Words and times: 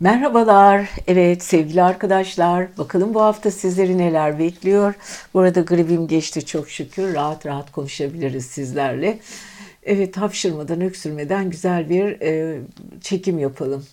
Merhabalar. 0.00 0.90
Evet 1.06 1.42
sevgili 1.42 1.82
arkadaşlar. 1.82 2.78
Bakalım 2.78 3.14
bu 3.14 3.22
hafta 3.22 3.50
sizleri 3.50 3.98
neler 3.98 4.38
bekliyor. 4.38 4.94
Bu 5.34 5.40
arada 5.40 5.60
gribim 5.60 6.08
geçti 6.08 6.46
çok 6.46 6.70
şükür. 6.70 7.14
Rahat 7.14 7.46
rahat 7.46 7.72
konuşabiliriz 7.72 8.46
sizlerle. 8.46 9.18
Evet 9.82 10.16
hapşırmadan, 10.16 10.80
öksürmeden 10.80 11.50
güzel 11.50 11.90
bir 11.90 12.20
e, 12.20 12.60
çekim 13.00 13.38
yapalım. 13.38 13.86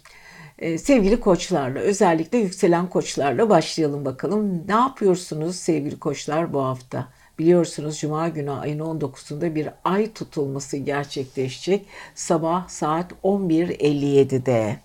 E, 0.60 0.78
sevgili 0.78 1.20
koçlarla, 1.20 1.80
özellikle 1.80 2.38
yükselen 2.38 2.90
koçlarla 2.90 3.50
başlayalım 3.50 4.06
bakalım. 4.06 4.68
Ne 4.68 4.76
yapıyorsunuz 4.76 5.56
sevgili 5.56 6.00
koçlar 6.00 6.54
bu 6.54 6.64
hafta? 6.64 7.08
Biliyorsunuz 7.40 8.00
Cuma 8.00 8.30
günü 8.30 8.52
ayın 8.52 8.80
19'unda 8.80 9.56
bir 9.56 9.70
ay 9.84 10.14
tutulması 10.14 10.78
gerçekleşecek. 10.78 11.86
Sabah 12.16 12.68
saat 12.68 13.12
11.57'de. 13.24 14.80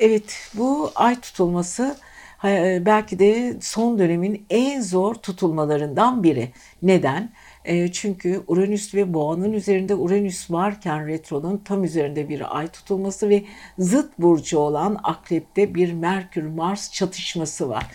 Evet 0.00 0.50
bu 0.54 0.92
ay 0.94 1.20
tutulması 1.20 1.96
e, 2.44 2.82
belki 2.86 3.18
de 3.18 3.56
son 3.60 3.98
dönemin 3.98 4.46
en 4.50 4.80
zor 4.80 5.14
tutulmalarından 5.14 6.22
biri. 6.22 6.52
Neden? 6.82 7.32
E, 7.64 7.92
çünkü 7.92 8.42
Uranüs 8.46 8.94
ve 8.94 9.14
Boğa'nın 9.14 9.52
üzerinde 9.52 9.94
Uranüs 9.94 10.50
varken 10.50 11.06
retronun 11.06 11.62
tam 11.64 11.84
üzerinde 11.84 12.28
bir 12.28 12.58
ay 12.58 12.68
tutulması 12.68 13.28
ve 13.28 13.44
zıt 13.78 14.18
burcu 14.18 14.58
olan 14.58 15.00
Akrep'te 15.02 15.74
bir 15.74 15.92
Merkür-Mars 15.92 16.92
çatışması 16.92 17.68
var. 17.68 17.86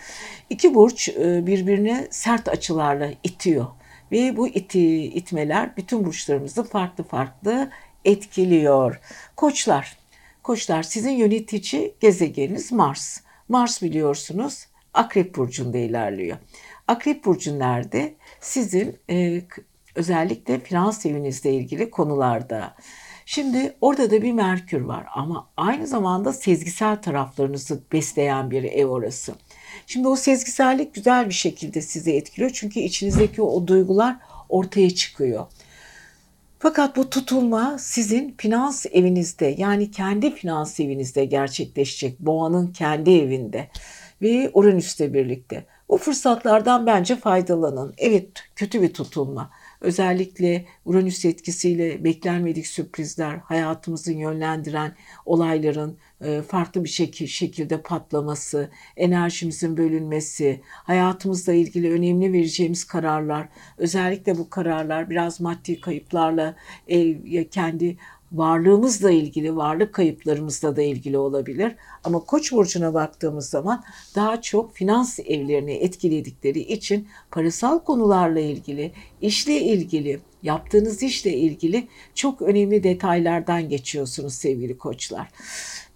İki 0.50 0.74
burç 0.74 1.08
e, 1.08 1.46
birbirine 1.46 2.08
sert 2.10 2.48
açılarla 2.48 3.10
itiyor 3.24 3.66
ve 4.12 4.36
bu 4.36 4.48
iti, 4.48 5.04
itmeler 5.04 5.76
bütün 5.76 6.04
burçlarımızı 6.04 6.64
farklı 6.64 7.04
farklı 7.04 7.70
etkiliyor. 8.04 9.00
Koçlar 9.36 10.05
Koçlar 10.46 10.82
sizin 10.82 11.10
yönetici 11.10 11.94
gezegeniniz 12.00 12.72
Mars. 12.72 13.20
Mars 13.48 13.82
biliyorsunuz 13.82 14.66
Akrep 14.94 15.36
Burcu'nda 15.36 15.78
ilerliyor. 15.78 16.36
Akrep 16.88 17.24
Burcu 17.24 17.58
nerede? 17.58 18.14
Sizin 18.40 18.98
e, 19.10 19.42
özellikle 19.94 20.60
finans 20.60 21.06
evinizle 21.06 21.54
ilgili 21.54 21.90
konularda. 21.90 22.74
Şimdi 23.24 23.76
orada 23.80 24.10
da 24.10 24.22
bir 24.22 24.32
Merkür 24.32 24.80
var 24.80 25.06
ama 25.14 25.50
aynı 25.56 25.86
zamanda 25.86 26.32
sezgisel 26.32 27.02
taraflarınızı 27.02 27.82
besleyen 27.92 28.50
bir 28.50 28.64
ev 28.64 28.86
orası. 28.86 29.34
Şimdi 29.86 30.08
o 30.08 30.16
sezgisellik 30.16 30.94
güzel 30.94 31.28
bir 31.28 31.34
şekilde 31.34 31.82
sizi 31.82 32.12
etkiliyor 32.12 32.50
çünkü 32.54 32.80
içinizdeki 32.80 33.42
o 33.42 33.66
duygular 33.66 34.16
ortaya 34.48 34.90
çıkıyor. 34.90 35.46
Fakat 36.58 36.96
bu 36.96 37.10
tutulma 37.10 37.76
sizin 37.78 38.34
finans 38.38 38.86
evinizde 38.92 39.54
yani 39.58 39.90
kendi 39.90 40.34
finans 40.34 40.80
evinizde 40.80 41.24
gerçekleşecek. 41.24 42.20
Boğanın 42.20 42.72
kendi 42.72 43.10
evinde 43.10 43.68
ve 44.22 44.50
Uranüs'le 44.54 45.00
birlikte. 45.00 45.66
Bu 45.88 45.98
fırsatlardan 45.98 46.86
bence 46.86 47.16
faydalanın. 47.16 47.94
Evet 47.98 48.28
kötü 48.56 48.82
bir 48.82 48.94
tutulma. 48.94 49.50
Özellikle 49.80 50.64
Uranüs 50.84 51.24
etkisiyle 51.24 52.04
beklenmedik 52.04 52.66
sürprizler, 52.66 53.36
hayatımızı 53.36 54.12
yönlendiren 54.12 54.96
olayların 55.26 55.98
farklı 56.48 56.84
bir 56.84 56.88
şekil, 56.88 57.26
şekilde 57.26 57.82
patlaması, 57.82 58.70
enerjimizin 58.96 59.76
bölünmesi, 59.76 60.60
hayatımızla 60.64 61.52
ilgili 61.52 61.92
önemli 61.92 62.32
vereceğimiz 62.32 62.84
kararlar, 62.84 63.48
özellikle 63.78 64.38
bu 64.38 64.50
kararlar 64.50 65.10
biraz 65.10 65.40
maddi 65.40 65.80
kayıplarla 65.80 66.56
e, 66.88 67.48
kendi 67.48 67.96
varlığımızla 68.32 69.10
ilgili, 69.10 69.56
varlık 69.56 69.94
kayıplarımızla 69.94 70.76
da 70.76 70.82
ilgili 70.82 71.18
olabilir. 71.18 71.76
Ama 72.04 72.20
Koç 72.20 72.52
burcuna 72.52 72.94
baktığımız 72.94 73.48
zaman 73.48 73.84
daha 74.14 74.42
çok 74.42 74.74
finans 74.74 75.18
evlerini 75.18 75.72
etkiledikleri 75.72 76.60
için 76.60 77.08
parasal 77.30 77.78
konularla 77.78 78.40
ilgili, 78.40 78.92
işle 79.20 79.60
ilgili, 79.60 80.20
yaptığınız 80.46 81.02
işle 81.02 81.32
ilgili 81.32 81.88
çok 82.14 82.42
önemli 82.42 82.82
detaylardan 82.82 83.68
geçiyorsunuz 83.68 84.34
sevgili 84.34 84.78
koçlar. 84.78 85.28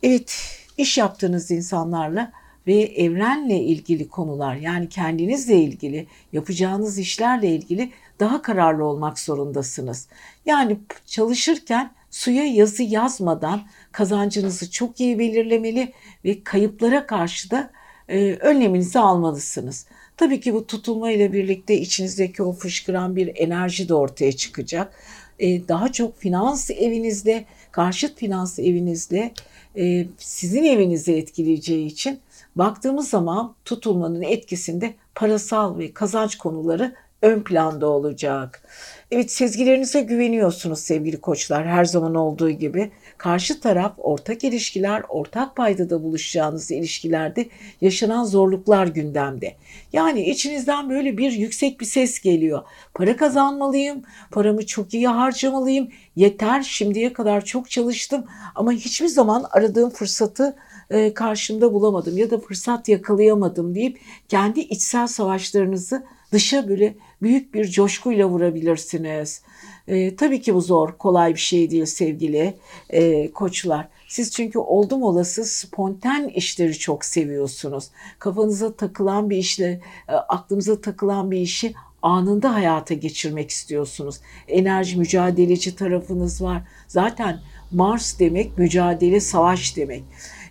Evet, 0.03 0.59
iş 0.79 0.99
yaptığınız 0.99 1.51
insanlarla 1.51 2.33
ve 2.67 2.75
evrenle 2.75 3.61
ilgili 3.61 4.09
konular 4.09 4.57
yani 4.57 4.89
kendinizle 4.89 5.57
ilgili 5.61 6.07
yapacağınız 6.33 6.99
işlerle 6.99 7.49
ilgili 7.49 7.91
daha 8.21 8.43
kararlı 8.43 8.85
olmak 8.85 9.19
zorundasınız. 9.19 10.09
Yani 10.47 10.79
çalışırken 11.07 11.93
suya 12.11 12.45
yazı 12.45 12.83
yazmadan 12.83 13.63
kazancınızı 13.93 14.71
çok 14.71 15.01
iyi 15.01 15.19
belirlemeli 15.19 15.93
ve 16.25 16.45
kayıplara 16.45 17.07
karşı 17.07 17.51
da 17.51 17.71
e, 18.09 18.35
önleminizi 18.35 18.99
almalısınız. 18.99 19.87
Tabii 20.21 20.41
ki 20.41 20.55
bu 20.55 20.67
tutulma 20.67 21.11
ile 21.11 21.33
birlikte 21.33 21.79
içinizdeki 21.79 22.43
o 22.43 22.53
fışkıran 22.53 23.17
bir 23.17 23.33
enerji 23.35 23.89
de 23.89 23.95
ortaya 23.95 24.33
çıkacak. 24.33 24.93
E, 25.39 25.69
daha 25.69 25.93
çok 25.93 26.19
finans 26.19 26.71
evinizde, 26.71 27.45
karşıt 27.73 28.19
finans 28.19 28.59
evinizde 28.59 29.33
e, 29.77 30.07
sizin 30.19 30.65
evinizi 30.65 31.13
etkileyeceği 31.13 31.87
için 31.87 32.21
baktığımız 32.57 33.09
zaman 33.09 33.55
tutulmanın 33.65 34.23
etkisinde 34.23 34.95
parasal 35.15 35.79
ve 35.79 35.93
kazanç 35.93 36.39
konuları 36.39 36.95
ön 37.23 37.41
planda 37.43 37.89
olacak. 37.89 38.63
Evet 39.11 39.33
sezgilerinize 39.33 40.01
güveniyorsunuz 40.01 40.79
sevgili 40.79 41.21
koçlar 41.21 41.67
her 41.67 41.85
zaman 41.85 42.15
olduğu 42.15 42.51
gibi. 42.51 42.91
Karşı 43.21 43.61
taraf 43.61 43.93
ortak 43.99 44.45
ilişkiler, 44.45 45.03
ortak 45.09 45.57
paydada 45.57 46.03
buluşacağınız 46.03 46.71
ilişkilerde 46.71 47.49
yaşanan 47.81 48.25
zorluklar 48.25 48.87
gündemde. 48.87 49.57
Yani 49.93 50.31
içinizden 50.31 50.91
böyle 50.91 51.19
bir 51.19 51.33
yüksek 51.33 51.81
bir 51.81 51.87
ses 51.87 52.21
geliyor. 52.21 52.63
Para 52.95 53.17
kazanmalıyım, 53.17 54.03
paramı 54.31 54.67
çok 54.67 54.95
iyi 54.95 55.09
harcamalıyım. 55.09 55.89
Yeter 56.17 56.63
şimdiye 56.63 57.13
kadar 57.13 57.45
çok 57.45 57.71
çalıştım 57.71 58.25
ama 58.55 58.73
hiçbir 58.73 59.09
zaman 59.09 59.45
aradığım 59.51 59.91
fırsatı 59.91 60.57
e, 60.91 61.15
karşımda 61.15 61.73
bulamadım 61.73 62.19
ya 62.19 62.31
da 62.31 62.39
fırsat 62.39 62.89
yakalayamadım 62.89 63.75
deyip 63.75 64.01
kendi 64.29 64.61
içsel 64.61 65.07
savaşlarınızı 65.07 66.05
dışa 66.33 66.69
böyle 66.69 66.95
büyük 67.23 67.55
bir 67.55 67.69
coşkuyla 67.69 68.27
vurabilirsiniz. 68.27 69.43
E, 69.89 70.17
tabii 70.17 70.41
ki 70.41 70.55
bu 70.55 70.61
zor, 70.61 70.93
kolay 70.99 71.35
bir 71.35 71.41
şey 71.41 71.71
değil 71.71 71.87
sevgili 71.87 72.55
e, 72.91 73.33
koçlar. 73.33 73.89
Siz 74.09 74.31
çünkü 74.31 74.59
oldum 74.59 75.03
olası 75.03 75.45
spontan 75.45 76.29
işleri 76.29 76.79
çok 76.79 77.05
seviyorsunuz. 77.05 77.89
Kafanıza 78.19 78.73
takılan 78.73 79.31
bir 79.31 79.37
işle, 79.37 79.81
e, 80.09 80.13
aklınıza 80.13 80.81
takılan 80.81 81.31
bir 81.31 81.39
işi 81.39 81.75
anında 82.03 82.55
hayata 82.55 82.95
geçirmek 82.95 83.51
istiyorsunuz. 83.51 84.21
Enerji 84.49 84.99
mücadeleci 84.99 85.77
tarafınız 85.77 86.43
var. 86.43 86.63
Zaten 86.89 87.41
Mars 87.71 88.19
demek 88.19 88.59
mücadele, 88.59 89.21
savaş 89.21 89.77
demek. 89.77 90.05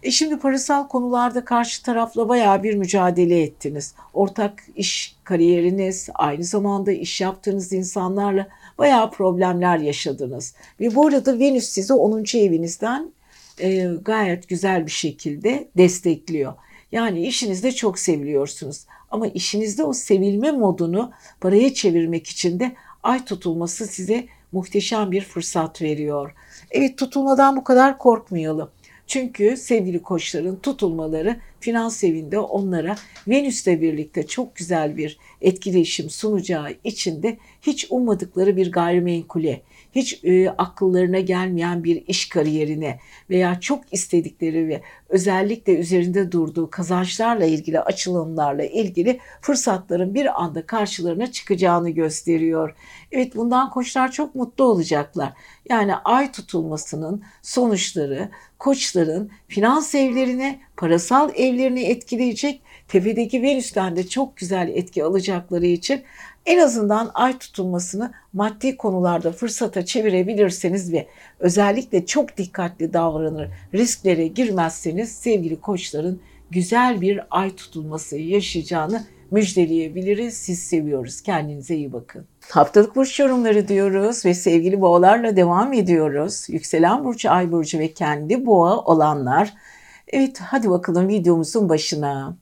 E 0.04 0.12
şimdi 0.12 0.40
parasal 0.40 0.88
konularda 0.88 1.46
karşı 1.46 1.84
tarafla 1.84 2.30
bayağı 2.30 2.64
bir 2.64 2.76
mücadele 2.76 3.42
ettiniz. 3.42 3.94
Ortak 4.14 4.64
iş 4.76 5.16
kariyeriniz, 5.24 6.10
aynı 6.14 6.44
zamanda 6.44 6.92
iş 6.92 7.22
yaptığınız 7.22 7.74
insanlarla 7.74 8.48
bayağı 8.80 9.12
problemler 9.12 9.78
yaşadınız. 9.78 10.56
Ve 10.80 10.96
bu 10.96 11.08
arada 11.08 11.40
Venüs 11.40 11.66
sizi 11.66 11.94
10. 11.94 12.24
evinizden 12.38 13.12
e, 13.60 13.88
gayet 14.02 14.50
güzel 14.50 14.86
bir 14.86 14.92
şekilde 14.92 15.68
destekliyor. 15.78 16.54
Yani 16.92 17.28
işinizde 17.28 17.72
çok 17.72 18.00
seviliyorsunuz. 18.00 18.86
Ama 19.12 19.28
işinizde 19.28 19.84
o 19.84 19.94
sevilme 19.94 20.52
modunu 20.52 21.12
paraya 21.42 21.74
çevirmek 21.74 22.28
için 22.28 22.60
de 22.60 22.76
ay 23.04 23.26
tutulması 23.26 23.88
size 23.88 24.26
muhteşem 24.52 25.12
bir 25.12 25.22
fırsat 25.22 25.82
veriyor. 25.82 26.36
Evet 26.72 26.98
tutulmadan 26.98 27.56
bu 27.56 27.64
kadar 27.64 27.98
korkmayalım. 27.98 28.70
Çünkü 29.10 29.58
sevgili 29.58 30.02
koçların 30.02 30.56
tutulmaları 30.56 31.40
finans 31.60 32.04
evinde 32.04 32.40
onlara 32.40 32.96
Venüs'le 33.28 33.68
birlikte 33.68 34.28
çok 34.28 34.56
güzel 34.56 34.98
bir 34.98 35.18
etkileşim 35.42 36.10
sunacağı 36.10 36.76
için 36.84 37.24
de 37.24 37.38
hiç 37.62 37.88
ummadıkları 37.90 38.58
bir 38.58 38.72
gayrimenkule, 38.72 39.62
hiç 39.96 40.24
e, 40.24 40.50
akıllarına 40.50 41.20
gelmeyen 41.20 41.84
bir 41.84 42.04
iş 42.08 42.30
kariyerine 42.30 43.00
veya 43.30 43.60
çok 43.60 43.94
istedikleri 43.94 44.68
ve 44.68 44.82
özellikle 45.10 45.78
üzerinde 45.78 46.32
durduğu 46.32 46.70
kazançlarla 46.70 47.46
ilgili 47.46 47.80
açılımlarla 47.80 48.66
ilgili 48.66 49.20
fırsatların 49.42 50.14
bir 50.14 50.44
anda 50.44 50.66
karşılarına 50.66 51.32
çıkacağını 51.32 51.90
gösteriyor. 51.90 52.76
Evet 53.12 53.36
bundan 53.36 53.70
koçlar 53.70 54.12
çok 54.12 54.36
mutlu 54.36 54.64
olacaklar. 54.64 55.34
Yani 55.70 55.96
ay 55.96 56.32
tutulmasının 56.32 57.24
sonuçları 57.42 58.30
koçların 58.60 59.32
finans 59.48 59.96
evlerine, 59.96 60.60
parasal 60.78 61.30
evlerini 61.36 61.84
etkileyecek. 61.84 62.62
Tepedeki 62.88 63.42
Venüs'ten 63.42 63.96
de 63.96 64.08
çok 64.08 64.38
güzel 64.38 64.68
etki 64.68 65.04
alacakları 65.04 65.66
için 65.66 66.04
En 66.50 66.58
azından 66.58 67.12
ay 67.14 67.38
tutulmasını 67.38 68.12
maddi 68.34 68.78
konularda 68.78 69.32
fırsata 69.32 69.86
çevirebilirseniz 69.86 70.94
ve 70.94 71.08
özellikle 71.40 72.06
çok 72.06 72.38
dikkatli 72.38 72.94
davranır, 72.94 73.50
risklere 73.74 74.28
girmezseniz 74.28 75.12
sevgili 75.12 75.62
koçların 75.62 76.22
güzel 76.52 77.02
bir 77.02 77.22
ay 77.30 77.56
tutulması 77.56 78.18
yaşayacağını 78.18 79.04
müjdeleyebiliriz. 79.32 80.34
Siz 80.34 80.60
seviyoruz. 80.60 81.22
Kendinize 81.22 81.76
iyi 81.76 81.94
bakın. 81.94 82.26
Haftalık 82.50 82.96
burç 82.96 83.20
yorumları 83.20 83.68
diyoruz 83.68 84.26
ve 84.26 84.34
sevgili 84.34 84.82
boğalarla 84.82 85.36
devam 85.36 85.74
ediyoruz. 85.74 86.46
Yükselen 86.50 87.04
burcu, 87.04 87.32
ay 87.32 87.52
burcu 87.52 87.80
ve 87.80 87.94
kendi 87.94 88.46
boğa 88.46 88.78
olanlar. 88.78 89.54
Evet 90.08 90.40
hadi 90.40 90.70
bakalım 90.70 91.08
videomuzun 91.08 91.70
başına. 91.70 92.38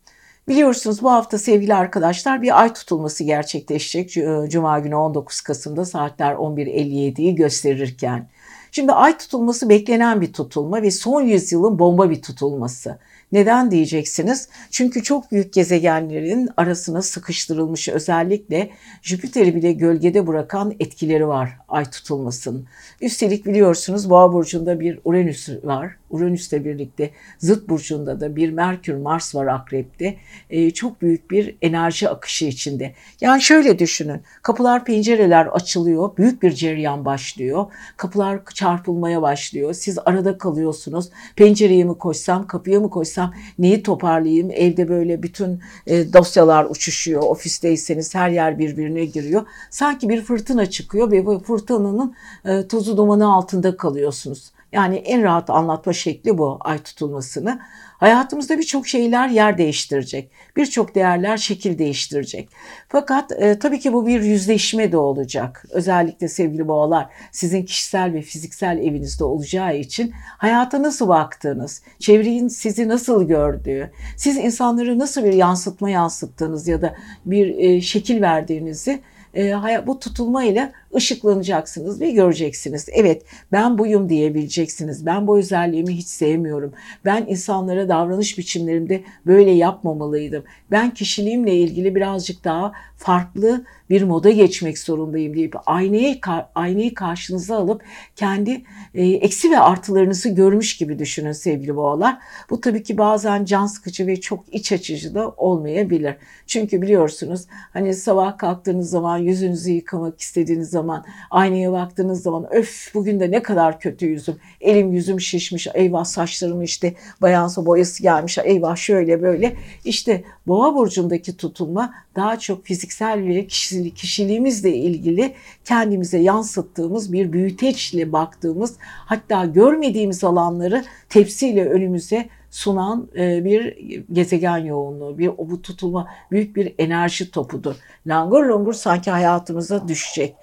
Biliyorsunuz 0.47 1.03
bu 1.03 1.11
hafta 1.11 1.37
sevgili 1.37 1.75
arkadaşlar 1.75 2.41
bir 2.41 2.61
ay 2.61 2.73
tutulması 2.73 3.23
gerçekleşecek. 3.23 4.13
Cuma 4.51 4.79
günü 4.79 4.95
19 4.95 5.41
Kasım'da 5.41 5.85
saatler 5.85 6.33
11.57'yi 6.33 7.35
gösterirken. 7.35 8.29
Şimdi 8.71 8.91
ay 8.91 9.17
tutulması 9.17 9.69
beklenen 9.69 10.21
bir 10.21 10.33
tutulma 10.33 10.81
ve 10.81 10.91
son 10.91 11.21
yüzyılın 11.21 11.79
bomba 11.79 12.09
bir 12.09 12.21
tutulması. 12.21 12.99
Neden 13.31 13.71
diyeceksiniz? 13.71 14.49
Çünkü 14.71 15.03
çok 15.03 15.31
büyük 15.31 15.53
gezegenlerin 15.53 16.49
arasına 16.57 17.01
sıkıştırılmış 17.01 17.89
özellikle 17.89 18.69
Jüpiter'i 19.01 19.55
bile 19.55 19.71
gölgede 19.71 20.27
bırakan 20.27 20.75
etkileri 20.79 21.27
var 21.27 21.57
ay 21.69 21.85
tutulmasının. 21.85 22.65
Üstelik 23.01 23.45
biliyorsunuz 23.45 24.09
Boğa 24.09 24.33
burcunda 24.33 24.79
bir 24.79 24.99
Uranüs 25.05 25.49
var. 25.63 25.91
Uranüs'le 26.09 26.51
birlikte 26.51 27.11
zıt 27.39 27.69
burcunda 27.69 28.19
da 28.19 28.35
bir 28.35 28.49
Merkür 28.49 28.95
Mars 28.95 29.35
var 29.35 29.47
akrepte. 29.47 30.17
Ee, 30.49 30.71
çok 30.71 31.01
büyük 31.01 31.31
bir 31.31 31.57
enerji 31.61 32.09
akışı 32.09 32.45
içinde. 32.45 32.93
Yani 33.21 33.41
şöyle 33.41 33.79
düşünün. 33.79 34.21
Kapılar 34.41 34.85
pencereler 34.85 35.45
açılıyor. 35.45 36.17
Büyük 36.17 36.43
bir 36.43 36.51
cereyan 36.51 37.05
başlıyor. 37.05 37.65
Kapılar 37.97 38.39
çarpılmaya 38.53 39.21
başlıyor. 39.21 39.73
Siz 39.73 39.97
arada 40.05 40.37
kalıyorsunuz. 40.37 41.09
Pencereye 41.35 41.83
mi 41.83 41.97
koşsam, 41.97 42.47
kapıya 42.47 42.79
mı 42.79 42.89
koşsam, 42.89 43.33
neyi 43.59 43.83
toparlayayım? 43.83 44.51
Evde 44.51 44.89
böyle 44.89 45.23
bütün 45.23 45.61
e, 45.87 46.13
dosyalar 46.13 46.65
uçuşuyor. 46.65 47.21
Ofisteyseniz 47.21 48.15
her 48.15 48.29
yer 48.29 48.59
birbirine 48.59 49.05
giriyor. 49.05 49.45
Sanki 49.69 50.09
bir 50.09 50.21
fırtına 50.21 50.65
çıkıyor 50.65 51.11
ve 51.11 51.25
bu 51.25 51.39
fırtınanın 51.39 52.15
e, 52.45 52.67
tozu 52.67 52.97
dumanı 52.97 53.33
altında 53.33 53.77
kalıyorsunuz. 53.77 54.51
Yani 54.77 54.95
en 54.95 55.23
rahat 55.23 55.49
anlatma 55.49 55.93
şekli 55.93 56.37
bu 56.37 56.57
ay 56.61 56.77
tutulmasını. 56.77 57.59
Hayatımızda 57.97 58.57
birçok 58.57 58.87
şeyler 58.87 59.29
yer 59.29 59.57
değiştirecek. 59.57 60.31
Birçok 60.55 60.95
değerler 60.95 61.37
şekil 61.37 61.77
değiştirecek. 61.77 62.49
Fakat 62.89 63.31
e, 63.31 63.59
tabii 63.59 63.79
ki 63.79 63.93
bu 63.93 64.07
bir 64.07 64.21
yüzleşme 64.21 64.91
de 64.91 64.97
olacak. 64.97 65.65
Özellikle 65.71 66.27
sevgili 66.27 66.67
boğalar 66.67 67.09
sizin 67.31 67.63
kişisel 67.63 68.13
ve 68.13 68.21
fiziksel 68.21 68.77
evinizde 68.77 69.23
olacağı 69.23 69.77
için 69.77 70.13
hayata 70.37 70.83
nasıl 70.83 71.07
baktığınız, 71.07 71.81
çevrenin 71.99 72.47
sizi 72.47 72.87
nasıl 72.87 73.27
gördüğü, 73.27 73.91
siz 74.17 74.37
insanları 74.37 74.99
nasıl 74.99 75.23
bir 75.23 75.33
yansıtma 75.33 75.89
yansıttığınız 75.89 76.67
ya 76.67 76.81
da 76.81 76.95
bir 77.25 77.57
e, 77.57 77.81
şekil 77.81 78.21
verdiğinizi 78.21 79.01
e, 79.37 79.87
bu 79.87 79.99
tutulma 79.99 80.43
ile 80.43 80.71
ışıklanacaksınız 80.95 82.01
ve 82.01 82.11
göreceksiniz. 82.11 82.89
Evet 82.91 83.23
ben 83.51 83.77
buyum 83.77 84.09
diyebileceksiniz. 84.09 85.05
Ben 85.05 85.27
bu 85.27 85.37
özelliğimi 85.37 85.97
hiç 85.97 86.07
sevmiyorum. 86.07 86.73
Ben 87.05 87.25
insanlara 87.27 87.89
davranış 87.89 88.37
biçimlerimde 88.37 89.03
böyle 89.25 89.51
yapmamalıydım. 89.51 90.43
Ben 90.71 90.93
kişiliğimle 90.93 91.55
ilgili 91.55 91.95
birazcık 91.95 92.43
daha 92.43 92.73
farklı 92.97 93.65
bir 93.89 94.01
moda 94.01 94.29
geçmek 94.29 94.79
zorundayım 94.79 95.35
deyip 95.35 95.55
aynayı 95.65 96.19
aynayı 96.55 96.93
karşınıza 96.93 97.57
alıp 97.57 97.81
kendi 98.15 98.61
e, 98.93 99.07
eksi 99.07 99.51
ve 99.51 99.59
artılarınızı 99.59 100.29
görmüş 100.29 100.77
gibi 100.77 100.99
düşünün 100.99 101.31
sevgili 101.31 101.75
boğalar. 101.75 102.17
Bu 102.49 102.61
tabii 102.61 102.83
ki 102.83 102.97
bazen 102.97 103.45
can 103.45 103.65
sıkıcı 103.65 104.07
ve 104.07 104.21
çok 104.21 104.45
iç 104.51 104.71
açıcı 104.71 105.15
da 105.15 105.29
olmayabilir. 105.29 106.15
Çünkü 106.47 106.81
biliyorsunuz 106.81 107.45
hani 107.49 107.93
sabah 107.93 108.37
kalktığınız 108.37 108.89
zaman 108.89 109.17
yüzünüzü 109.17 109.71
yıkamak 109.71 110.21
istediğiniz 110.21 110.69
zaman 110.77 111.05
aynaya 111.31 111.71
baktığınız 111.71 112.21
zaman 112.21 112.47
öf 112.53 112.91
bugün 112.93 113.19
de 113.19 113.31
ne 113.31 113.43
kadar 113.43 113.79
kötü 113.79 114.05
yüzüm. 114.05 114.35
Elim 114.61 114.93
yüzüm 114.93 115.21
şişmiş. 115.21 115.67
Eyvah 115.73 116.03
saçlarım 116.03 116.61
işte 116.61 116.93
bayansa 117.21 117.65
boyası 117.65 118.03
gelmiş. 118.03 118.37
Eyvah 118.37 118.75
şöyle 118.75 119.21
böyle. 119.21 119.55
İşte 119.85 120.23
boğa 120.47 120.75
burcundaki 120.75 121.37
tutulma 121.37 121.93
daha 122.15 122.39
çok 122.39 122.65
fiziksel 122.65 123.27
ve 123.27 123.47
kişiliğimizle 123.95 124.75
ilgili 124.75 125.33
kendimize 125.65 126.17
yansıttığımız 126.17 127.13
bir 127.13 127.33
büyüteçle 127.33 128.11
baktığımız 128.11 128.75
hatta 128.81 129.45
görmediğimiz 129.45 130.23
alanları 130.23 130.83
tepsiyle 131.09 131.69
önümüze 131.69 132.29
sunan 132.49 133.09
e, 133.17 133.45
bir 133.45 133.77
gezegen 134.11 134.57
yoğunluğu, 134.57 135.17
bir 135.17 135.37
bu 135.37 135.61
tutulma 135.61 136.07
büyük 136.31 136.55
bir 136.55 136.75
enerji 136.77 137.31
topudur. 137.31 137.75
Langur 138.07 138.45
langur 138.45 138.73
sanki 138.73 139.11
hayatımıza 139.11 139.87
düşecek. 139.87 140.35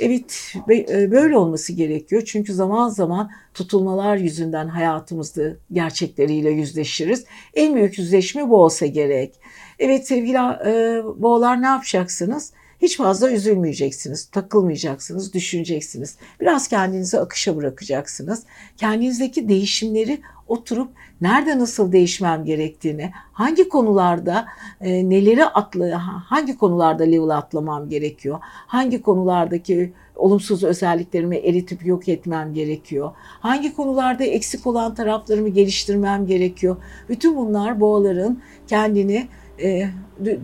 Evet 0.00 0.54
e, 0.70 1.10
böyle 1.10 1.36
olması 1.36 1.72
gerekiyor. 1.72 2.22
Çünkü 2.26 2.54
zaman 2.54 2.88
zaman 2.88 3.30
tutulmalar 3.54 4.16
yüzünden 4.16 4.68
hayatımızda 4.68 5.42
gerçekleriyle 5.72 6.50
yüzleşiriz. 6.50 7.24
En 7.54 7.74
büyük 7.74 7.98
yüzleşme 7.98 8.48
bu 8.48 8.56
olsa 8.56 8.86
gerek. 8.86 9.34
Evet 9.78 10.08
sevgili 10.08 10.38
e, 10.66 11.02
boğalar 11.22 11.62
ne 11.62 11.66
yapacaksınız? 11.66 12.52
Hiç 12.82 12.96
fazla 12.96 13.30
üzülmeyeceksiniz, 13.30 14.24
takılmayacaksınız, 14.24 15.34
düşüneceksiniz. 15.34 16.16
Biraz 16.40 16.68
kendinizi 16.68 17.18
akışa 17.20 17.56
bırakacaksınız. 17.56 18.42
Kendinizdeki 18.76 19.48
değişimleri 19.48 20.20
oturup 20.48 20.88
nerede 21.20 21.58
nasıl 21.58 21.92
değişmem 21.92 22.44
gerektiğini, 22.44 23.10
hangi 23.32 23.68
konularda 23.68 24.46
e, 24.80 25.10
neleri 25.10 25.44
atlı, 25.44 25.92
hangi 26.28 26.58
konularda 26.58 27.04
level 27.04 27.28
atlamam 27.28 27.88
gerekiyor, 27.88 28.38
hangi 28.42 29.02
konulardaki 29.02 29.92
olumsuz 30.16 30.64
özelliklerimi 30.64 31.36
eritip 31.36 31.86
yok 31.86 32.08
etmem 32.08 32.54
gerekiyor, 32.54 33.10
hangi 33.40 33.74
konularda 33.76 34.24
eksik 34.24 34.66
olan 34.66 34.94
taraflarımı 34.94 35.48
geliştirmem 35.48 36.26
gerekiyor. 36.26 36.76
Bütün 37.08 37.36
bunlar 37.36 37.80
boğaların 37.80 38.42
kendini 38.66 39.28
e, 39.62 39.90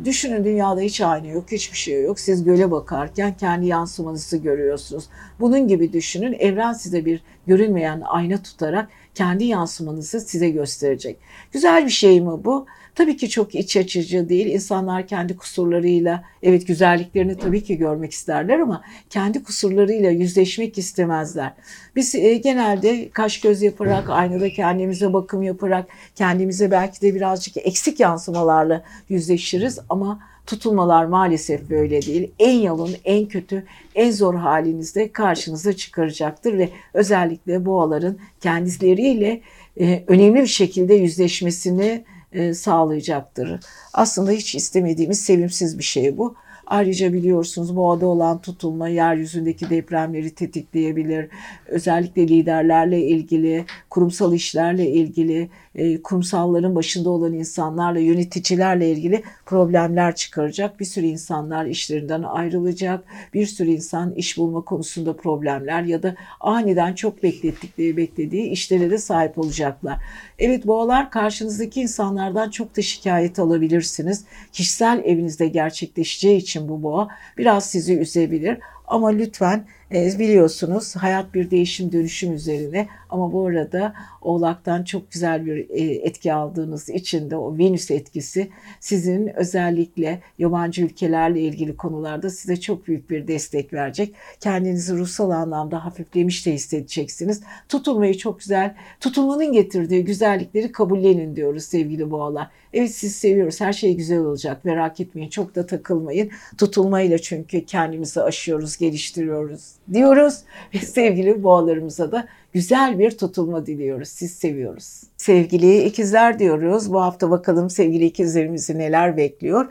düşünün 0.05 0.45
dünyada 0.45 0.81
hiç 0.81 1.01
aynı 1.01 1.27
yok, 1.29 1.45
hiçbir 1.53 1.77
şey 1.79 2.03
yok. 2.03 2.21
Siz 2.21 2.45
göle 2.45 2.71
bakarken 2.71 3.37
kendi 3.37 3.67
yansımanızı 3.67 4.37
görüyorsunuz. 4.37 5.05
Bunun 5.41 5.69
gibi 5.69 5.93
düşünün. 5.93 6.33
Evren 6.39 6.73
size 6.73 7.05
bir 7.05 7.23
görünmeyen 7.47 8.03
ayna 8.05 8.43
tutarak 8.43 8.89
kendi 9.15 9.45
yansımanızı 9.45 10.21
size 10.21 10.51
gösterecek. 10.51 11.17
Güzel 11.53 11.85
bir 11.85 11.91
şey 11.91 12.21
mi 12.21 12.45
bu? 12.45 12.67
Tabii 12.97 13.17
ki 13.17 13.29
çok 13.29 13.55
iç 13.55 13.77
açıcı 13.77 14.29
değil. 14.29 14.47
İnsanlar 14.47 15.07
kendi 15.07 15.37
kusurlarıyla, 15.37 16.25
evet 16.43 16.67
güzelliklerini 16.67 17.39
tabii 17.39 17.65
ki 17.65 17.79
görmek 17.79 18.13
isterler 18.13 18.59
ama 18.59 18.83
kendi 19.11 19.43
kusurlarıyla 19.43 20.11
yüzleşmek 20.11 20.79
istemezler. 20.79 21.53
Biz 21.97 22.15
e, 22.15 22.35
genelde 22.35 23.09
kaş 23.11 23.41
göz 23.41 23.63
yaparak, 23.63 24.11
aynada 24.11 24.51
kendimize 24.51 25.13
bakım 25.13 25.43
yaparak, 25.43 25.87
kendimize 26.15 26.71
belki 26.71 27.03
de 27.03 27.15
birazcık 27.15 27.57
eksik 27.57 28.01
yansımalarla 28.01 28.83
yüzleşiriz 29.09 29.79
ama 29.89 30.21
tutulmalar 30.47 31.05
maalesef 31.05 31.71
böyle 31.71 32.03
değil. 32.03 32.31
En 32.39 32.59
yalın, 32.59 32.97
en 33.05 33.27
kötü, 33.27 33.65
en 33.95 34.11
zor 34.11 34.35
halinizde 34.35 35.13
karşınıza 35.13 35.73
çıkaracaktır 35.73 36.59
ve 36.59 36.69
özellikle 36.95 37.67
boğaların 37.67 38.17
kendileriyle 38.41 39.41
e, 39.81 40.05
önemli 40.07 40.41
bir 40.41 40.47
şekilde 40.47 40.95
yüzleşmesini 40.95 42.05
e, 42.37 42.55
sağlayacaktır. 42.55 43.61
Aslında 43.93 44.31
hiç 44.31 44.55
istemediğimiz 44.55 45.21
sevimsiz 45.21 45.79
bir 45.79 45.85
şey 45.85 46.19
bu. 46.19 46.35
Ayrıca 46.67 47.13
biliyorsunuz 47.13 47.77
boğada 47.77 48.07
olan 48.07 48.41
tutulma 48.41 48.89
yeryüzündeki 48.89 49.71
depremleri 49.71 50.35
tetikleyebilir. 50.35 51.29
Özellikle 51.67 52.29
liderlerle 52.29 53.03
ilgili, 53.03 53.65
kurumsal 53.91 54.33
işlerle 54.33 54.91
ilgili, 54.91 55.51
e, 55.75 56.03
kurumsalların 56.03 56.75
başında 56.75 57.11
olan 57.11 57.33
insanlarla, 57.33 57.99
yöneticilerle 57.99 58.91
ilgili 58.91 59.23
problemler 59.47 60.15
çıkaracak. 60.15 60.81
Bir 60.81 60.85
sürü 60.85 61.07
insanlar 61.07 61.67
işlerinden 61.67 62.23
ayrılacak. 62.23 63.05
Bir 63.35 63.47
sürü 63.47 63.71
insan 63.71 64.13
iş 64.15 64.39
bulma 64.39 64.61
konusunda 64.61 65.17
problemler 65.17 65.83
ya 65.83 66.03
da 66.03 66.15
aniden 66.41 66.95
çok 66.95 67.23
beklettikleri, 67.23 67.97
beklediği 67.97 68.51
işlere 68.51 68.91
de 68.91 68.99
sahip 68.99 69.39
olacaklar. 69.39 69.99
Evet 70.39 70.67
boğalar 70.67 71.11
karşınızdaki 71.11 71.81
insanlardan 71.81 72.51
çok 72.51 72.77
da 72.77 72.83
şikayet 72.83 73.39
alabilirsiniz. 73.39 74.25
Kişisel 74.53 75.03
evinizde 75.05 75.47
gerçekleşeceği 75.49 76.37
için 76.37 76.69
bu 76.69 76.83
boğa 76.83 77.09
biraz 77.39 77.71
sizi 77.71 77.99
üzebilir. 77.99 78.59
Ama 78.87 79.09
lütfen 79.09 79.67
E, 79.95 80.19
biliyorsunuz 80.19 80.97
hayat 80.97 81.35
bir 81.35 81.51
değişim 81.51 81.93
dönüşüm 81.93 82.33
üzerine 82.33 82.89
ama 83.11 83.33
bu 83.33 83.47
arada 83.47 83.95
Oğlak'tan 84.23 84.85
çok 84.85 85.11
güzel 85.11 85.47
bir 85.47 85.71
e, 85.71 85.95
etki 85.95 86.33
aldığınız 86.33 86.89
için 86.89 87.31
de 87.31 87.37
o 87.37 87.59
Venüs 87.59 87.91
etkisi 87.91 88.49
sizin 88.81 89.37
özellikle 89.37 90.21
yabancı 90.39 90.83
ülkelerle 90.83 91.41
ilgili 91.41 91.77
konularda 91.77 92.31
size 92.31 92.61
çok 92.61 92.87
büyük 92.89 93.11
bir 93.11 93.29
destek 93.29 93.73
verecek. 93.73 94.15
Kendinizi 94.41 94.97
ruhsal 94.97 95.31
anlamda 95.31 95.85
hafiflemiş 95.85 96.47
de 96.47 96.53
hissedeceksiniz. 96.53 97.43
Tutulmayı 97.69 98.19
çok 98.19 98.39
güzel, 98.39 98.75
tutulmanın 99.01 99.53
getirdiği 99.53 100.05
güzellikleri 100.05 100.73
kabullenin 100.73 101.37
diyoruz 101.37 101.65
sevgili 101.65 102.11
boğalar. 102.11 102.51
Evet 102.73 102.91
siz 102.91 103.17
seviyoruz. 103.17 103.61
Her 103.61 103.73
şey 103.73 103.97
güzel 103.97 104.19
olacak. 104.19 104.65
Merak 104.65 105.01
etmeyin. 105.01 105.31
Çok 105.31 105.55
da 105.55 105.67
takılmayın. 105.67 106.31
Tutulmayla 106.59 107.19
çünkü 107.19 107.65
kendimizi 107.65 108.23
aşıyoruz, 108.23 108.77
geliştiriyoruz 108.77 109.76
diyoruz. 109.93 110.41
Ve 110.75 110.79
sevgili 110.79 111.43
boğalarımıza 111.43 112.13
da 112.13 112.29
güzel 112.57 112.99
bir 112.99 113.11
tutulma 113.11 113.67
diliyoruz. 113.67 114.09
Siz 114.09 114.33
seviyoruz. 114.33 115.03
Sevgili 115.17 115.83
ikizler 115.83 116.39
diyoruz. 116.39 116.93
Bu 116.93 117.03
hafta 117.03 117.31
bakalım 117.31 117.71
sevgili 117.71 118.05
ikizlerimizi 118.05 118.79
neler 118.79 119.17
bekliyor. 119.17 119.67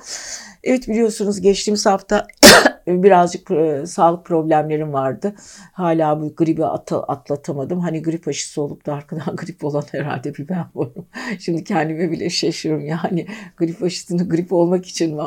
Evet 0.63 0.87
biliyorsunuz 0.87 1.41
geçtiğimiz 1.41 1.85
hafta 1.85 2.27
birazcık 2.87 3.51
e, 3.51 3.85
sağlık 3.85 4.25
problemlerim 4.25 4.93
vardı. 4.93 5.35
Hala 5.73 6.21
bu 6.21 6.35
gribi 6.35 6.65
at, 6.65 6.91
atlatamadım. 6.91 7.79
Hani 7.79 8.01
grip 8.01 8.27
aşısı 8.27 8.61
olup 8.61 8.85
da 8.85 8.93
arkadan 8.93 9.35
grip 9.35 9.63
olan 9.63 9.83
herhalde 9.91 10.35
bir 10.35 10.47
ben 10.49 10.65
varım. 10.75 11.05
Şimdi 11.39 11.63
kendime 11.63 12.11
bile 12.11 12.29
şaşırıyorum. 12.29 12.85
Yani 12.85 13.27
grip 13.57 13.83
aşısını 13.83 14.29
grip 14.29 14.53
olmak 14.53 14.85
için 14.85 15.17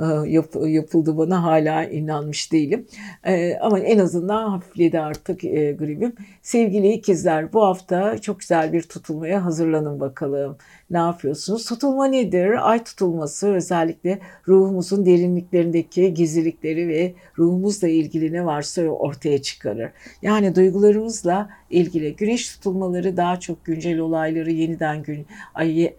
e, 0.00 0.04
yap, 0.26 0.46
yapıldı 0.66 1.18
bana 1.18 1.42
hala 1.42 1.84
inanmış 1.84 2.52
değilim. 2.52 2.86
E, 3.24 3.56
ama 3.56 3.78
en 3.78 3.98
azından 3.98 4.50
hafifledi 4.50 5.00
artık 5.00 5.44
e, 5.44 5.72
gribim. 5.72 6.12
Sevgili 6.42 6.95
ikizler 6.96 7.52
bu 7.52 7.64
hafta 7.64 8.18
çok 8.18 8.40
güzel 8.40 8.72
bir 8.72 8.82
tutulmaya 8.82 9.44
hazırlanın 9.44 10.00
bakalım 10.00 10.58
ne 10.90 10.98
yapıyorsunuz? 10.98 11.64
Tutulma 11.64 12.06
nedir? 12.06 12.70
Ay 12.70 12.84
tutulması 12.84 13.54
özellikle 13.54 14.18
ruhumuzun 14.48 15.06
derinliklerindeki 15.06 16.14
gizlilikleri 16.14 16.88
ve 16.88 17.14
ruhumuzla 17.38 17.88
ilgili 17.88 18.32
ne 18.32 18.44
varsa 18.44 18.82
ortaya 18.82 19.42
çıkarır. 19.42 19.90
Yani 20.22 20.54
duygularımızla 20.54 21.50
ilgili 21.70 22.16
güneş 22.16 22.48
tutulmaları 22.48 23.16
daha 23.16 23.40
çok 23.40 23.64
güncel 23.64 23.98
olayları 23.98 24.50
yeniden 24.50 25.02
gün 25.02 25.26
ay, 25.54 25.94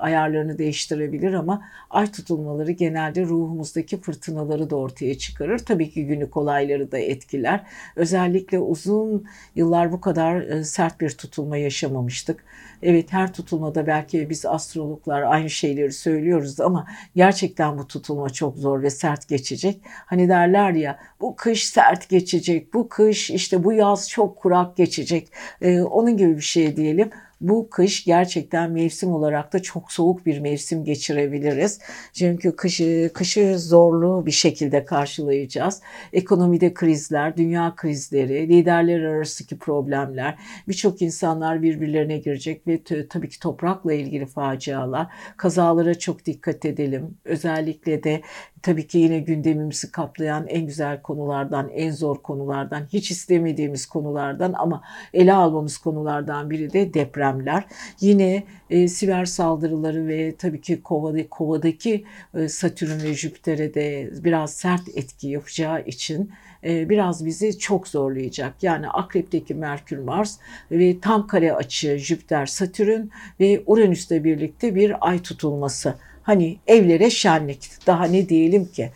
ayarlarını 0.00 0.58
değiştirebilir 0.58 1.32
ama 1.32 1.62
ay 1.90 2.12
tutulmaları 2.12 2.70
genelde 2.70 3.24
ruhumuzdaki 3.24 4.00
fırtınaları 4.00 4.70
da 4.70 4.76
ortaya 4.76 5.18
çıkarır. 5.18 5.58
Tabii 5.58 5.90
ki 5.90 6.06
günlük 6.06 6.36
olayları 6.36 6.92
da 6.92 6.98
etkiler. 6.98 7.66
Özellikle 7.96 8.58
uzun 8.58 9.24
yıllar 9.54 9.92
bu 9.92 10.00
kadar 10.00 10.40
e, 10.40 10.64
sert 10.64 11.00
bir 11.00 11.10
tutulma 11.10 11.56
yaşamamıştık. 11.56 12.44
Evet 12.82 13.12
her 13.12 13.32
tutulmada 13.32 13.86
belki 13.86 14.30
biz 14.30 14.46
astrologlar 14.46 15.22
aynı 15.22 15.50
şeyleri 15.50 15.92
söylüyoruz 15.92 16.60
ama 16.60 16.86
gerçekten 17.16 17.78
bu 17.78 17.86
tutulma 17.86 18.30
çok 18.30 18.56
zor 18.56 18.82
ve 18.82 18.90
sert 18.90 19.28
geçecek. 19.28 19.80
Hani 20.06 20.28
derler 20.28 20.72
ya 20.72 20.98
bu 21.20 21.36
kış 21.36 21.64
sert 21.64 22.08
geçecek, 22.08 22.74
bu 22.74 22.88
kış 22.88 23.30
işte 23.30 23.64
bu 23.64 23.72
yaz 23.72 24.10
çok 24.10 24.36
kurak 24.36 24.76
geçecek. 24.76 25.28
Ee, 25.62 25.80
onun 25.82 26.16
gibi 26.16 26.36
bir 26.36 26.40
şey 26.40 26.76
diyelim 26.76 27.10
bu 27.40 27.70
kış 27.70 28.04
gerçekten 28.04 28.70
mevsim 28.70 29.12
olarak 29.12 29.52
da 29.52 29.62
çok 29.62 29.92
soğuk 29.92 30.26
bir 30.26 30.38
mevsim 30.40 30.84
geçirebiliriz. 30.84 31.80
Çünkü 32.12 32.56
kışı, 32.56 33.10
kışı 33.14 33.58
zorlu 33.58 34.26
bir 34.26 34.30
şekilde 34.30 34.84
karşılayacağız. 34.84 35.82
Ekonomide 36.12 36.74
krizler, 36.74 37.36
dünya 37.36 37.74
krizleri, 37.76 38.48
liderler 38.48 39.00
arasındaki 39.00 39.58
problemler, 39.58 40.38
birçok 40.68 41.02
insanlar 41.02 41.62
birbirlerine 41.62 42.18
girecek 42.18 42.66
ve 42.66 42.80
tabii 43.08 43.28
ki 43.28 43.38
toprakla 43.38 43.92
ilgili 43.92 44.26
facialar, 44.26 45.06
kazalara 45.36 45.98
çok 45.98 46.24
dikkat 46.24 46.64
edelim. 46.64 47.18
Özellikle 47.24 48.02
de 48.02 48.20
tabii 48.62 48.86
ki 48.86 48.98
yine 48.98 49.18
gündemimizi 49.18 49.92
kaplayan 49.92 50.46
en 50.46 50.66
güzel 50.66 51.02
konulardan, 51.02 51.68
en 51.68 51.90
zor 51.90 52.22
konulardan, 52.22 52.86
hiç 52.92 53.10
istemediğimiz 53.10 53.86
konulardan 53.86 54.52
ama 54.52 54.82
ele 55.14 55.32
almamız 55.32 55.78
konulardan 55.78 56.50
biri 56.50 56.72
de 56.72 56.94
depremler. 57.30 57.64
Yine 58.00 58.42
e, 58.70 58.88
siber 58.88 59.24
saldırıları 59.24 60.08
ve 60.08 60.36
tabii 60.36 60.60
ki 60.60 60.82
kovada, 60.82 61.28
kovadaki 61.28 62.04
e, 62.34 62.48
Satürn 62.48 63.02
ve 63.02 63.14
Jüpiter'e 63.14 63.74
de 63.74 64.10
biraz 64.24 64.54
sert 64.54 64.88
etki 64.94 65.28
yapacağı 65.28 65.82
için 65.84 66.30
e, 66.64 66.88
biraz 66.88 67.24
bizi 67.24 67.58
çok 67.58 67.88
zorlayacak. 67.88 68.62
Yani 68.62 68.88
Akrep'teki 68.88 69.54
Merkür 69.54 69.98
Mars 69.98 70.38
ve 70.70 71.00
tam 71.00 71.26
kare 71.26 71.52
açı 71.52 71.98
Jüpiter 71.98 72.46
Satürn 72.46 73.08
ve 73.40 73.62
Uranüs'le 73.66 74.10
birlikte 74.10 74.74
bir 74.74 75.08
ay 75.08 75.22
tutulması 75.22 75.94
Hani 76.22 76.58
evlere 76.66 77.10
şenlik. 77.10 77.70
Daha 77.86 78.04
ne 78.04 78.28
diyelim 78.28 78.64
ki? 78.64 78.90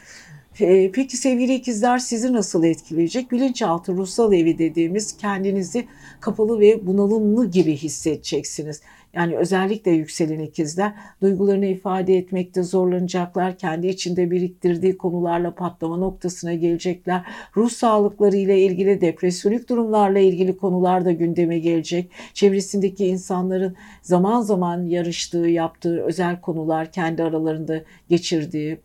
Ee, 0.61 0.91
peki 0.93 1.17
sevgili 1.17 1.55
ikizler 1.55 1.99
sizi 1.99 2.33
nasıl 2.33 2.65
etkileyecek? 2.65 3.33
Bilinçaltı 3.33 3.93
ruhsal 3.93 4.33
evi 4.33 4.59
dediğimiz 4.59 5.17
kendinizi 5.17 5.87
kapalı 6.21 6.61
ve 6.61 6.87
bunalımlı 6.87 7.51
gibi 7.51 7.77
hissedeceksiniz. 7.77 8.83
Yani 9.15 9.37
özellikle 9.37 9.91
yükselen 9.91 10.39
ikizler 10.39 10.93
duygularını 11.23 11.67
ifade 11.67 12.17
etmekte 12.17 12.63
zorlanacaklar. 12.63 13.59
Kendi 13.59 13.87
içinde 13.87 14.31
biriktirdiği 14.31 14.99
konularla 14.99 15.55
patlama 15.55 15.97
noktasına 15.97 16.55
gelecekler. 16.55 17.23
Ruh 17.57 17.71
sağlıkları 17.71 18.37
ile 18.37 18.61
ilgili 18.63 19.01
depresyonik 19.01 19.69
durumlarla 19.69 20.19
ilgili 20.19 20.57
konular 20.57 21.05
da 21.05 21.13
gündeme 21.13 21.59
gelecek. 21.59 22.11
Çevresindeki 22.35 23.07
insanların 23.07 23.77
zaman 24.03 24.41
zaman 24.41 24.83
yarıştığı, 24.83 25.49
yaptığı 25.49 26.03
özel 26.03 26.41
konular, 26.41 26.93
kendi 26.93 27.23
aralarında 27.23 27.83
geçirdiği 28.09 28.79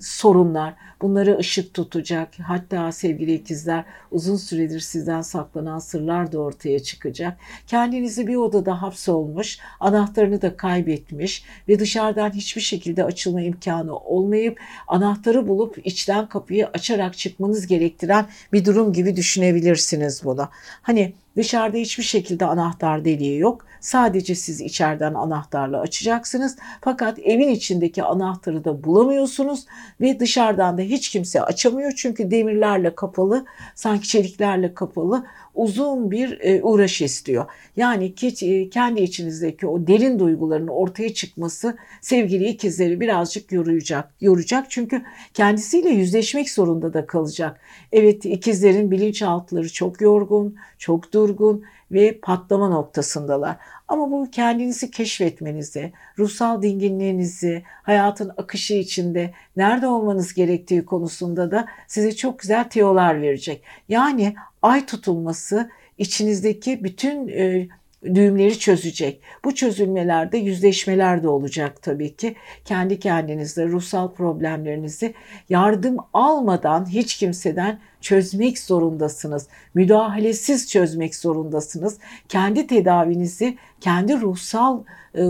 sorunlar, 0.00 0.74
bunları 1.02 1.38
ışık 1.38 1.74
tutacak. 1.74 2.28
Hatta 2.38 2.92
sevgili 2.92 3.34
ikizler 3.34 3.84
uzun 4.10 4.36
süredir 4.36 4.80
sizden 4.80 5.22
saklanan 5.22 5.78
sırlar 5.78 6.32
da 6.32 6.38
ortaya 6.38 6.80
çıkacak. 6.80 7.38
Kendinizi 7.66 8.26
bir 8.26 8.36
odada 8.36 8.82
hapsolmuş, 8.82 9.58
anahtarını 9.80 10.42
da 10.42 10.56
kaybetmiş 10.56 11.44
ve 11.68 11.78
dışarıdan 11.78 12.30
hiçbir 12.30 12.60
şekilde 12.60 13.04
açılma 13.04 13.40
imkanı 13.40 13.96
olmayıp 13.96 14.60
anahtarı 14.88 15.48
bulup 15.48 15.86
içten 15.86 16.28
kapıyı 16.28 16.66
açarak 16.66 17.18
çıkmanız 17.18 17.66
gerektiren 17.66 18.26
bir 18.52 18.64
durum 18.64 18.92
gibi 18.92 19.16
düşünebilirsiniz 19.16 20.24
bunu. 20.24 20.48
Hani 20.82 21.14
Dışarıda 21.36 21.76
hiçbir 21.76 22.04
şekilde 22.04 22.46
anahtar 22.46 23.04
deliği 23.04 23.38
yok. 23.38 23.66
Sadece 23.80 24.34
siz 24.34 24.60
içeriden 24.60 25.14
anahtarla 25.14 25.80
açacaksınız. 25.80 26.56
Fakat 26.80 27.18
evin 27.18 27.48
içindeki 27.48 28.02
anahtarı 28.02 28.64
da 28.64 28.84
bulamıyorsunuz 28.84 29.66
ve 30.00 30.20
dışarıdan 30.20 30.78
da 30.78 30.82
hiç 30.82 31.08
kimse 31.08 31.42
açamıyor. 31.42 31.92
Çünkü 31.96 32.30
demirlerle 32.30 32.94
kapalı, 32.94 33.44
sanki 33.74 34.08
çeliklerle 34.08 34.74
kapalı 34.74 35.24
uzun 35.54 36.10
bir 36.10 36.40
e, 36.40 36.62
uğraş 36.62 37.02
istiyor. 37.02 37.46
Yani 37.76 38.14
e, 38.42 38.70
kendi 38.70 39.02
içinizdeki 39.02 39.66
o 39.66 39.86
derin 39.86 40.18
duyguların 40.18 40.68
ortaya 40.68 41.14
çıkması 41.14 41.76
sevgili 42.00 42.48
ikizleri 42.48 43.00
birazcık 43.00 43.52
yoracak. 43.52 44.10
Yoracak 44.20 44.70
çünkü 44.70 45.02
kendisiyle 45.34 45.88
yüzleşmek 45.88 46.50
zorunda 46.50 46.94
da 46.94 47.06
kalacak. 47.06 47.60
Evet 47.92 48.24
ikizlerin 48.24 48.90
bilinçaltları 48.90 49.72
çok 49.72 50.00
yorgun, 50.00 50.56
çok 50.78 51.12
durgun 51.12 51.64
ve 51.92 52.18
patlama 52.22 52.68
noktasındalar. 52.68 53.56
Ama 53.92 54.10
bu 54.10 54.30
kendinizi 54.30 54.90
keşfetmenizi, 54.90 55.92
ruhsal 56.18 56.62
dinginliğinizi, 56.62 57.62
hayatın 57.82 58.32
akışı 58.36 58.74
içinde 58.74 59.34
nerede 59.56 59.86
olmanız 59.86 60.34
gerektiği 60.34 60.84
konusunda 60.84 61.50
da 61.50 61.66
size 61.86 62.16
çok 62.16 62.38
güzel 62.38 62.68
tiyolar 62.68 63.22
verecek. 63.22 63.62
Yani 63.88 64.34
ay 64.62 64.86
tutulması 64.86 65.70
içinizdeki 65.98 66.84
bütün 66.84 67.28
e, 67.28 67.68
düğümleri 68.04 68.58
çözecek. 68.58 69.20
Bu 69.44 69.54
çözülmelerde 69.54 70.38
yüzleşmeler 70.38 71.22
de 71.22 71.28
olacak 71.28 71.82
tabii 71.82 72.16
ki. 72.16 72.34
Kendi 72.64 73.00
kendinizde 73.00 73.66
ruhsal 73.66 74.12
problemlerinizi 74.12 75.14
yardım 75.48 75.96
almadan 76.12 76.88
hiç 76.88 77.16
kimseden 77.16 77.78
çözmek 78.00 78.58
zorundasınız. 78.58 79.48
Müdahalesiz 79.74 80.70
çözmek 80.70 81.14
zorundasınız. 81.14 81.98
Kendi 82.28 82.66
tedavinizi, 82.66 83.56
kendi 83.80 84.20
ruhsal 84.20 84.82
e, 85.14 85.22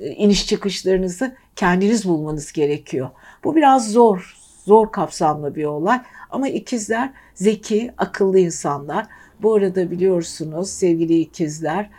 e, 0.00 0.10
iniş 0.10 0.46
çıkışlarınızı 0.46 1.36
kendiniz 1.56 2.08
bulmanız 2.08 2.52
gerekiyor. 2.52 3.10
Bu 3.44 3.56
biraz 3.56 3.92
zor, 3.92 4.36
zor 4.64 4.92
kapsamlı 4.92 5.54
bir 5.54 5.64
olay 5.64 6.00
ama 6.30 6.48
ikizler 6.48 7.10
zeki, 7.34 7.92
akıllı 7.98 8.38
insanlar. 8.38 9.06
Bu 9.42 9.54
arada 9.54 9.90
biliyorsunuz 9.90 10.70
sevgili 10.70 11.20
ikizler 11.20 11.90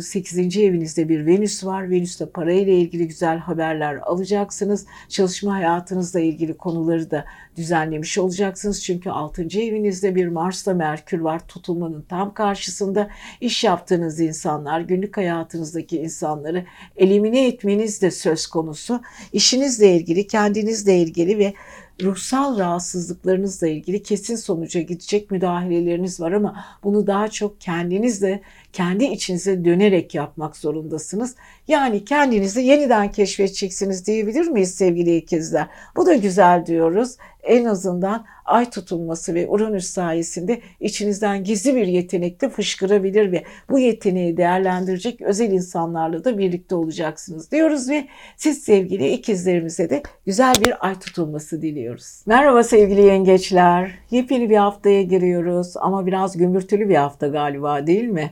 8. 0.00 0.56
evinizde 0.56 1.08
bir 1.08 1.26
Venüs 1.26 1.64
var. 1.64 1.90
Venüs'te 1.90 2.26
parayla 2.26 2.72
ilgili 2.72 3.08
güzel 3.08 3.38
haberler 3.38 3.94
alacaksınız. 3.96 4.86
Çalışma 5.08 5.54
hayatınızla 5.54 6.20
ilgili 6.20 6.54
konuları 6.54 7.10
da 7.10 7.24
düzenlemiş 7.56 8.18
olacaksınız. 8.18 8.84
Çünkü 8.84 9.10
6. 9.10 9.42
evinizde 9.42 10.14
bir 10.14 10.28
Mars'ta 10.28 10.74
Merkür 10.74 11.20
var. 11.20 11.46
Tutulmanın 11.48 12.02
tam 12.02 12.34
karşısında 12.34 13.10
iş 13.40 13.64
yaptığınız 13.64 14.20
insanlar, 14.20 14.80
günlük 14.80 15.16
hayatınızdaki 15.16 15.98
insanları 15.98 16.64
elimine 16.96 17.46
etmeniz 17.46 18.02
de 18.02 18.10
söz 18.10 18.46
konusu. 18.46 19.00
İşinizle 19.32 19.96
ilgili, 19.96 20.26
kendinizle 20.26 20.98
ilgili 20.98 21.38
ve 21.38 21.54
ruhsal 22.02 22.58
rahatsızlıklarınızla 22.58 23.66
ilgili 23.68 24.02
kesin 24.02 24.36
sonuca 24.36 24.80
gidecek 24.80 25.30
müdahaleleriniz 25.30 26.20
var 26.20 26.32
ama 26.32 26.64
bunu 26.84 27.06
daha 27.06 27.28
çok 27.28 27.60
kendinizle 27.60 28.42
kendi 28.72 29.04
içinize 29.04 29.64
dönerek 29.64 30.14
yapmak 30.14 30.56
zorundasınız. 30.56 31.36
Yani 31.68 32.04
kendinizi 32.04 32.62
yeniden 32.62 33.10
keşfedeceksiniz 33.10 34.06
diyebilir 34.06 34.48
miyiz 34.48 34.74
sevgili 34.74 35.16
ikizler? 35.16 35.66
Bu 35.96 36.06
da 36.06 36.14
güzel 36.14 36.66
diyoruz. 36.66 37.16
En 37.42 37.64
azından 37.64 38.26
ay 38.44 38.70
tutulması 38.70 39.34
ve 39.34 39.48
Uranüs 39.48 39.86
sayesinde 39.86 40.60
içinizden 40.80 41.44
gizli 41.44 41.76
bir 41.76 41.86
yetenekte 41.86 42.48
fışkırabilir 42.48 43.32
ve 43.32 43.44
bu 43.70 43.78
yeteneği 43.78 44.36
değerlendirecek 44.36 45.20
özel 45.20 45.50
insanlarla 45.50 46.24
da 46.24 46.38
birlikte 46.38 46.74
olacaksınız 46.74 47.52
diyoruz 47.52 47.88
ve 47.88 48.08
siz 48.36 48.62
sevgili 48.62 49.08
ikizlerimize 49.08 49.90
de 49.90 50.02
güzel 50.26 50.54
bir 50.64 50.86
ay 50.86 50.98
tutulması 50.98 51.62
diliyoruz. 51.62 52.22
Merhaba 52.26 52.62
sevgili 52.62 53.00
yengeçler. 53.00 53.90
Yepyeni 54.10 54.50
bir 54.50 54.56
haftaya 54.56 55.02
giriyoruz 55.02 55.76
ama 55.76 56.06
biraz 56.06 56.36
gümbürtülü 56.36 56.88
bir 56.88 56.96
hafta 56.96 57.26
galiba 57.26 57.86
değil 57.86 58.04
mi? 58.04 58.30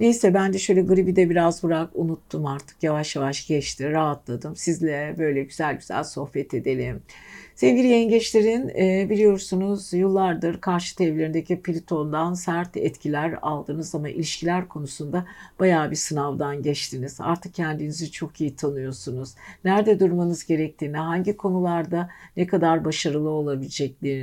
Neyse 0.00 0.34
ben 0.34 0.52
de 0.52 0.58
şöyle 0.58 0.82
gribi 0.82 1.16
de 1.16 1.30
biraz 1.30 1.62
bırak 1.62 1.90
unuttum 1.94 2.46
artık 2.46 2.82
yavaş 2.82 3.16
yavaş 3.16 3.46
geçti 3.46 3.90
rahatladım. 3.90 4.56
Sizle 4.56 5.14
böyle 5.18 5.42
güzel 5.42 5.74
güzel 5.74 6.04
sohbet 6.04 6.54
edelim. 6.54 7.02
Sevgili 7.62 7.86
yengeçlerin 7.86 8.68
e, 8.68 9.10
biliyorsunuz 9.10 9.92
yıllardır 9.92 10.60
karşıt 10.60 11.00
evlerindeki 11.00 11.62
Plüton'dan 11.62 12.34
sert 12.34 12.76
etkiler 12.76 13.38
aldınız 13.42 13.94
ama 13.94 14.08
ilişkiler 14.08 14.68
konusunda 14.68 15.26
bayağı 15.60 15.90
bir 15.90 15.96
sınavdan 15.96 16.62
geçtiniz. 16.62 17.16
Artık 17.20 17.54
kendinizi 17.54 18.12
çok 18.12 18.40
iyi 18.40 18.56
tanıyorsunuz. 18.56 19.34
Nerede 19.64 20.00
durmanız 20.00 20.46
gerektiğini, 20.46 20.96
hangi 20.96 21.36
konularda 21.36 22.10
ne 22.36 22.46
kadar 22.46 22.84
başarılı 22.84 23.30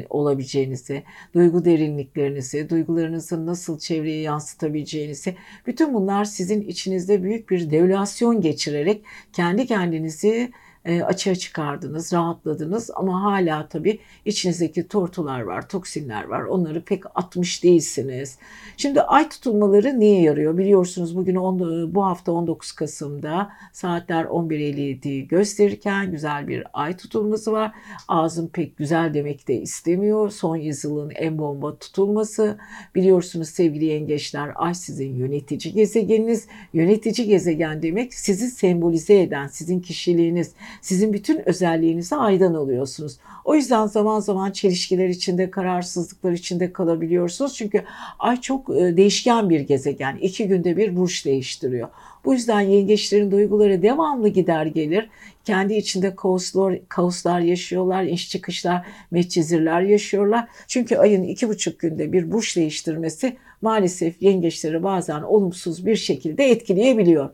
olabileceğinizi, 0.09 1.03
duygu 1.33 1.65
derinliklerinizi, 1.65 2.69
duygularınızı 2.69 3.45
nasıl 3.45 3.79
çevreye 3.79 4.21
yansıtabileceğinizi, 4.21 5.35
bütün 5.67 5.93
bunlar 5.93 6.25
sizin 6.25 6.61
içinizde 6.61 7.23
büyük 7.23 7.49
bir 7.49 7.71
devülasyon 7.71 8.41
geçirerek 8.41 9.03
kendi 9.33 9.65
kendinizi 9.65 10.51
açığa 10.85 11.35
çıkardınız, 11.35 12.13
rahatladınız 12.13 12.89
ama 12.95 13.23
hala 13.23 13.67
tabii 13.67 13.99
içinizdeki 14.25 14.87
tortular 14.87 15.41
var, 15.41 15.69
toksinler 15.69 16.23
var. 16.23 16.41
Onları 16.41 16.81
pek 16.81 17.03
atmış 17.15 17.63
değilsiniz. 17.63 18.37
Şimdi 18.77 19.01
ay 19.01 19.29
tutulmaları 19.29 19.99
niye 19.99 20.21
yarıyor? 20.21 20.57
Biliyorsunuz 20.57 21.17
bugün 21.17 21.35
on, 21.35 21.59
bu 21.95 22.05
hafta 22.05 22.31
19 22.31 22.71
Kasım'da 22.71 23.49
saatler 23.73 24.25
11.57 24.25 25.21
gösterirken 25.27 26.11
güzel 26.11 26.47
bir 26.47 26.63
ay 26.73 26.97
tutulması 26.97 27.51
var. 27.51 27.71
Ağzım 28.07 28.49
pek 28.49 28.77
güzel 28.77 29.13
demek 29.13 29.47
de 29.47 29.61
istemiyor. 29.61 30.29
Son 30.29 30.55
yüzyılın 30.55 31.11
en 31.15 31.37
bomba 31.37 31.77
tutulması. 31.77 32.57
Biliyorsunuz 32.95 33.49
sevgili 33.49 33.85
yengeçler 33.85 34.51
ay 34.55 34.73
sizin 34.73 35.15
yönetici 35.15 35.73
gezegeniniz. 35.73 36.47
Yönetici 36.73 37.27
gezegen 37.27 37.81
demek 37.81 38.13
sizi 38.13 38.47
sembolize 38.47 39.21
eden, 39.21 39.47
sizin 39.47 39.79
kişiliğiniz, 39.79 40.53
sizin 40.81 41.13
bütün 41.13 41.49
özelliğinizi 41.49 42.15
aydan 42.15 42.53
alıyorsunuz. 42.53 43.17
O 43.45 43.55
yüzden 43.55 43.85
zaman 43.85 44.19
zaman 44.19 44.51
çelişkiler 44.51 45.09
içinde, 45.09 45.51
kararsızlıklar 45.51 46.31
içinde 46.31 46.73
kalabiliyorsunuz. 46.73 47.55
Çünkü 47.55 47.83
ay 48.19 48.41
çok 48.41 48.69
e, 48.69 48.97
değişken 48.97 49.49
bir 49.49 49.59
gezegen. 49.59 50.17
İki 50.21 50.47
günde 50.47 50.77
bir 50.77 50.95
burç 50.95 51.25
değiştiriyor. 51.25 51.89
Bu 52.25 52.33
yüzden 52.33 52.61
yengeçlerin 52.61 53.31
duyguları 53.31 53.81
devamlı 53.81 54.27
gider 54.27 54.65
gelir. 54.65 55.09
Kendi 55.45 55.73
içinde 55.73 56.15
kaoslar, 56.15 56.79
kaoslar 56.89 57.39
yaşıyorlar, 57.39 58.03
iş 58.03 58.29
çıkışlar, 58.29 58.85
metçizirler 59.11 59.81
yaşıyorlar. 59.81 60.47
Çünkü 60.67 60.97
ayın 60.97 61.23
iki 61.23 61.49
buçuk 61.49 61.79
günde 61.79 62.13
bir 62.13 62.31
burç 62.31 62.57
değiştirmesi 62.57 63.37
maalesef 63.61 64.21
yengeçleri 64.21 64.83
bazen 64.83 65.21
olumsuz 65.21 65.85
bir 65.85 65.95
şekilde 65.95 66.45
etkileyebiliyor. 66.45 67.29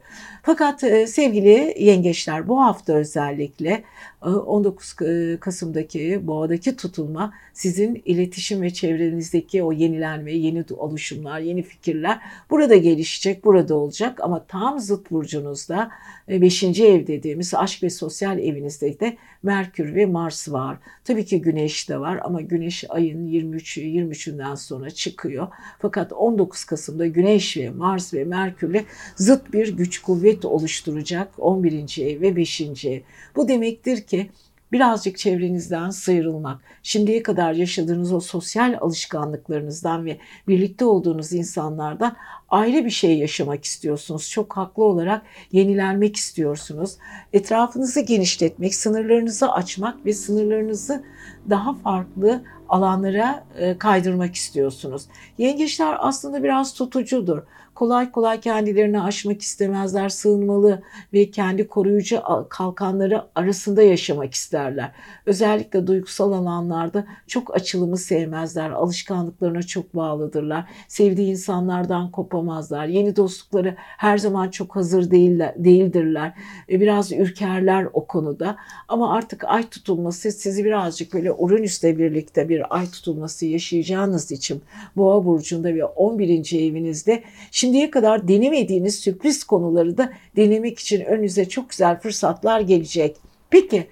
Fakat 0.46 0.84
e, 0.84 1.08
sevgili 1.08 1.75
yengeçler 1.79 2.48
bu 2.48 2.62
hafta 2.62 2.94
özellikle 2.94 3.84
19 4.22 4.96
e, 5.01 5.38
Kasım'daki 5.40 6.27
boğadaki 6.27 6.75
tutulma 6.75 7.34
sizin 7.53 8.01
iletişim 8.05 8.62
ve 8.62 8.74
çevrenizdeki 8.74 9.64
o 9.64 9.72
yenilenme, 9.72 10.34
yeni 10.34 10.64
oluşumlar, 10.77 11.40
yeni 11.40 11.64
fikirler 11.64 12.20
burada 12.50 12.75
gelişecek, 12.75 13.46
burada 13.46 13.75
olacak 13.75 14.20
ama 14.22 14.46
tam 14.48 14.79
zıt 14.79 15.12
burcunuzda 15.12 15.92
5. 16.29 16.64
E, 16.64 16.68
ev 16.68 17.08
dediğimiz 17.08 17.53
aşk 17.53 17.84
ve 17.84 17.90
sosyal 17.90 18.40
evinizde 18.40 19.00
de 19.00 19.18
Merkür 19.44 19.96
ve 19.96 20.05
Mars 20.05 20.51
var. 20.51 20.77
Tabii 21.03 21.25
ki 21.25 21.42
Güneş 21.42 21.90
de 21.90 22.00
var 22.00 22.20
ama 22.24 22.42
Güneş 22.42 22.84
ayın 22.90 23.27
23 23.27 23.77
23'ünden 23.77 24.55
sonra 24.55 24.90
çıkıyor. 24.90 25.48
Fakat 25.79 26.14
19 26.14 26.64
Kasım'da 26.64 27.08
Güneş 27.08 27.58
ve 27.58 27.70
Mars 27.70 28.14
ve 28.14 28.24
Merkür'le 28.24 28.84
zıt 29.16 29.53
bir 29.53 29.77
güç 29.77 30.01
kuvvet 30.01 30.35
oluşturacak 30.44 31.32
11. 31.38 32.02
ev 32.02 32.22
ve 32.22 32.36
5. 32.36 32.62
ev. 32.86 33.02
Bu 33.36 33.48
demektir 33.48 34.02
ki 34.02 34.30
birazcık 34.72 35.18
çevrenizden 35.18 35.90
sıyrılmak, 35.90 36.62
şimdiye 36.84 37.24
kadar 37.24 37.54
yaşadığınız 37.54 38.14
o 38.14 38.20
sosyal 38.20 38.78
alışkanlıklarınızdan 38.82 40.06
ve 40.06 40.18
birlikte 40.48 40.86
olduğunuz 40.86 41.34
insanlardan 41.34 42.16
ayrı 42.50 42.86
bir 42.86 42.90
şey 42.90 43.18
yaşamak 43.18 43.66
istiyorsunuz. 43.66 44.30
Çok 44.30 44.58
haklı 44.58 44.84
olarak 44.84 45.22
yenilenmek 45.52 46.16
istiyorsunuz. 46.16 46.98
Etrafınızı 47.34 48.00
genişletmek, 48.00 48.76
sınırlarınızı 48.76 49.52
açmak 49.52 50.06
ve 50.06 50.14
sınırlarınızı 50.14 51.04
daha 51.50 51.74
farklı 51.74 52.44
alanlara 52.70 53.44
e, 53.58 53.78
kaydırmak 53.78 54.36
istiyorsunuz. 54.36 55.06
Yengeçler 55.38 55.98
aslında 56.00 56.44
biraz 56.44 56.74
tutucudur 56.74 57.42
kolay 57.75 58.11
kolay 58.11 58.40
kendilerini 58.40 59.01
aşmak 59.01 59.42
istemezler, 59.42 60.09
sığınmalı 60.09 60.81
ve 61.14 61.31
kendi 61.31 61.68
koruyucu 61.68 62.22
kalkanları 62.50 63.24
arasında 63.35 63.81
yaşamak 63.81 64.33
isterler. 64.33 64.92
Özellikle 65.25 65.88
duygusal 65.88 66.31
alanlarda 66.31 67.05
çok 67.27 67.55
açılımı 67.55 67.98
sevmezler, 67.98 68.70
alışkanlıklarına 68.70 69.64
çok 69.64 69.96
bağlıdırlar, 69.96 70.70
sevdiği 70.88 71.31
insanlardan 71.31 72.11
kopamazlar, 72.11 72.85
yeni 72.85 73.16
dostlukları 73.16 73.75
her 73.77 74.18
zaman 74.18 74.50
çok 74.50 74.75
hazır 74.75 75.11
değiller, 75.11 75.53
değildirler, 75.57 76.33
biraz 76.70 77.11
ürkerler 77.11 77.88
o 77.94 78.05
konuda 78.05 78.55
ama 78.88 79.14
artık 79.14 79.44
ay 79.44 79.70
tutulması 79.70 80.31
sizi 80.31 80.66
birazcık 80.66 81.14
böyle 81.14 81.31
Uranüs'le 81.31 81.83
birlikte 81.83 82.50
bir 82.50 82.75
ay 82.75 82.92
tutulması 82.92 83.46
yaşayacağınız 83.46 84.31
için 84.31 84.61
Boğa 84.98 85.25
burcunda 85.25 85.75
ve 85.75 85.85
11. 85.85 86.70
evinizde 86.70 87.24
şimdiye 87.66 87.92
kadar 87.92 88.28
denemediğiniz 88.28 88.96
sürpriz 88.96 89.44
konuları 89.44 89.98
da 89.98 90.12
denemek 90.36 90.80
için 90.80 91.06
önünüze 91.06 91.50
çok 91.50 91.70
güzel 91.70 92.00
fırsatlar 92.00 92.60
gelecek. 92.60 93.18
Peki 93.50 93.88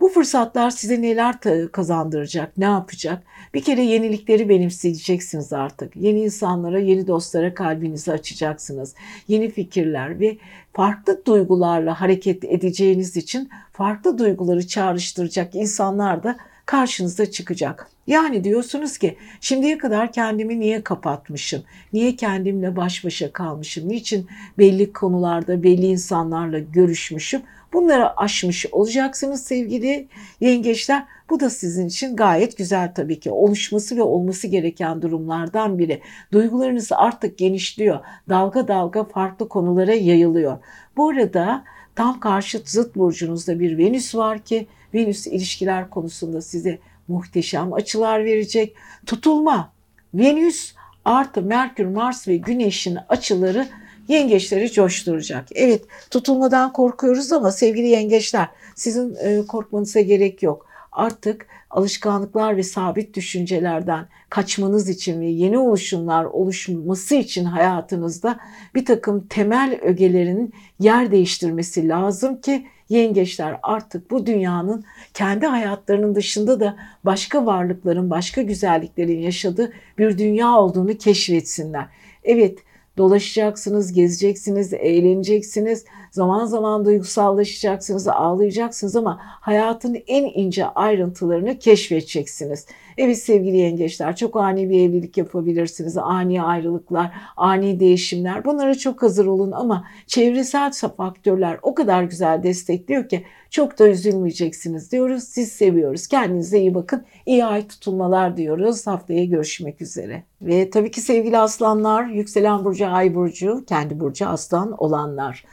bu 0.00 0.08
fırsatlar 0.08 0.70
size 0.70 1.02
neler 1.02 1.34
kazandıracak, 1.72 2.58
ne 2.58 2.64
yapacak? 2.64 3.22
Bir 3.54 3.62
kere 3.62 3.82
yenilikleri 3.82 4.48
benimseyeceksiniz 4.48 5.52
artık. 5.52 5.96
Yeni 5.96 6.20
insanlara, 6.20 6.78
yeni 6.78 7.06
dostlara 7.06 7.54
kalbinizi 7.54 8.12
açacaksınız. 8.12 8.94
Yeni 9.28 9.50
fikirler 9.50 10.20
ve 10.20 10.36
farklı 10.72 11.26
duygularla 11.26 12.00
hareket 12.00 12.44
edeceğiniz 12.44 13.16
için 13.16 13.50
farklı 13.72 14.18
duyguları 14.18 14.66
çağrıştıracak 14.66 15.54
insanlar 15.54 16.22
da 16.22 16.36
karşınıza 16.66 17.30
çıkacak. 17.30 17.90
Yani 18.06 18.44
diyorsunuz 18.44 18.98
ki 18.98 19.16
şimdiye 19.40 19.78
kadar 19.78 20.12
kendimi 20.12 20.60
niye 20.60 20.84
kapatmışım? 20.84 21.62
Niye 21.92 22.16
kendimle 22.16 22.76
baş 22.76 23.04
başa 23.04 23.32
kalmışım? 23.32 23.88
Niçin 23.88 24.26
belli 24.58 24.92
konularda 24.92 25.62
belli 25.62 25.86
insanlarla 25.86 26.58
görüşmüşüm? 26.58 27.42
Bunları 27.72 28.16
aşmış 28.16 28.66
olacaksınız 28.72 29.42
sevgili 29.42 30.08
yengeçler. 30.40 31.04
Bu 31.30 31.40
da 31.40 31.50
sizin 31.50 31.86
için 31.86 32.16
gayet 32.16 32.56
güzel 32.56 32.94
tabii 32.94 33.20
ki. 33.20 33.30
Oluşması 33.30 33.96
ve 33.96 34.02
olması 34.02 34.46
gereken 34.46 35.02
durumlardan 35.02 35.78
biri. 35.78 36.00
Duygularınız 36.32 36.92
artık 36.92 37.38
genişliyor. 37.38 38.00
Dalga 38.28 38.68
dalga 38.68 39.04
farklı 39.04 39.48
konulara 39.48 39.94
yayılıyor. 39.94 40.58
Bu 40.96 41.08
arada 41.08 41.64
tam 41.96 42.20
karşıt 42.20 42.68
zıt 42.68 42.96
burcunuzda 42.96 43.60
bir 43.60 43.78
Venüs 43.78 44.14
var 44.14 44.38
ki 44.38 44.66
Venüs 44.94 45.26
ilişkiler 45.26 45.90
konusunda 45.90 46.42
size 46.42 46.78
muhteşem 47.08 47.72
açılar 47.72 48.24
verecek. 48.24 48.76
Tutulma, 49.06 49.72
Venüs 50.14 50.74
artı 51.04 51.42
Merkür, 51.42 51.84
Mars 51.84 52.28
ve 52.28 52.36
Güneş'in 52.36 52.98
açıları 53.08 53.68
yengeçleri 54.08 54.72
coşturacak. 54.72 55.48
Evet 55.54 55.82
tutulmadan 56.10 56.72
korkuyoruz 56.72 57.32
ama 57.32 57.52
sevgili 57.52 57.86
yengeçler 57.86 58.48
sizin 58.74 59.14
e, 59.14 59.46
korkmanıza 59.46 60.00
gerek 60.00 60.42
yok. 60.42 60.66
Artık 60.92 61.46
alışkanlıklar 61.70 62.56
ve 62.56 62.62
sabit 62.62 63.16
düşüncelerden 63.16 64.06
kaçmanız 64.28 64.88
için 64.88 65.20
ve 65.20 65.26
yeni 65.26 65.58
oluşumlar 65.58 66.24
oluşması 66.24 67.14
için 67.14 67.44
hayatınızda 67.44 68.40
bir 68.74 68.84
takım 68.84 69.26
temel 69.26 69.78
ögelerin 69.82 70.52
yer 70.80 71.10
değiştirmesi 71.10 71.88
lazım 71.88 72.40
ki 72.40 72.66
yengeçler 72.88 73.56
artık 73.62 74.10
bu 74.10 74.26
dünyanın 74.26 74.84
kendi 75.14 75.46
hayatlarının 75.46 76.14
dışında 76.14 76.60
da 76.60 76.76
başka 77.04 77.46
varlıkların, 77.46 78.10
başka 78.10 78.42
güzelliklerin 78.42 79.20
yaşadığı 79.20 79.72
bir 79.98 80.18
dünya 80.18 80.58
olduğunu 80.58 80.98
keşfetsinler. 80.98 81.86
Evet, 82.24 82.58
dolaşacaksınız, 82.98 83.92
gezeceksiniz, 83.92 84.72
eğleneceksiniz. 84.72 85.84
Zaman 86.14 86.44
zaman 86.44 86.84
duygusallaşacaksınız, 86.84 88.08
ağlayacaksınız 88.08 88.96
ama 88.96 89.18
hayatın 89.20 89.96
en 90.06 90.24
ince 90.24 90.66
ayrıntılarını 90.66 91.58
keşfedeceksiniz. 91.58 92.66
Evet 92.98 93.18
sevgili 93.18 93.56
yengeçler 93.56 94.16
çok 94.16 94.36
ani 94.36 94.70
bir 94.70 94.80
evlilik 94.80 95.16
yapabilirsiniz. 95.16 95.96
Ani 95.96 96.42
ayrılıklar, 96.42 97.12
ani 97.36 97.80
değişimler 97.80 98.44
bunlara 98.44 98.74
çok 98.74 99.02
hazır 99.02 99.26
olun 99.26 99.52
ama 99.52 99.84
çevresel 100.06 100.72
faktörler 100.96 101.58
o 101.62 101.74
kadar 101.74 102.02
güzel 102.02 102.42
destekliyor 102.42 103.08
ki 103.08 103.24
çok 103.50 103.78
da 103.78 103.88
üzülmeyeceksiniz 103.88 104.92
diyoruz. 104.92 105.24
Siz 105.24 105.52
seviyoruz. 105.52 106.06
Kendinize 106.06 106.58
iyi 106.58 106.74
bakın. 106.74 107.04
İyi 107.26 107.44
ay 107.44 107.68
tutulmalar 107.68 108.36
diyoruz. 108.36 108.86
Haftaya 108.86 109.24
görüşmek 109.24 109.82
üzere. 109.82 110.24
Ve 110.42 110.70
tabii 110.70 110.90
ki 110.90 111.00
sevgili 111.00 111.38
aslanlar, 111.38 112.04
yükselen 112.04 112.64
burcu, 112.64 112.86
ay 112.86 113.14
burcu, 113.14 113.64
kendi 113.68 114.00
burcu 114.00 114.26
aslan 114.26 114.72
olanlar. 114.72 115.44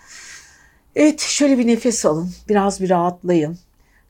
Evet 0.95 1.19
şöyle 1.19 1.57
bir 1.57 1.67
nefes 1.67 2.05
alın. 2.05 2.29
Biraz 2.49 2.81
bir 2.81 2.89
rahatlayın. 2.89 3.57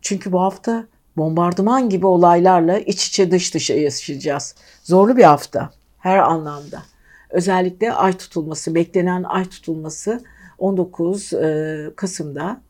Çünkü 0.01 0.31
bu 0.31 0.41
hafta 0.41 0.85
bombardıman 1.17 1.89
gibi 1.89 2.05
olaylarla 2.05 2.79
iç 2.79 3.07
içe 3.07 3.31
dış 3.31 3.53
dışa 3.53 3.73
yaşayacağız. 3.73 4.55
Zorlu 4.83 5.17
bir 5.17 5.23
hafta 5.23 5.69
her 5.99 6.17
anlamda. 6.17 6.83
Özellikle 7.29 7.93
ay 7.93 8.13
tutulması, 8.17 8.75
beklenen 8.75 9.23
ay 9.23 9.45
tutulması 9.49 10.23
19 10.57 11.33
e, 11.33 11.91
Kasım'da 11.95 12.61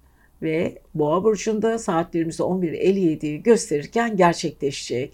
ve 0.42 0.82
Boğa 0.96 1.24
burcunda 1.24 1.80
saatlerimizi 1.80 2.44
11.57'yi 2.44 3.44
gösterirken 3.44 4.18
gerçekleşecek. 4.18 5.14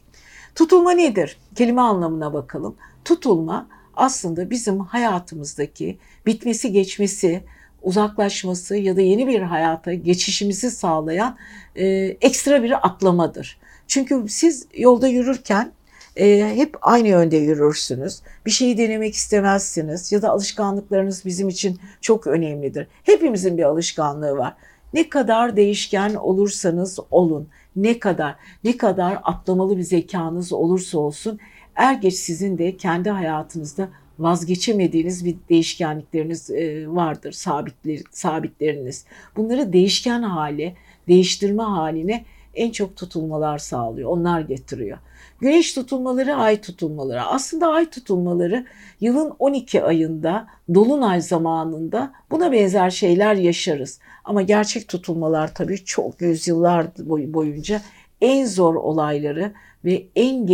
Tutulma 0.56 0.92
nedir? 0.92 1.38
Kelime 1.56 1.82
anlamına 1.82 2.34
bakalım. 2.34 2.76
Tutulma 3.06 3.68
aslında 3.96 4.50
bizim 4.50 4.80
hayatımızdaki 4.80 5.98
bitmesi 6.26 6.72
geçmesi, 6.72 7.44
uzaklaşması 7.82 8.76
ya 8.76 8.96
da 8.98 9.02
yeni 9.02 9.28
bir 9.28 9.42
hayata 9.42 9.94
geçişimizi 9.94 10.72
sağlayan 10.72 11.38
e, 11.76 11.86
ekstra 12.22 12.63
bir 12.63 12.88
atlamadır. 12.88 13.60
Çünkü 13.88 14.26
siz 14.30 14.68
yolda 14.78 15.08
yürürken 15.08 15.72
e, 16.16 16.56
hep 16.56 16.76
aynı 16.82 17.08
yönde 17.08 17.38
yürürsünüz. 17.38 18.22
Bir 18.46 18.52
şeyi 18.52 18.78
denemek 18.78 19.16
istemezsiniz 19.16 20.12
ya 20.12 20.22
da 20.22 20.30
alışkanlıklarınız 20.30 21.26
bizim 21.26 21.50
için 21.50 21.80
çok 22.02 22.28
önemlidir. 22.28 22.88
Hepimizin 23.04 23.58
bir 23.58 23.63
alışkanlığı 23.63 24.38
var. 24.38 24.54
Ne 24.94 25.10
kadar 25.10 25.56
değişken 25.56 26.16
olursanız 26.16 27.00
olun, 27.12 27.48
ne 27.76 28.00
kadar 28.00 28.36
ne 28.63 28.78
kadar 28.78 29.20
atlamalı 29.24 29.78
bir 29.78 29.84
zekanız 29.84 30.54
olursa 30.54 31.00
olsun 31.00 31.40
er 31.76 31.94
geç 31.94 32.13
sizin 32.13 32.58
de 32.58 32.78
kendi 32.78 33.10
hayatınızda 33.10 33.90
vazgeçemediğiniz 34.19 35.25
bir 35.25 35.36
değişkenlikleriniz 35.49 36.49
e, 36.51 36.88
vardır, 36.89 37.32
sabitler, 37.32 37.99
sabitleriniz. 38.12 39.06
Bunları 39.36 39.73
değişken 39.73 40.21
hale, 40.21 40.75
değiştirme 41.08 41.63
haline 41.63 42.25
en 42.56 42.71
çok 42.71 42.95
tutulmalar 42.95 43.58
sağlıyor. 43.58 44.10
Onlar 44.10 44.41
getiriyor. 44.41 44.97
Güneş 45.39 45.73
tutulmaları, 45.73 46.36
ay 46.36 46.62
tutulmaları. 46.62 47.21
Aslında 47.23 47.67
ay 47.67 47.89
tutulmaları 47.89 48.65
yılın 49.01 49.34
12 49.39 49.84
ayında, 49.84 50.47
dolunay 50.73 51.21
zamanında 51.21 52.13
buna 52.32 52.51
benzer 52.51 52.89
şeyler 52.89 53.36
yaşarız. 53.36 53.99
Ama 54.23 54.41
gerçek 54.41 54.88
tutulmalar 54.88 55.53
tabii 55.53 55.86
çok 55.86 56.21
yüzyıllar 56.21 56.88
boyunca 57.34 57.82
en 58.21 58.45
zor 58.45 58.75
olayları 58.75 59.53
ve 59.86 60.08
en 60.15 60.47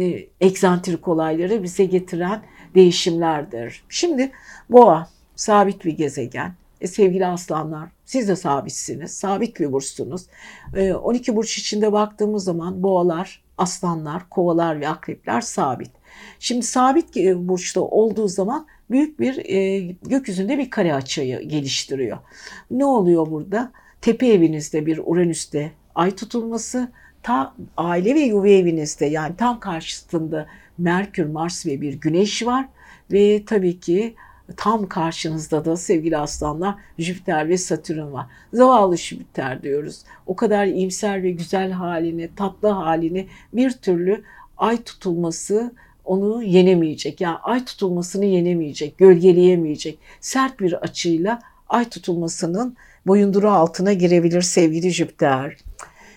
e, 0.00 0.28
egzantrik 0.40 1.08
olayları 1.08 1.62
bize 1.62 1.84
getiren 1.84 2.42
değişimlerdir. 2.76 3.84
Şimdi 3.88 4.32
boğa 4.70 5.08
sabit 5.36 5.84
bir 5.84 5.92
gezegen. 5.92 6.54
E, 6.80 6.86
sevgili 6.86 7.26
aslanlar 7.26 7.88
siz 8.04 8.28
de 8.28 8.36
sabitsiniz. 8.36 9.10
Sabit 9.10 9.60
bir 9.60 9.72
burçsunuz. 9.72 10.26
E, 10.74 10.94
12 10.94 11.36
burç 11.36 11.58
içinde 11.58 11.92
baktığımız 11.92 12.44
zaman 12.44 12.82
boğalar, 12.82 13.42
aslanlar, 13.58 14.28
kovalar 14.28 14.80
ve 14.80 14.88
akrepler 14.88 15.40
sabit. 15.40 15.90
Şimdi 16.38 16.62
sabit 16.62 17.16
burçta 17.36 17.80
olduğu 17.80 18.28
zaman 18.28 18.66
büyük 18.90 19.20
bir 19.20 19.50
e, 19.50 19.78
gökyüzünde 20.02 20.58
bir 20.58 20.70
kare 20.70 20.94
açıyı 20.94 21.40
geliştiriyor. 21.40 22.18
Ne 22.70 22.84
oluyor 22.84 23.30
burada? 23.30 23.72
Tepe 24.00 24.26
evinizde 24.26 24.86
bir 24.86 25.00
Uranüs'te 25.04 25.72
ay 25.94 26.10
tutulması, 26.10 26.92
ta 27.22 27.54
aile 27.76 28.14
ve 28.14 28.20
yuva 28.20 28.48
evinizde 28.48 29.06
yani 29.06 29.36
tam 29.36 29.60
karşısında 29.60 30.46
Merkür, 30.78 31.26
Mars 31.26 31.66
ve 31.66 31.80
bir 31.80 31.94
Güneş 31.94 32.46
var 32.46 32.68
ve 33.12 33.44
tabii 33.46 33.80
ki 33.80 34.14
tam 34.56 34.88
karşınızda 34.88 35.64
da 35.64 35.76
sevgili 35.76 36.18
aslanlar 36.18 36.74
Jüpiter 36.98 37.48
ve 37.48 37.58
Satürn 37.58 38.12
var. 38.12 38.26
Zavallı 38.52 38.96
Jüpiter 38.96 39.62
diyoruz. 39.62 40.02
O 40.26 40.36
kadar 40.36 40.66
iyimser 40.66 41.22
ve 41.22 41.30
güzel 41.30 41.70
halini, 41.70 42.30
tatlı 42.36 42.68
halini 42.68 43.26
bir 43.52 43.70
türlü 43.70 44.22
ay 44.56 44.82
tutulması 44.82 45.72
onu 46.04 46.42
yenemeyecek. 46.42 47.20
Yani 47.20 47.36
ay 47.36 47.64
tutulmasını 47.64 48.24
yenemeyecek, 48.24 48.98
gölgeleyemeyecek. 48.98 49.98
Sert 50.20 50.60
bir 50.60 50.72
açıyla 50.72 51.42
ay 51.68 51.88
tutulmasının 51.88 52.76
boyunduru 53.06 53.50
altına 53.50 53.92
girebilir 53.92 54.42
sevgili 54.42 54.90
Jüpiter. 54.90 55.56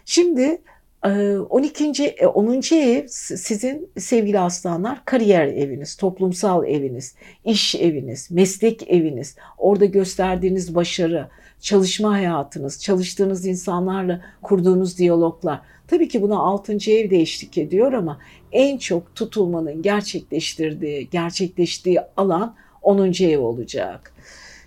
Şimdi 0.06 0.62
12. 1.04 2.16
10. 2.34 2.76
ev 2.76 3.08
sizin 3.08 3.90
sevgili 3.98 4.40
aslanlar 4.40 5.06
kariyer 5.06 5.48
eviniz, 5.48 5.96
toplumsal 5.96 6.68
eviniz, 6.68 7.16
iş 7.46 7.76
eviniz, 7.76 8.32
meslek 8.32 8.90
eviniz, 8.92 9.36
orada 9.58 9.86
gösterdiğiniz 9.86 10.76
başarı, 10.76 11.28
çalışma 11.62 12.12
hayatınız, 12.12 12.82
çalıştığınız 12.82 13.46
insanlarla 13.46 14.22
kurduğunuz 14.42 14.98
diyaloglar. 14.98 15.62
Tabii 15.88 16.08
ki 16.08 16.22
buna 16.22 16.40
6. 16.40 16.74
ev 16.74 17.10
de 17.10 17.18
eşlik 17.20 17.58
ediyor 17.58 17.94
ama 17.94 18.20
en 18.52 18.78
çok 18.78 19.16
tutulmanın 19.16 19.82
gerçekleştirdiği, 19.82 21.10
gerçekleştiği 21.10 22.00
alan 22.18 22.56
10. 22.82 23.24
ev 23.24 23.40
olacak. 23.40 24.14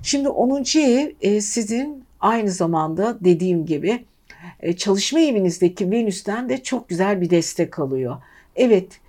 Şimdi 0.02 0.28
10. 0.28 0.64
ev 1.22 1.40
sizin 1.40 2.04
aynı 2.20 2.50
zamanda 2.50 3.18
dediğim 3.20 3.66
gibi 3.66 3.90
e, 3.90 4.04
çalışma 4.76 5.20
evinizdeki 5.20 5.90
Venüs'ten 5.90 6.48
de 6.48 6.62
çok 6.62 6.88
güzel 6.88 7.20
bir 7.20 7.30
destek 7.30 7.78
alıyor. 7.78 8.16
Evet 8.56 9.00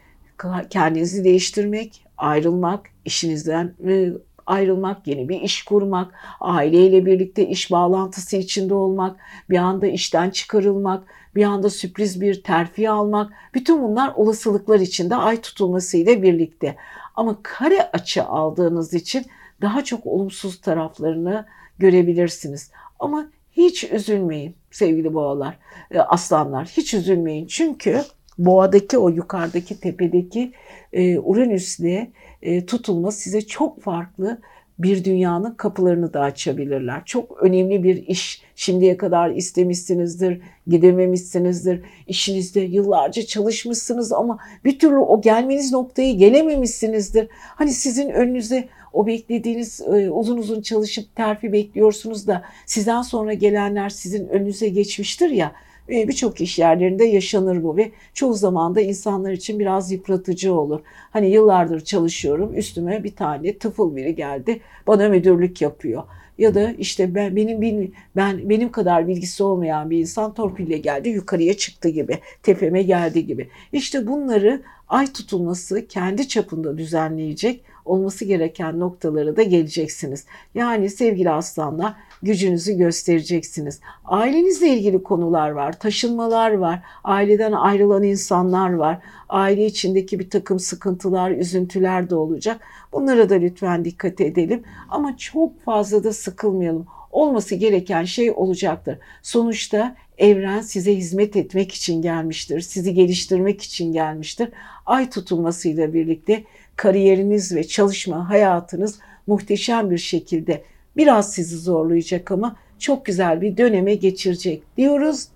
kendinizi 0.69 1.23
değiştirmek, 1.23 2.05
ayrılmak, 2.17 2.89
işinizden 3.05 3.73
e, 3.87 4.09
ayrılmak, 4.45 5.07
yeni 5.07 5.29
bir 5.29 5.41
iş 5.41 5.63
kurmak, 5.63 6.13
aileyle 6.39 7.05
birlikte 7.05 7.47
iş 7.47 7.71
bağlantısı 7.71 8.37
içinde 8.37 8.73
olmak, 8.73 9.19
bir 9.49 9.57
anda 9.57 9.87
işten 9.87 10.29
çıkarılmak, 10.29 11.03
bir 11.35 11.43
anda 11.43 11.69
sürpriz 11.69 12.21
bir 12.21 12.43
terfi 12.43 12.89
almak, 12.89 13.33
bütün 13.53 13.83
bunlar 13.83 14.13
olasılıklar 14.15 14.79
içinde 14.79 15.15
ay 15.15 15.41
tutulmasıyla 15.41 16.21
birlikte. 16.21 16.75
Ama 17.15 17.37
kare 17.43 17.91
açı 17.91 18.23
aldığınız 18.23 18.93
için 18.93 19.25
daha 19.61 19.83
çok 19.83 20.05
olumsuz 20.05 20.61
taraflarını 20.61 21.45
görebilirsiniz. 21.79 22.71
Ama 22.99 23.27
hiç 23.57 23.83
üzülmeyin 23.83 24.55
sevgili 24.71 25.13
boğalar, 25.13 25.57
e, 25.91 25.99
aslanlar. 25.99 26.67
Hiç 26.77 26.93
üzülmeyin. 26.93 27.47
Çünkü 27.47 28.01
boğadaki 28.37 28.97
o 28.97 29.09
yukarıdaki 29.09 29.79
tepedeki 29.79 30.51
e, 30.93 31.19
Uranüs'le 31.19 32.07
e, 32.41 32.65
tutulma 32.65 33.11
size 33.11 33.41
çok 33.41 33.81
farklı 33.81 34.41
bir 34.79 35.03
dünyanın 35.03 35.53
kapılarını 35.53 36.13
da 36.13 36.21
açabilirler. 36.21 37.01
Çok 37.05 37.43
önemli 37.43 37.83
bir 37.83 38.07
iş 38.07 38.41
şimdiye 38.55 38.97
kadar 38.97 39.29
istemişsinizdir, 39.29 40.41
gidememişsinizdir. 40.67 41.81
İşinizde 42.07 42.59
yıllarca 42.61 43.25
çalışmışsınız 43.25 44.11
ama 44.11 44.39
bir 44.65 44.79
türlü 44.79 44.97
o 44.97 45.21
gelmeniz 45.21 45.71
noktayı 45.71 46.17
gelememişsinizdir. 46.17 47.27
Hani 47.31 47.71
sizin 47.71 48.09
önünüze 48.09 48.67
o 48.93 49.07
beklediğiniz 49.07 49.81
e, 49.81 50.09
uzun 50.11 50.37
uzun 50.37 50.61
çalışıp 50.61 51.15
terfi 51.15 51.53
bekliyorsunuz 51.53 52.27
da 52.27 52.43
sizden 52.65 53.01
sonra 53.01 53.33
gelenler 53.33 53.89
sizin 53.89 54.27
önünüze 54.27 54.69
geçmiştir 54.69 55.29
ya. 55.29 55.51
Ve 55.89 56.07
birçok 56.07 56.41
iş 56.41 56.59
yerlerinde 56.59 57.05
yaşanır 57.05 57.63
bu 57.63 57.77
ve 57.77 57.91
çoğu 58.13 58.33
zaman 58.33 58.75
da 58.75 58.81
insanlar 58.81 59.31
için 59.31 59.59
biraz 59.59 59.91
yıpratıcı 59.91 60.53
olur. 60.53 60.81
Hani 61.11 61.29
yıllardır 61.29 61.81
çalışıyorum 61.81 62.53
üstüme 62.57 63.03
bir 63.03 63.15
tane 63.15 63.57
tıfıl 63.57 63.95
biri 63.95 64.15
geldi 64.15 64.59
bana 64.87 65.09
müdürlük 65.09 65.61
yapıyor 65.61 66.03
ya 66.37 66.55
da 66.55 66.71
işte 66.71 67.15
ben 67.15 67.35
benim 67.35 67.93
ben 68.15 68.49
benim 68.49 68.71
kadar 68.71 69.07
bilgisi 69.07 69.43
olmayan 69.43 69.89
bir 69.89 69.99
insan 69.99 70.33
torpille 70.33 70.77
geldi 70.77 71.09
yukarıya 71.09 71.57
çıktı 71.57 71.89
gibi 71.89 72.19
tepeme 72.43 72.83
geldi 72.83 73.25
gibi. 73.25 73.49
İşte 73.71 74.07
bunları 74.07 74.61
ay 74.89 75.13
tutulması 75.13 75.87
kendi 75.87 76.27
çapında 76.27 76.77
düzenleyecek 76.77 77.63
olması 77.85 78.25
gereken 78.25 78.79
noktalara 78.79 79.35
da 79.35 79.43
geleceksiniz. 79.43 80.25
Yani 80.55 80.89
sevgili 80.89 81.29
aslanlar 81.29 81.93
gücünüzü 82.23 82.73
göstereceksiniz. 82.73 83.79
Ailenizle 84.05 84.67
ilgili 84.67 85.03
konular 85.03 85.49
var, 85.49 85.79
taşınmalar 85.79 86.51
var, 86.51 86.79
aileden 87.03 87.51
ayrılan 87.51 88.03
insanlar 88.03 88.73
var, 88.73 88.99
aile 89.29 89.65
içindeki 89.65 90.19
bir 90.19 90.29
takım 90.29 90.59
sıkıntılar, 90.59 91.31
üzüntüler 91.31 92.09
de 92.09 92.15
olacak. 92.15 92.61
Bunlara 92.93 93.29
da 93.29 93.35
lütfen 93.35 93.85
dikkat 93.85 94.21
edelim 94.21 94.63
ama 94.89 95.17
çok 95.17 95.61
fazla 95.61 96.03
da 96.03 96.13
sıkılmayalım. 96.13 96.87
Olması 97.11 97.55
gereken 97.55 98.03
şey 98.03 98.31
olacaktır. 98.31 98.97
Sonuçta 99.21 99.95
evren 100.17 100.61
size 100.61 100.95
hizmet 100.95 101.35
etmek 101.35 101.71
için 101.71 102.01
gelmiştir. 102.01 102.61
Sizi 102.61 102.93
geliştirmek 102.93 103.61
için 103.61 103.93
gelmiştir. 103.93 104.49
Ay 104.85 105.09
tutulmasıyla 105.09 105.93
birlikte 105.93 106.43
kariyeriniz 106.75 107.55
ve 107.55 107.67
çalışma 107.67 108.29
hayatınız 108.29 108.99
muhteşem 109.27 109.91
bir 109.91 109.97
şekilde 109.97 110.63
biraz 110.97 111.33
sizi 111.33 111.57
zorlayacak 111.57 112.31
ama 112.31 112.55
çok 112.79 113.05
güzel 113.05 113.41
bir 113.41 113.57
döneme 113.57 113.95
geçirecek 113.95 114.63
diyoruz. 114.77 115.27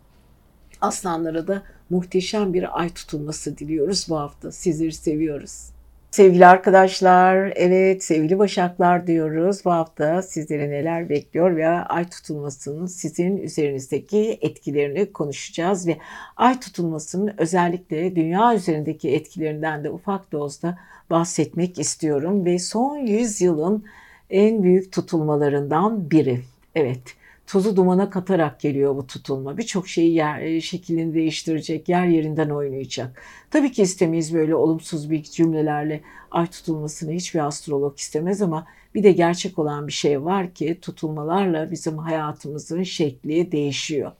Aslanlara 0.81 1.47
da 1.47 1.63
muhteşem 1.89 2.53
bir 2.53 2.79
ay 2.79 2.89
tutulması 2.89 3.57
diliyoruz 3.57 4.05
bu 4.09 4.17
hafta. 4.19 4.51
Sizleri 4.51 4.93
seviyoruz. 4.93 5.69
Sevgili 6.11 6.45
arkadaşlar, 6.45 7.53
evet 7.55 8.03
sevgili 8.03 8.39
başaklar 8.39 9.07
diyoruz. 9.07 9.65
Bu 9.65 9.71
hafta 9.71 10.21
sizlere 10.21 10.69
neler 10.69 11.09
bekliyor 11.09 11.55
ve 11.55 11.67
ay 11.67 12.09
tutulmasının 12.09 12.85
sizin 12.85 13.37
üzerinizdeki 13.37 14.37
etkilerini 14.41 15.11
konuşacağız. 15.13 15.87
Ve 15.87 15.97
ay 16.37 16.59
tutulmasının 16.59 17.33
özellikle 17.37 18.15
dünya 18.15 18.55
üzerindeki 18.55 19.09
etkilerinden 19.09 19.83
de 19.83 19.89
ufak 19.89 20.31
dozda 20.31 20.77
bahsetmek 21.09 21.79
istiyorum. 21.79 22.45
Ve 22.45 22.59
son 22.59 22.97
100 22.97 23.41
yılın 23.41 23.83
en 24.29 24.63
büyük 24.63 24.91
tutulmalarından 24.91 26.11
biri. 26.11 26.41
Evet, 26.75 27.01
tozu 27.47 27.75
dumana 27.75 28.09
katarak 28.09 28.59
geliyor 28.59 28.95
bu 28.95 29.07
tutulma. 29.07 29.57
Birçok 29.57 29.87
şeyi 29.87 30.13
yer, 30.13 30.41
e, 30.41 30.61
şeklini 30.61 31.13
değiştirecek, 31.13 31.89
yer 31.89 32.05
yerinden 32.05 32.49
oynayacak. 32.49 33.21
Tabii 33.51 33.71
ki 33.71 33.81
istemeyiz 33.81 34.33
böyle 34.33 34.55
olumsuz 34.55 35.09
bir 35.11 35.23
cümlelerle 35.23 36.01
ay 36.31 36.47
tutulmasını 36.47 37.11
hiçbir 37.11 37.47
astrolog 37.47 37.99
istemez 37.99 38.41
ama 38.41 38.67
bir 38.95 39.03
de 39.03 39.11
gerçek 39.11 39.59
olan 39.59 39.87
bir 39.87 39.93
şey 39.93 40.23
var 40.23 40.53
ki 40.53 40.77
tutulmalarla 40.81 41.71
bizim 41.71 41.97
hayatımızın 41.97 42.83
şekli 42.83 43.51
değişiyor. 43.51 44.11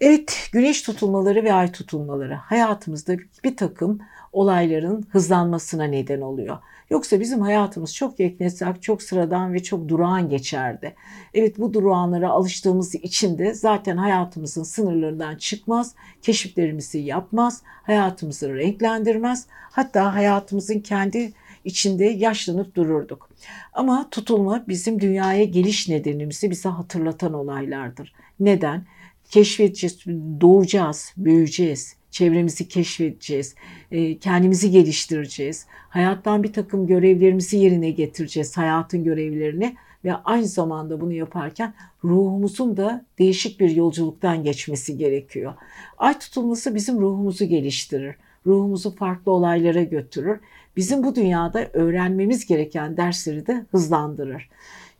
Evet, 0.00 0.48
güneş 0.52 0.82
tutulmaları 0.82 1.44
ve 1.44 1.52
ay 1.52 1.72
tutulmaları 1.72 2.34
hayatımızda 2.34 3.16
bir 3.44 3.56
takım 3.56 3.98
olayların 4.32 5.06
hızlanmasına 5.10 5.84
neden 5.84 6.20
oluyor. 6.20 6.58
Yoksa 6.90 7.20
bizim 7.20 7.40
hayatımız 7.40 7.94
çok 7.94 8.20
yeknesak, 8.20 8.82
çok 8.82 9.02
sıradan 9.02 9.52
ve 9.54 9.62
çok 9.62 9.88
durağan 9.88 10.28
geçerdi. 10.28 10.94
Evet 11.34 11.58
bu 11.58 11.74
durağanlara 11.74 12.30
alıştığımız 12.30 12.94
için 12.94 13.38
de 13.38 13.54
zaten 13.54 13.96
hayatımızın 13.96 14.62
sınırlarından 14.62 15.36
çıkmaz, 15.36 15.94
keşiflerimizi 16.22 16.98
yapmaz, 16.98 17.62
hayatımızı 17.64 18.54
renklendirmez. 18.56 19.46
Hatta 19.50 20.14
hayatımızın 20.14 20.80
kendi 20.80 21.32
içinde 21.64 22.04
yaşlanıp 22.04 22.74
dururduk. 22.74 23.30
Ama 23.72 24.10
tutulma 24.10 24.64
bizim 24.68 25.00
dünyaya 25.00 25.44
geliş 25.44 25.88
nedenimizi 25.88 26.50
bize 26.50 26.68
hatırlatan 26.68 27.32
olaylardır. 27.34 28.12
Neden? 28.40 28.86
Keşfedeceğiz, 29.30 30.04
doğacağız, 30.40 31.12
büyüyeceğiz, 31.16 31.96
çevremizi 32.10 32.68
keşfedeceğiz, 32.68 33.54
e, 33.90 34.18
kendimizi 34.18 34.70
geliştireceğiz, 34.70 35.66
hayattan 35.88 36.42
bir 36.42 36.52
takım 36.52 36.86
görevlerimizi 36.86 37.56
yerine 37.56 37.90
getireceğiz, 37.90 38.56
hayatın 38.56 39.04
görevlerini 39.04 39.76
ve 40.04 40.14
aynı 40.14 40.46
zamanda 40.46 41.00
bunu 41.00 41.12
yaparken 41.12 41.74
ruhumuzun 42.04 42.76
da 42.76 43.04
değişik 43.18 43.60
bir 43.60 43.70
yolculuktan 43.70 44.44
geçmesi 44.44 44.98
gerekiyor. 44.98 45.54
Ay 45.98 46.18
tutulması 46.18 46.74
bizim 46.74 47.00
ruhumuzu 47.00 47.44
geliştirir, 47.44 48.16
ruhumuzu 48.46 48.96
farklı 48.96 49.32
olaylara 49.32 49.82
götürür, 49.82 50.40
bizim 50.76 51.04
bu 51.04 51.14
dünyada 51.14 51.70
öğrenmemiz 51.72 52.46
gereken 52.46 52.96
dersleri 52.96 53.46
de 53.46 53.64
hızlandırır. 53.70 54.48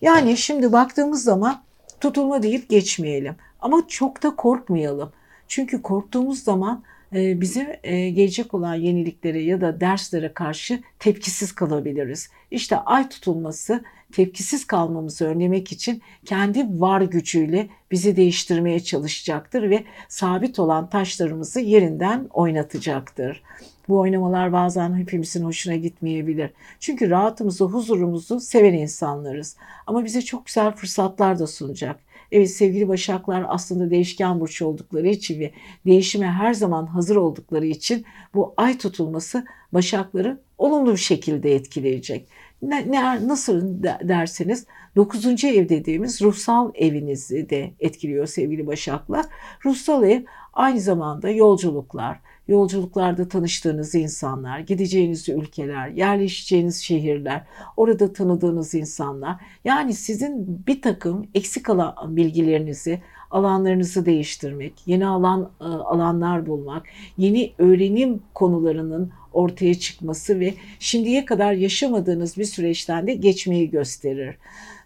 Yani 0.00 0.36
şimdi 0.36 0.72
baktığımız 0.72 1.22
zaman 1.22 1.62
tutulma 2.00 2.42
deyip 2.42 2.68
geçmeyelim 2.68 3.34
ama 3.60 3.82
çok 3.88 4.22
da 4.22 4.36
korkmayalım. 4.36 5.12
Çünkü 5.48 5.82
korktuğumuz 5.82 6.42
zaman 6.42 6.82
bize 7.12 7.80
e, 7.82 8.10
gelecek 8.10 8.54
olan 8.54 8.74
yeniliklere 8.74 9.42
ya 9.42 9.60
da 9.60 9.80
derslere 9.80 10.32
karşı 10.32 10.82
tepkisiz 10.98 11.52
kalabiliriz. 11.52 12.30
İşte 12.50 12.76
ay 12.76 13.08
tutulması 13.08 13.84
tepkisiz 14.12 14.66
kalmamızı 14.66 15.26
önlemek 15.26 15.72
için 15.72 16.02
kendi 16.24 16.80
var 16.80 17.00
gücüyle 17.00 17.68
bizi 17.90 18.16
değiştirmeye 18.16 18.80
çalışacaktır 18.80 19.70
ve 19.70 19.84
sabit 20.08 20.58
olan 20.58 20.90
taşlarımızı 20.90 21.60
yerinden 21.60 22.26
oynatacaktır. 22.30 23.42
Bu 23.88 23.98
oynamalar 23.98 24.52
bazen 24.52 24.94
hepimizin 24.98 25.44
hoşuna 25.44 25.76
gitmeyebilir. 25.76 26.50
Çünkü 26.80 27.10
rahatımızı, 27.10 27.64
huzurumuzu 27.64 28.40
seven 28.40 28.72
insanlarız. 28.72 29.56
Ama 29.86 30.04
bize 30.04 30.22
çok 30.22 30.46
güzel 30.46 30.72
fırsatlar 30.72 31.38
da 31.38 31.46
sunacak. 31.46 32.00
Evet 32.32 32.50
sevgili 32.50 32.88
Başaklar 32.88 33.44
aslında 33.48 33.90
değişken 33.90 34.40
burç 34.40 34.62
oldukları 34.62 35.08
için 35.08 35.40
ve 35.40 35.52
değişime 35.86 36.26
her 36.26 36.54
zaman 36.54 36.86
hazır 36.86 37.16
oldukları 37.16 37.66
için 37.66 38.04
bu 38.34 38.54
ay 38.56 38.78
tutulması 38.78 39.44
Başakları 39.72 40.40
olumlu 40.58 40.92
bir 40.92 40.96
şekilde 40.96 41.54
etkileyecek. 41.54 42.28
Ne, 42.62 42.92
ne, 42.92 43.28
nasıl 43.28 43.82
derseniz 43.82 44.66
9. 44.96 45.44
ev 45.44 45.68
dediğimiz 45.68 46.22
ruhsal 46.22 46.70
evinizi 46.74 47.50
de 47.50 47.74
etkiliyor 47.80 48.26
sevgili 48.26 48.66
Başaklar. 48.66 49.26
Ruhsal 49.64 50.04
ev 50.04 50.22
aynı 50.52 50.80
zamanda 50.80 51.30
yolculuklar, 51.30 52.20
yolculuklarda 52.48 53.28
tanıştığınız 53.28 53.94
insanlar, 53.94 54.58
gideceğiniz 54.58 55.28
ülkeler, 55.28 55.88
yerleşeceğiniz 55.88 56.82
şehirler, 56.82 57.42
orada 57.76 58.12
tanıdığınız 58.12 58.74
insanlar. 58.74 59.36
Yani 59.64 59.94
sizin 59.94 60.66
bir 60.66 60.82
takım 60.82 61.26
eksik 61.34 61.70
alan 61.70 62.16
bilgilerinizi, 62.16 63.00
alanlarınızı 63.30 64.06
değiştirmek, 64.06 64.72
yeni 64.86 65.06
alan 65.06 65.50
e, 65.60 65.64
alanlar 65.64 66.46
bulmak, 66.46 66.86
yeni 67.18 67.52
öğrenim 67.58 68.22
konularının 68.34 69.12
ortaya 69.32 69.74
çıkması 69.74 70.40
ve 70.40 70.54
şimdiye 70.78 71.24
kadar 71.24 71.52
yaşamadığınız 71.52 72.36
bir 72.36 72.44
süreçten 72.44 73.06
de 73.06 73.14
geçmeyi 73.14 73.70
gösterir. 73.70 74.36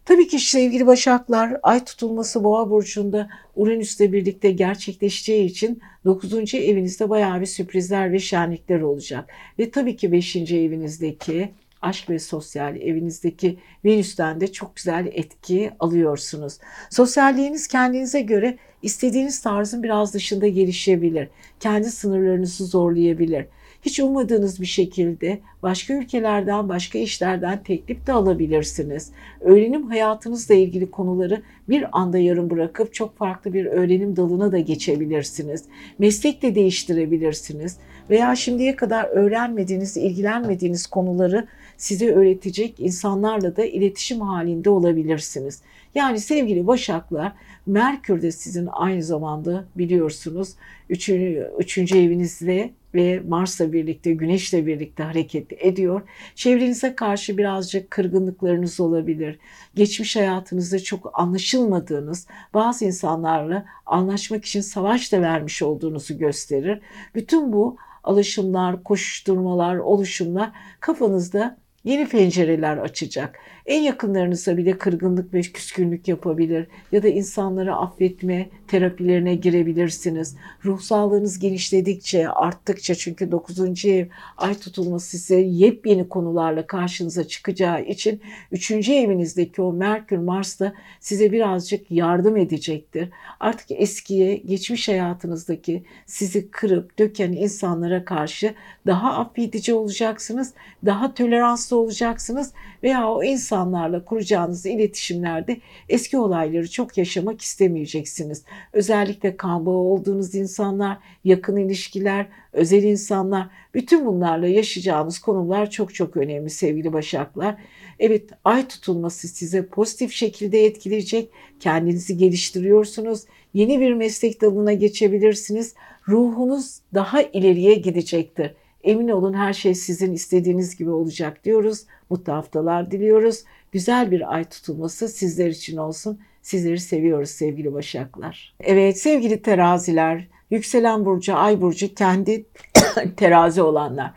Tabii 0.05 0.29
ki 0.29 0.39
sevgili 0.39 0.87
Başaklar 0.87 1.57
ay 1.63 1.85
tutulması 1.85 2.45
Boğa 2.45 2.71
burcunda 2.71 3.29
Uranüs'le 3.57 4.01
birlikte 4.01 4.51
gerçekleşeceği 4.51 5.47
için 5.47 5.81
9. 6.05 6.55
evinizde 6.55 7.11
bayağı 7.11 7.41
bir 7.41 7.47
sürprizler 7.47 8.13
ve 8.13 8.19
şenlikler 8.19 8.81
olacak. 8.81 9.31
Ve 9.59 9.71
tabii 9.71 9.97
ki 9.97 10.13
5. 10.13 10.37
evinizdeki 10.37 11.53
aşk 11.83 12.11
ve 12.11 12.19
sosyal 12.19 12.77
evinizdeki 12.77 13.59
Venüs'ten 13.85 14.41
de 14.41 14.53
çok 14.53 14.77
güzel 14.77 15.07
etki 15.13 15.71
alıyorsunuz. 15.81 16.59
Sosyalliğiniz 16.91 17.69
kendinize 17.69 18.21
göre 18.21 18.59
istediğiniz 18.83 19.43
tarzın 19.43 19.83
biraz 19.83 20.15
dışında 20.15 20.49
gelişebilir. 20.49 21.29
Kendi 21.61 21.91
sınırlarınızı 21.91 22.67
zorlayabilir 22.67 23.47
hiç 23.85 24.01
ummadığınız 24.01 24.61
bir 24.61 24.67
şekilde 24.67 25.39
başka 25.63 25.95
ülkelerden, 25.95 26.69
başka 26.69 26.99
işlerden 26.99 27.63
teklif 27.63 28.07
de 28.07 28.13
alabilirsiniz. 28.13 29.11
Öğrenim 29.41 29.87
hayatınızla 29.89 30.55
ilgili 30.55 30.91
konuları 30.91 31.43
bir 31.69 31.87
anda 31.93 32.19
yarım 32.19 32.51
bırakıp 32.51 32.95
çok 32.95 33.17
farklı 33.17 33.53
bir 33.53 33.67
öğrenim 33.67 34.17
dalına 34.17 34.53
da 34.53 34.59
geçebilirsiniz. 34.59 35.65
Meslek 35.99 36.43
de 36.43 36.55
değiştirebilirsiniz 36.55 37.79
veya 38.11 38.37
şimdiye 38.37 38.77
kadar 38.77 39.05
öğrenmediğiniz, 39.05 39.97
ilgilenmediğiniz 39.97 40.87
konuları 40.87 41.47
size 41.77 42.15
öğretecek 42.15 42.81
insanlarla 42.81 43.57
da 43.57 43.65
iletişim 43.65 44.21
halinde 44.21 44.71
olabilirsiniz. 44.71 45.63
Yani 45.95 46.21
sevgili 46.21 46.67
Başaklar, 46.67 47.33
Merkür 47.67 48.23
de 48.23 48.33
sizin 48.33 48.69
aynı 48.73 49.03
zamanda 49.03 49.65
biliyorsunuz 49.77 50.55
üçüncü, 50.89 51.51
üçüncü 51.59 51.99
evinizde 51.99 52.71
ve 52.95 53.23
Mars'la 53.29 53.73
birlikte, 53.73 54.13
Güneş'le 54.13 54.53
birlikte 54.67 55.03
hareket 55.03 55.53
ediyor. 55.65 56.03
Çevrenize 56.35 56.95
karşı 56.95 57.39
birazcık 57.39 57.91
kırgınlıklarınız 57.91 58.81
olabilir. 58.81 59.39
Geçmiş 59.75 60.17
hayatınızda 60.17 60.79
çok 60.79 61.21
anlaşılmadığınız 61.21 62.27
bazı 62.55 62.85
insanlarla 62.85 63.65
anlaşmak 63.87 64.45
için 64.45 64.61
savaş 64.61 65.13
da 65.13 65.23
vermiş 65.23 65.63
olduğunuzu 65.63 66.19
gösterir. 66.19 66.81
Bütün 67.15 67.53
bu 67.53 67.77
alışımlar, 68.05 68.85
koşuşturmalar, 68.85 69.77
oluşumlar 69.77 70.53
kafanızda 70.81 71.57
yeni 71.85 72.09
pencereler 72.09 72.77
açacak. 72.77 73.39
En 73.67 73.83
yakınlarınızda 73.83 74.57
bile 74.57 74.79
kırgınlık 74.79 75.35
ve 75.35 75.41
küskünlük 75.41 76.09
yapabilir 76.09 76.67
ya 76.93 77.03
da 77.03 77.09
insanları 77.09 77.77
affetme 77.77 78.49
terapilerine 78.69 79.35
girebilirsiniz. 79.35 80.37
Ruh 80.65 80.81
sağlığınız 80.81 81.39
genişledikçe, 81.39 82.29
arttıkça 82.29 82.95
çünkü 82.95 83.31
9. 83.31 83.85
ev 83.85 84.07
ay 84.37 84.55
tutulması 84.55 85.19
size 85.19 85.41
yepyeni 85.41 86.09
konularla 86.09 86.67
karşınıza 86.67 87.25
çıkacağı 87.25 87.85
için 87.85 88.21
3. 88.53 88.71
evinizdeki 88.71 89.63
o 89.63 89.73
Merkür 89.73 90.19
Mars 90.19 90.61
da 90.61 90.75
size 91.01 91.33
birazcık 91.33 91.91
yardım 91.91 92.37
edecektir. 92.37 93.09
Artık 93.41 93.71
eskiye, 93.71 94.37
geçmiş 94.37 94.89
hayatınızdaki 94.89 95.85
sizi 96.07 96.51
kırıp 96.51 96.99
döken 96.99 97.33
insanlara 97.33 98.05
karşı 98.05 98.55
daha 98.87 99.13
affedici 99.13 99.75
olacaksınız, 99.75 100.55
daha 100.87 101.15
toleranslı 101.15 101.77
olacaksınız 101.77 102.53
veya 102.83 103.09
o 103.11 103.23
insanlarla 103.55 104.05
kuracağınız 104.05 104.67
iletişimlerde 104.67 105.61
eski 105.89 106.19
olayları 106.19 106.71
çok 106.71 106.99
yaşamak 106.99 107.41
istemeyeceksiniz. 107.41 108.43
Özellikle 108.73 109.37
kan 109.37 109.67
bağı 109.67 109.75
olduğunuz 109.75 110.35
insanlar, 110.35 110.99
yakın 111.25 111.57
ilişkiler, 111.57 112.27
özel 112.53 112.83
insanlar, 112.83 113.49
bütün 113.75 114.07
bunlarla 114.07 114.47
yaşayacağınız 114.47 115.19
konular 115.19 115.71
çok 115.71 115.95
çok 115.95 116.17
önemli 116.17 116.51
sevgili 116.51 116.93
Başaklar. 116.93 117.57
Evet 117.99 118.31
ay 118.45 118.69
tutulması 118.69 119.29
size 119.29 119.67
pozitif 119.67 120.13
şekilde 120.13 120.65
etkileyecek. 120.65 121.31
Kendinizi 121.61 122.17
geliştiriyorsunuz. 122.17 123.25
Yeni 123.55 123.81
bir 123.81 123.95
meslek 123.95 124.41
dalına 124.41 124.73
geçebilirsiniz. 124.73 125.75
Ruhunuz 126.09 126.79
daha 126.95 127.23
ileriye 127.23 127.75
gidecektir. 127.75 128.55
Emin 128.85 129.09
olun 129.09 129.33
her 129.33 129.53
şey 129.53 129.75
sizin 129.75 130.13
istediğiniz 130.13 130.77
gibi 130.77 130.91
olacak 130.91 131.45
diyoruz. 131.45 131.85
Mutlu 132.11 132.33
haftalar 132.33 132.91
diliyoruz. 132.91 133.45
Güzel 133.73 134.11
bir 134.11 134.35
ay 134.35 134.45
tutulması 134.45 135.09
sizler 135.09 135.47
için 135.47 135.77
olsun. 135.77 136.21
Sizleri 136.43 136.81
seviyoruz 136.81 137.31
sevgili 137.31 137.73
Başaklar. 137.73 138.55
Evet 138.61 138.99
sevgili 138.99 139.43
teraziler, 139.43 140.29
yükselen 140.51 141.05
burcu, 141.05 141.37
ay 141.37 141.61
burcu 141.61 141.95
kendi 141.95 142.47
terazi 143.17 143.63
olanlar. 143.63 144.13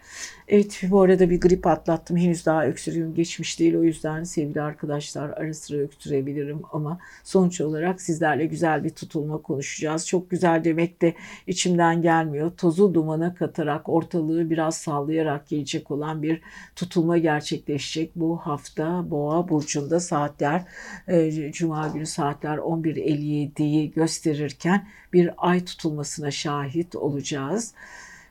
Evet 0.49 0.81
bu 0.89 1.01
arada 1.01 1.29
bir 1.29 1.41
grip 1.41 1.67
atlattım. 1.67 2.17
Henüz 2.17 2.45
daha 2.45 2.65
öksürüğüm 2.65 3.13
geçmiş 3.13 3.59
değil. 3.59 3.75
O 3.75 3.83
yüzden 3.83 4.23
sevgili 4.23 4.61
arkadaşlar 4.61 5.29
ara 5.29 5.53
sıra 5.53 5.77
öksürebilirim 5.77 6.61
ama 6.71 6.99
sonuç 7.23 7.61
olarak 7.61 8.01
sizlerle 8.01 8.45
güzel 8.45 8.83
bir 8.83 8.89
tutulma 8.89 9.37
konuşacağız. 9.37 10.07
Çok 10.07 10.29
güzel 10.29 10.63
demek 10.63 11.01
de 11.01 11.13
içimden 11.47 12.01
gelmiyor. 12.01 12.51
Tozu 12.57 12.93
dumana 12.93 13.35
katarak 13.35 13.89
ortalığı 13.89 14.49
biraz 14.49 14.77
sallayarak 14.77 15.47
gelecek 15.47 15.91
olan 15.91 16.23
bir 16.23 16.41
tutulma 16.75 17.17
gerçekleşecek. 17.17 18.11
Bu 18.15 18.37
hafta 18.37 19.11
Boğa 19.11 19.49
burcunda 19.49 19.99
saatler 19.99 20.61
e, 21.07 21.51
Cuma 21.51 21.87
günü 21.87 22.05
saatler 22.05 22.57
11.57'yi 22.57 23.91
gösterirken 23.91 24.87
bir 25.13 25.31
ay 25.37 25.65
tutulmasına 25.65 26.31
şahit 26.31 26.95
olacağız. 26.95 27.73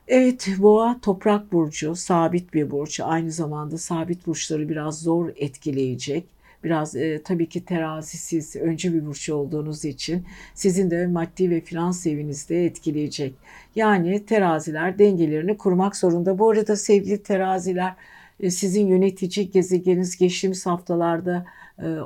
Evet 0.07 0.47
boğa 0.59 0.99
toprak 1.01 1.51
burcu 1.51 1.95
sabit 1.95 2.53
bir 2.53 2.71
burç 2.71 2.99
aynı 2.99 3.31
zamanda 3.31 3.77
sabit 3.77 4.27
burçları 4.27 4.69
biraz 4.69 5.01
zor 5.01 5.29
etkileyecek. 5.35 6.25
Biraz 6.63 6.95
e, 6.95 7.21
tabii 7.23 7.49
ki 7.49 7.65
terazisiz 7.65 8.55
öncü 8.55 8.93
bir 8.93 9.05
burç 9.05 9.29
olduğunuz 9.29 9.85
için 9.85 10.25
sizin 10.53 10.91
de 10.91 11.07
maddi 11.07 11.49
ve 11.49 11.61
finans 11.61 12.07
evinizde 12.07 12.65
etkileyecek. 12.65 13.33
Yani 13.75 14.25
teraziler 14.25 14.99
dengelerini 14.99 15.57
kurmak 15.57 15.95
zorunda. 15.95 16.39
Bu 16.39 16.49
arada 16.49 16.75
sevgili 16.75 17.23
teraziler 17.23 17.93
e, 18.39 18.51
sizin 18.51 18.87
yönetici 18.87 19.51
gezegeniniz 19.51 20.17
geçtiğimiz 20.17 20.65
haftalarda 20.65 21.45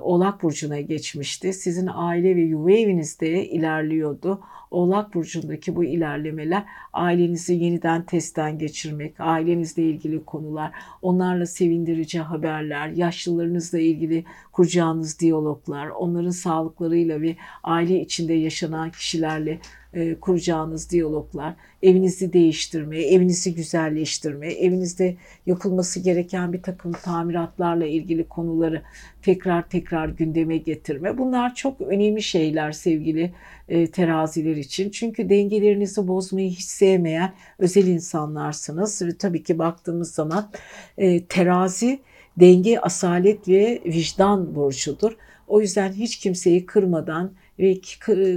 Oğlak 0.01 0.43
Burcu'na 0.43 0.81
geçmişti. 0.81 1.53
Sizin 1.53 1.89
aile 1.93 2.35
ve 2.35 2.41
yuva 2.41 2.71
evinizde 2.71 3.47
ilerliyordu. 3.47 4.41
Oğlak 4.71 5.13
Burcu'ndaki 5.13 5.75
bu 5.75 5.83
ilerlemeler 5.83 6.63
ailenizi 6.93 7.53
yeniden 7.53 8.05
testten 8.05 8.57
geçirmek, 8.57 9.19
ailenizle 9.19 9.83
ilgili 9.83 10.25
konular, 10.25 10.71
onlarla 11.01 11.45
sevindirici 11.45 12.19
haberler, 12.19 12.87
yaşlılarınızla 12.89 13.79
ilgili 13.79 14.25
kuracağınız 14.51 15.19
diyaloglar, 15.19 15.87
onların 15.87 16.29
sağlıklarıyla 16.29 17.21
ve 17.21 17.35
aile 17.63 18.01
içinde 18.01 18.33
yaşanan 18.33 18.91
kişilerle 18.91 19.59
e, 19.93 20.15
kuracağınız 20.15 20.89
diyaloglar, 20.89 21.55
evinizi 21.83 22.33
değiştirme, 22.33 23.01
evinizi 23.01 23.55
güzelleştirme, 23.55 24.53
evinizde 24.53 25.15
yapılması 25.45 25.99
gereken 25.99 26.53
bir 26.53 26.61
takım 26.61 26.91
tamiratlarla 26.91 27.85
ilgili 27.85 28.23
konuları 28.23 28.81
tekrar 29.21 29.69
tekrar 29.69 30.09
gündeme 30.09 30.57
getirme. 30.57 31.17
Bunlar 31.17 31.55
çok 31.55 31.81
önemli 31.81 32.21
şeyler 32.21 32.71
sevgili 32.71 33.33
e, 33.69 33.87
teraziler 33.87 34.55
için. 34.55 34.89
Çünkü 34.89 35.29
dengelerinizi 35.29 36.07
bozmayı 36.07 36.49
hiç 36.49 36.63
sevmeyen 36.63 37.33
özel 37.59 37.87
insanlarsınız. 37.87 39.01
Ve 39.01 39.17
tabii 39.17 39.43
ki 39.43 39.59
baktığımız 39.59 40.13
zaman 40.13 40.51
e, 40.97 41.25
terazi 41.25 41.99
denge, 42.37 42.79
asalet 42.79 43.47
ve 43.47 43.81
vicdan 43.85 44.55
burcudur. 44.55 45.17
O 45.47 45.61
yüzden 45.61 45.93
hiç 45.93 46.15
kimseyi 46.15 46.65
kırmadan 46.65 47.31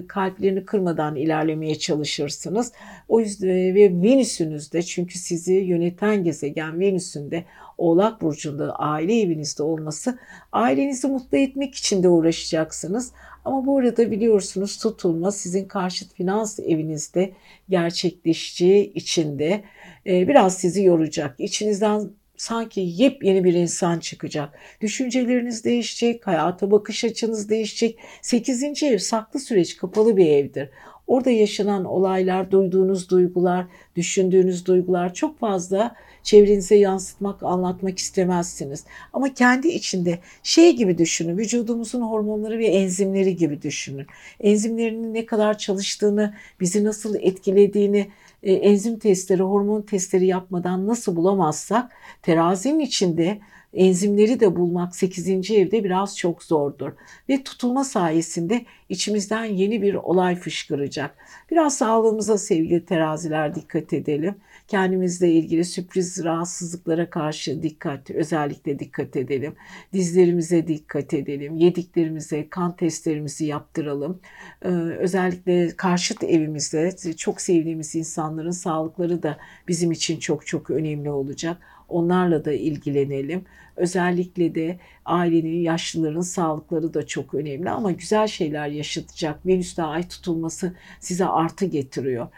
kalplerini 0.09 0.65
kırmadan 0.65 1.17
ilerlemeye 1.17 1.79
çalışırsınız. 1.79 2.73
O 3.09 3.21
yüzden 3.21 3.49
ve 3.49 3.91
Venüs'ünüzde 4.03 4.83
çünkü 4.83 5.19
sizi 5.19 5.55
yöneten 5.55 6.25
gezegen 6.25 6.81
Venüs'ün 6.81 7.31
de 7.31 7.45
Oğlak 7.79 8.21
burcunda 8.21 8.77
aile 8.77 9.21
evinizde 9.21 9.63
olması 9.63 10.19
ailenizi 10.53 11.07
mutlu 11.09 11.39
etmek 11.39 11.75
için 11.75 12.03
de 12.03 12.09
uğraşacaksınız. 12.09 13.13
Ama 13.45 13.67
bu 13.67 13.79
arada 13.79 14.11
biliyorsunuz 14.11 14.79
tutulma 14.79 15.33
sizin 15.33 15.65
karşıt 15.65 16.15
finans 16.15 16.61
evinizde 16.61 17.33
gerçekleşeceği 17.69 18.93
için 18.93 19.39
de 19.39 19.65
e, 20.07 20.29
biraz 20.29 20.59
sizi 20.59 20.83
yoracak. 20.83 21.35
İçinizden 21.41 22.11
sanki 22.45 22.81
yepyeni 22.81 23.45
bir 23.45 23.55
insan 23.55 23.99
çıkacak. 23.99 24.59
Düşünceleriniz 24.81 25.65
değişecek, 25.65 26.27
hayata 26.27 26.71
bakış 26.71 27.05
açınız 27.05 27.49
değişecek. 27.49 27.99
8. 28.23 28.83
ev 28.83 28.99
saklı 28.99 29.41
süreç 29.41 29.77
kapalı 29.77 30.17
bir 30.17 30.27
evdir. 30.27 30.69
Orada 31.07 31.31
yaşanan 31.31 31.85
olaylar, 31.85 32.51
duyduğunuz 32.51 33.11
duygular, 33.11 33.67
düşündüğünüz 33.97 34.67
duygular 34.67 35.15
çok 35.15 35.39
fazla 35.39 35.95
çevrenize 36.23 36.77
yansıtmak, 36.77 37.43
anlatmak 37.43 37.99
istemezsiniz. 37.99 38.85
Ama 39.13 39.35
kendi 39.35 39.69
içinde 39.69 40.19
şey 40.43 40.77
gibi 40.77 40.99
düşünün, 40.99 41.39
vücudumuzun 41.39 42.03
hormonları 42.03 42.59
ve 42.59 42.67
enzimleri 42.67 43.37
gibi 43.37 43.63
düşünün. 43.63 44.07
Enzimlerinin 44.41 45.15
ne 45.15 45.27
kadar 45.27 45.59
çalıştığını, 45.59 46.35
bizi 46.61 46.85
nasıl 46.85 47.15
etkilediğini, 47.21 48.09
enzim 48.53 48.99
testleri, 48.99 49.43
hormon 49.43 49.83
testleri 49.83 50.27
yapmadan 50.27 50.87
nasıl 50.87 51.17
bulamazsak 51.17 51.93
terazinin 52.23 52.79
içinde 52.79 53.39
enzimleri 53.75 54.41
de 54.41 54.57
bulmak 54.57 54.97
8. 54.97 55.51
evde 55.51 55.85
biraz 55.85 56.19
çok 56.19 56.43
zordur. 56.43 56.93
Ve 57.29 57.43
tutulma 57.43 57.85
sayesinde 57.85 58.65
içimizden 58.89 59.45
yeni 59.45 59.83
bir 59.83 59.95
olay 59.95 60.37
fışkıracak. 60.37 61.17
Biraz 61.51 61.77
sağlığımıza 61.77 62.39
sevgili 62.39 62.85
teraziler 62.85 63.55
dikkat 63.55 63.93
edelim. 63.93 64.35
Kendimizle 64.69 65.33
ilgili 65.33 65.65
sürpriz 65.65 66.25
rahatsızlıklara 66.25 67.11
karşı 67.11 67.63
dikkat, 67.63 68.11
özellikle 68.11 68.79
dikkat 68.79 69.17
edelim. 69.17 69.55
Dizlerimize 69.93 70.67
dikkat 70.67 71.15
edelim. 71.15 71.57
Yediklerimize, 71.57 72.49
kan 72.49 72.77
testlerimizi 72.77 73.45
yaptıralım. 73.45 74.21
Ee, 74.65 74.69
özellikle 74.99 75.77
karşıt 75.77 76.25
evimizde 76.25 76.97
çok 77.17 77.41
sevdiğimiz 77.41 77.95
insanların 77.95 78.51
sağlıkları 78.51 79.23
da 79.23 79.39
bizim 79.69 79.93
için 79.93 80.19
çok 80.19 80.47
çok 80.47 80.71
önemli 80.71 81.11
olacak. 81.11 81.57
Onlarla 81.89 82.45
da 82.45 82.53
ilgilenelim. 82.53 83.45
Özellikle 83.77 84.55
de 84.55 84.79
ailenin, 85.05 85.61
yaşlıların 85.61 86.21
sağlıkları 86.21 86.95
da 86.95 87.07
çok 87.07 87.35
önemli 87.35 87.71
ama 87.71 87.93
güzel 87.93 88.27
şeyler 88.27 88.69
yaşatacak. 88.69 89.47
Venüs'te 89.47 89.83
ay 89.83 90.09
tutulması 90.09 90.75
size 91.01 91.27
artı 91.27 91.65
getiriyor. 91.65 92.29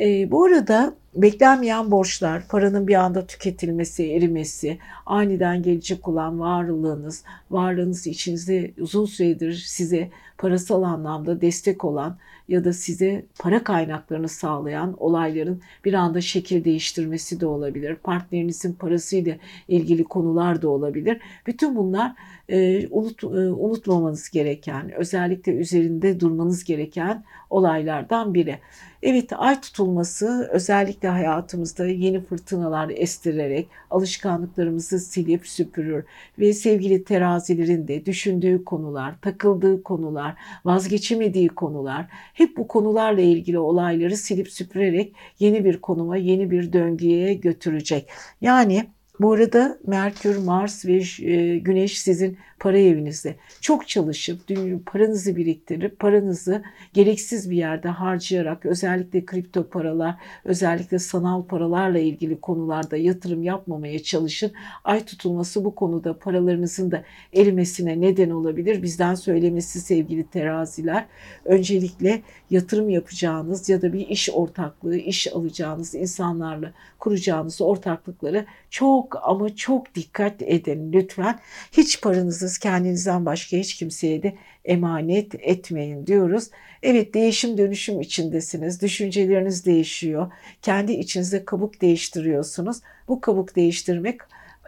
E, 0.00 0.30
bu 0.30 0.44
arada 0.44 0.94
beklenmeyen 1.14 1.90
borçlar, 1.90 2.48
paranın 2.48 2.88
bir 2.88 2.94
anda 2.94 3.26
tüketilmesi, 3.26 4.12
erimesi, 4.12 4.78
aniden 5.06 5.62
gelecek 5.62 6.08
olan 6.08 6.40
varlığınız, 6.40 7.24
varlığınız 7.50 8.06
içinizde 8.06 8.70
uzun 8.78 9.06
süredir 9.06 9.54
size 9.54 10.10
parasal 10.38 10.82
anlamda 10.82 11.40
destek 11.40 11.84
olan 11.84 12.16
ya 12.48 12.64
da 12.64 12.72
size 12.72 13.26
para 13.38 13.64
kaynaklarını 13.64 14.28
sağlayan 14.28 14.94
olayların 14.98 15.60
bir 15.84 15.94
anda 15.94 16.20
şekil 16.20 16.64
değiştirmesi 16.64 17.40
de 17.40 17.46
olabilir. 17.46 17.94
Partnerinizin 17.94 18.72
parasıyla 18.72 19.36
ilgili 19.68 20.04
konular 20.04 20.62
da 20.62 20.68
olabilir. 20.68 21.20
Bütün 21.46 21.76
bunlar 21.76 22.14
e, 22.52 22.88
unut, 22.90 23.24
e, 23.24 23.26
unutmamanız 23.26 24.30
gereken, 24.30 24.92
özellikle 24.92 25.52
üzerinde 25.52 26.20
durmanız 26.20 26.64
gereken 26.64 27.24
olaylardan 27.50 28.34
biri. 28.34 28.58
Evet 29.02 29.32
ay 29.32 29.60
tutulması 29.60 30.48
özellikle 30.52 31.08
hayatımızda 31.08 31.86
yeni 31.86 32.20
fırtınalar 32.20 32.90
estirerek 32.94 33.68
alışkanlıklarımızı 33.90 34.98
silip 34.98 35.46
süpürür 35.46 36.04
ve 36.38 36.52
sevgili 36.52 37.04
terazilerin 37.04 37.88
de 37.88 38.06
düşündüğü 38.06 38.64
konular, 38.64 39.14
takıldığı 39.20 39.82
konular, 39.82 40.34
vazgeçemediği 40.64 41.48
konular 41.48 42.06
hep 42.10 42.56
bu 42.56 42.68
konularla 42.68 43.20
ilgili 43.20 43.58
olayları 43.58 44.16
silip 44.16 44.48
süpürerek 44.48 45.14
yeni 45.38 45.64
bir 45.64 45.80
konuma, 45.80 46.16
yeni 46.16 46.50
bir 46.50 46.72
döngüye 46.72 47.34
götürecek. 47.34 48.08
Yani 48.40 48.86
bu 49.20 49.32
arada 49.32 49.78
Merkür, 49.86 50.36
Mars 50.36 50.86
ve 50.86 51.02
e, 51.22 51.58
Güneş 51.58 52.00
sizin 52.00 52.38
para 52.62 52.78
evinizde. 52.78 53.36
Çok 53.60 53.88
çalışıp 53.88 54.40
paranızı 54.86 55.36
biriktirip 55.36 55.98
paranızı 55.98 56.62
gereksiz 56.92 57.50
bir 57.50 57.56
yerde 57.56 57.88
harcayarak 57.88 58.66
özellikle 58.66 59.24
kripto 59.24 59.68
paralar, 59.68 60.14
özellikle 60.44 60.98
sanal 60.98 61.42
paralarla 61.42 61.98
ilgili 61.98 62.40
konularda 62.40 62.96
yatırım 62.96 63.42
yapmamaya 63.42 64.02
çalışın. 64.02 64.52
Ay 64.84 65.04
tutulması 65.04 65.64
bu 65.64 65.74
konuda 65.74 66.18
paralarınızın 66.18 66.90
da 66.90 67.04
erimesine 67.32 68.00
neden 68.00 68.30
olabilir. 68.30 68.82
Bizden 68.82 69.14
söylemesi 69.14 69.80
sevgili 69.80 70.24
teraziler. 70.26 71.06
Öncelikle 71.44 72.22
yatırım 72.50 72.90
yapacağınız 72.90 73.68
ya 73.68 73.82
da 73.82 73.92
bir 73.92 74.08
iş 74.08 74.30
ortaklığı, 74.30 74.96
iş 74.96 75.32
alacağınız 75.32 75.94
insanlarla 75.94 76.72
kuracağınız 76.98 77.60
ortaklıkları 77.60 78.46
çok 78.70 79.01
ama 79.22 79.56
çok 79.56 79.94
dikkat 79.94 80.42
edin 80.42 80.92
lütfen. 80.92 81.38
Hiç 81.72 82.00
paranızı 82.00 82.60
kendinizden 82.60 83.26
başka 83.26 83.56
hiç 83.56 83.74
kimseye 83.74 84.22
de 84.22 84.34
emanet 84.64 85.34
etmeyin 85.34 86.06
diyoruz. 86.06 86.50
Evet 86.82 87.14
değişim 87.14 87.58
dönüşüm 87.58 88.00
içindesiniz. 88.00 88.82
Düşünceleriniz 88.82 89.66
değişiyor. 89.66 90.32
Kendi 90.62 90.92
içinizde 90.92 91.44
kabuk 91.44 91.80
değiştiriyorsunuz. 91.80 92.76
Bu 93.08 93.20
kabuk 93.20 93.56
değiştirmek 93.56 94.20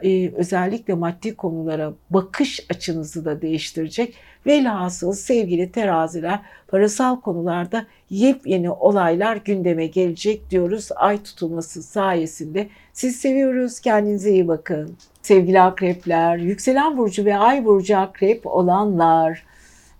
e, 0.02 0.30
özellikle 0.30 0.94
maddi 0.94 1.36
konulara 1.36 1.92
bakış 2.10 2.66
açınızı 2.70 3.24
da 3.24 3.42
değiştirecek. 3.42 4.14
Velhasıl 4.46 5.12
sevgili 5.12 5.72
teraziler 5.72 6.40
parasal 6.68 7.20
konularda 7.20 7.86
yepyeni 8.10 8.70
olaylar 8.70 9.36
gündeme 9.36 9.86
gelecek 9.86 10.50
diyoruz. 10.50 10.88
Ay 10.96 11.22
tutulması 11.22 11.82
sayesinde. 11.82 12.68
Siz 12.92 13.16
seviyoruz. 13.16 13.80
Kendinize 13.80 14.30
iyi 14.30 14.48
bakın. 14.48 14.96
Sevgili 15.22 15.60
akrepler, 15.60 16.36
yükselen 16.36 16.98
burcu 16.98 17.24
ve 17.24 17.36
ay 17.36 17.64
burcu 17.64 17.98
akrep 17.98 18.46
olanlar. 18.46 19.42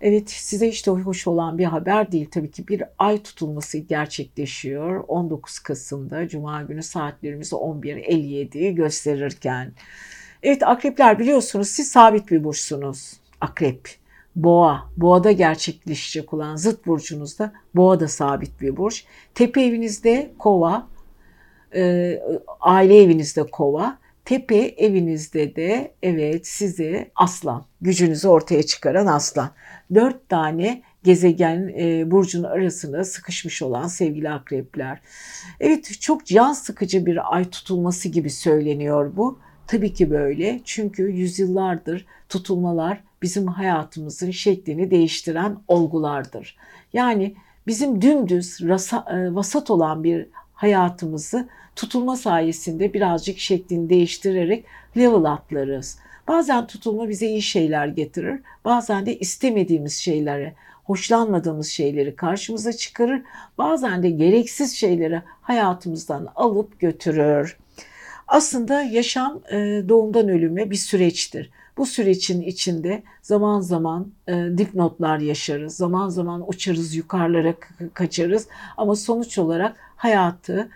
Evet 0.01 0.29
size 0.29 0.67
işte 0.67 0.91
hoş 0.91 1.27
olan 1.27 1.57
bir 1.57 1.65
haber 1.65 2.11
değil 2.11 2.29
tabii 2.31 2.51
ki 2.51 2.67
bir 2.67 2.83
ay 2.99 3.23
tutulması 3.23 3.77
gerçekleşiyor 3.77 5.03
19 5.07 5.59
Kasım'da 5.59 6.27
Cuma 6.27 6.61
günü 6.61 6.83
saatlerimiz 6.83 7.51
11.57'yi 7.51 8.75
gösterirken. 8.75 9.73
Evet 10.43 10.63
akrepler 10.63 11.19
biliyorsunuz 11.19 11.67
siz 11.67 11.91
sabit 11.91 12.31
bir 12.31 12.43
burçsunuz. 12.43 13.13
Akrep, 13.41 13.89
boğa, 14.35 14.89
boğada 14.97 15.31
gerçekleşecek 15.31 16.33
olan 16.33 16.55
zıt 16.55 16.87
burcunuzda 16.87 17.53
boğa 17.75 17.99
da 17.99 18.07
sabit 18.07 18.61
bir 18.61 18.77
burç. 18.77 19.05
Tepe 19.35 19.63
evinizde 19.63 20.31
kova, 20.37 20.87
e, 21.75 22.19
aile 22.59 23.03
evinizde 23.03 23.43
kova, 23.43 23.97
Tepe 24.25 24.57
evinizde 24.57 25.55
de 25.55 25.93
evet 26.03 26.47
sizi 26.47 27.11
aslan, 27.15 27.65
gücünüzü 27.81 28.27
ortaya 28.27 28.63
çıkaran 28.63 29.07
aslan. 29.07 29.49
Dört 29.93 30.29
tane 30.29 30.81
gezegen 31.03 31.73
e, 31.79 32.11
burcun 32.11 32.43
arasında 32.43 33.03
sıkışmış 33.03 33.61
olan 33.61 33.87
sevgili 33.87 34.29
akrepler. 34.29 35.01
Evet 35.59 36.01
çok 36.01 36.25
can 36.25 36.53
sıkıcı 36.53 37.05
bir 37.05 37.35
ay 37.35 37.49
tutulması 37.49 38.09
gibi 38.09 38.29
söyleniyor 38.29 39.11
bu. 39.15 39.39
Tabii 39.67 39.93
ki 39.93 40.09
böyle 40.09 40.61
çünkü 40.63 41.03
yüzyıllardır 41.03 42.05
tutulmalar 42.29 43.03
bizim 43.21 43.47
hayatımızın 43.47 44.31
şeklini 44.31 44.91
değiştiren 44.91 45.57
olgulardır. 45.67 46.57
Yani 46.93 47.35
bizim 47.67 48.01
dümdüz 48.01 48.61
rasa, 48.61 49.05
e, 49.11 49.35
vasat 49.35 49.69
olan 49.69 50.03
bir 50.03 50.27
hayatımızı 50.55 51.47
tutulma 51.75 52.15
sayesinde 52.15 52.93
birazcık 52.93 53.39
şeklini 53.39 53.89
değiştirerek 53.89 54.65
level 54.97 55.23
atlarız. 55.23 55.99
Bazen 56.27 56.67
tutulma 56.67 57.09
bize 57.09 57.27
iyi 57.27 57.41
şeyler 57.41 57.87
getirir, 57.87 58.39
bazen 58.65 59.05
de 59.05 59.19
istemediğimiz 59.19 59.93
şeyleri, 59.93 60.53
hoşlanmadığımız 60.83 61.67
şeyleri 61.67 62.15
karşımıza 62.15 62.73
çıkarır, 62.73 63.21
bazen 63.57 64.03
de 64.03 64.09
gereksiz 64.09 64.75
şeyleri 64.75 65.21
hayatımızdan 65.41 66.27
alıp 66.35 66.79
götürür. 66.79 67.57
Aslında 68.27 68.81
yaşam 68.81 69.41
e, 69.51 69.55
doğumdan 69.89 70.29
ölüme 70.29 70.69
bir 70.71 70.75
süreçtir. 70.75 71.51
Bu 71.77 71.85
sürecin 71.85 72.41
içinde 72.41 73.03
zaman 73.21 73.59
zaman 73.59 74.11
e, 74.27 74.33
dipnotlar 74.57 75.19
yaşarız, 75.19 75.75
zaman 75.75 76.09
zaman 76.09 76.49
uçarız, 76.49 76.95
yukarılara 76.95 77.53
kaçarız 77.93 78.47
ama 78.77 78.95
sonuç 78.95 79.37
olarak 79.37 79.75
hayatı 79.95 80.69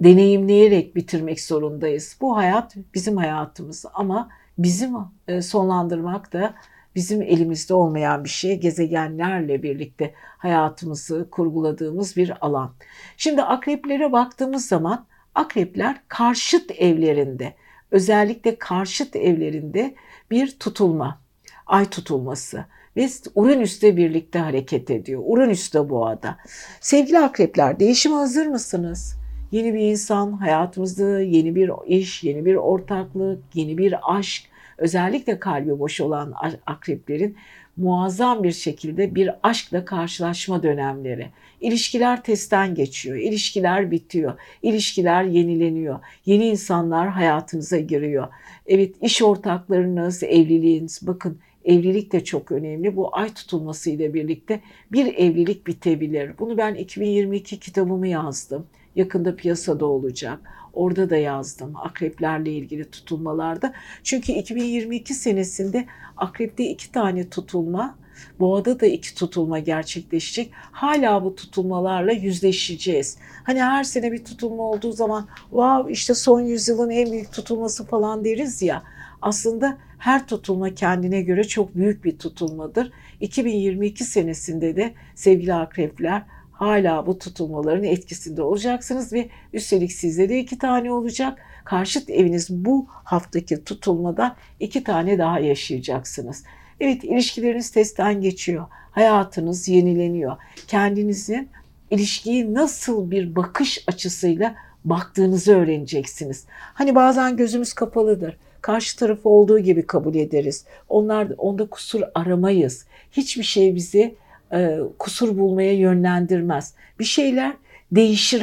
deneyimleyerek 0.00 0.96
bitirmek 0.96 1.40
zorundayız. 1.40 2.16
Bu 2.20 2.36
hayat 2.36 2.76
bizim 2.94 3.16
hayatımız 3.16 3.84
ama 3.94 4.28
bizim 4.58 4.94
e, 5.28 5.42
sonlandırmak 5.42 6.32
da 6.32 6.54
bizim 6.94 7.22
elimizde 7.22 7.74
olmayan 7.74 8.24
bir 8.24 8.28
şey. 8.28 8.60
Gezegenlerle 8.60 9.62
birlikte 9.62 10.14
hayatımızı 10.38 11.28
kurguladığımız 11.30 12.16
bir 12.16 12.46
alan. 12.46 12.74
Şimdi 13.16 13.42
akreplere 13.42 14.12
baktığımız 14.12 14.66
zaman 14.66 15.06
akrepler 15.34 16.00
karşıt 16.08 16.70
evlerinde, 16.70 17.54
özellikle 17.90 18.58
karşıt 18.58 19.16
evlerinde 19.16 19.94
bir 20.30 20.58
tutulma, 20.58 21.20
ay 21.66 21.90
tutulması 21.90 22.64
ve 22.96 23.08
Uranüs'te 23.34 23.96
birlikte 23.96 24.38
hareket 24.38 24.90
ediyor. 24.90 25.22
Uranüs 25.24 25.74
de 25.74 25.90
boğada. 25.90 26.36
Sevgili 26.80 27.18
akrepler 27.18 27.80
değişime 27.80 28.14
hazır 28.14 28.46
mısınız? 28.46 29.16
Yeni 29.52 29.74
bir 29.74 29.80
insan 29.80 30.32
hayatımızda 30.32 31.20
yeni 31.20 31.54
bir 31.54 31.70
iş, 31.86 32.24
yeni 32.24 32.44
bir 32.44 32.54
ortaklık, 32.54 33.42
yeni 33.54 33.78
bir 33.78 34.16
aşk, 34.16 34.44
özellikle 34.78 35.38
kalbi 35.38 35.78
boş 35.78 36.00
olan 36.00 36.34
akreplerin 36.66 37.36
muazzam 37.76 38.42
bir 38.42 38.52
şekilde 38.52 39.14
bir 39.14 39.30
aşkla 39.42 39.84
karşılaşma 39.84 40.62
dönemleri. 40.62 41.30
İlişkiler 41.60 42.22
testten 42.22 42.74
geçiyor, 42.74 43.16
ilişkiler 43.16 43.90
bitiyor, 43.90 44.34
ilişkiler 44.62 45.24
yenileniyor, 45.24 45.98
yeni 46.26 46.46
insanlar 46.46 47.08
hayatınıza 47.08 47.78
giriyor. 47.78 48.28
Evet 48.66 48.94
iş 49.02 49.22
ortaklarınız, 49.22 50.22
evliliğiniz 50.22 51.00
bakın 51.06 51.38
evlilik 51.64 52.12
de 52.12 52.24
çok 52.24 52.52
önemli. 52.52 52.96
Bu 52.96 53.16
ay 53.16 53.34
tutulması 53.34 53.90
ile 53.90 54.14
birlikte 54.14 54.60
bir 54.92 55.14
evlilik 55.14 55.66
bitebilir. 55.66 56.38
Bunu 56.38 56.58
ben 56.58 56.74
2022 56.74 57.60
kitabımı 57.60 58.08
yazdım 58.08 58.66
yakında 58.96 59.36
piyasada 59.36 59.86
olacak. 59.86 60.40
Orada 60.72 61.10
da 61.10 61.16
yazdım 61.16 61.76
akreplerle 61.76 62.52
ilgili 62.52 62.90
tutulmalarda. 62.90 63.72
Çünkü 64.02 64.32
2022 64.32 65.14
senesinde 65.14 65.86
akrepte 66.16 66.64
iki 66.64 66.92
tane 66.92 67.28
tutulma, 67.28 67.98
boğada 68.40 68.80
da 68.80 68.86
iki 68.86 69.14
tutulma 69.14 69.58
gerçekleşecek. 69.58 70.50
Hala 70.54 71.24
bu 71.24 71.34
tutulmalarla 71.34 72.12
yüzleşeceğiz. 72.12 73.18
Hani 73.44 73.62
her 73.62 73.84
sene 73.84 74.12
bir 74.12 74.24
tutulma 74.24 74.62
olduğu 74.62 74.92
zaman 74.92 75.28
wow 75.50 75.92
işte 75.92 76.14
son 76.14 76.40
yüzyılın 76.40 76.90
en 76.90 77.12
büyük 77.12 77.32
tutulması 77.32 77.86
falan 77.86 78.24
deriz 78.24 78.62
ya. 78.62 78.82
Aslında 79.22 79.78
her 80.04 80.26
tutulma 80.26 80.74
kendine 80.74 81.22
göre 81.22 81.44
çok 81.44 81.76
büyük 81.76 82.04
bir 82.04 82.18
tutulmadır. 82.18 82.92
2022 83.20 84.04
senesinde 84.04 84.76
de 84.76 84.94
sevgili 85.14 85.54
akrepler 85.54 86.22
hala 86.52 87.06
bu 87.06 87.18
tutulmaların 87.18 87.84
etkisinde 87.84 88.42
olacaksınız 88.42 89.12
ve 89.12 89.28
üstelik 89.52 89.92
sizde 89.92 90.28
de 90.28 90.38
iki 90.38 90.58
tane 90.58 90.92
olacak. 90.92 91.38
Karşıt 91.64 92.10
eviniz 92.10 92.50
bu 92.50 92.86
haftaki 92.88 93.64
tutulmada 93.64 94.36
iki 94.60 94.84
tane 94.84 95.18
daha 95.18 95.38
yaşayacaksınız. 95.38 96.44
Evet 96.80 97.04
ilişkileriniz 97.04 97.70
testten 97.70 98.20
geçiyor. 98.20 98.66
Hayatınız 98.90 99.68
yenileniyor. 99.68 100.36
Kendinizin 100.68 101.48
ilişkiyi 101.90 102.54
nasıl 102.54 103.10
bir 103.10 103.36
bakış 103.36 103.84
açısıyla 103.86 104.54
baktığınızı 104.84 105.56
öğreneceksiniz. 105.56 106.44
Hani 106.50 106.94
bazen 106.94 107.36
gözümüz 107.36 107.72
kapalıdır. 107.72 108.36
Karşı 108.64 108.96
tarafı 108.96 109.28
olduğu 109.28 109.58
gibi 109.58 109.86
kabul 109.86 110.14
ederiz. 110.14 110.64
Onlar 110.88 111.28
onda 111.38 111.66
kusur 111.66 112.02
aramayız. 112.14 112.86
Hiçbir 113.12 113.42
şey 113.42 113.74
bizi 113.74 114.14
e, 114.52 114.78
kusur 114.98 115.38
bulmaya 115.38 115.72
yönlendirmez. 115.72 116.74
Bir 116.98 117.04
şeyler 117.04 117.52
değişir 117.92 118.40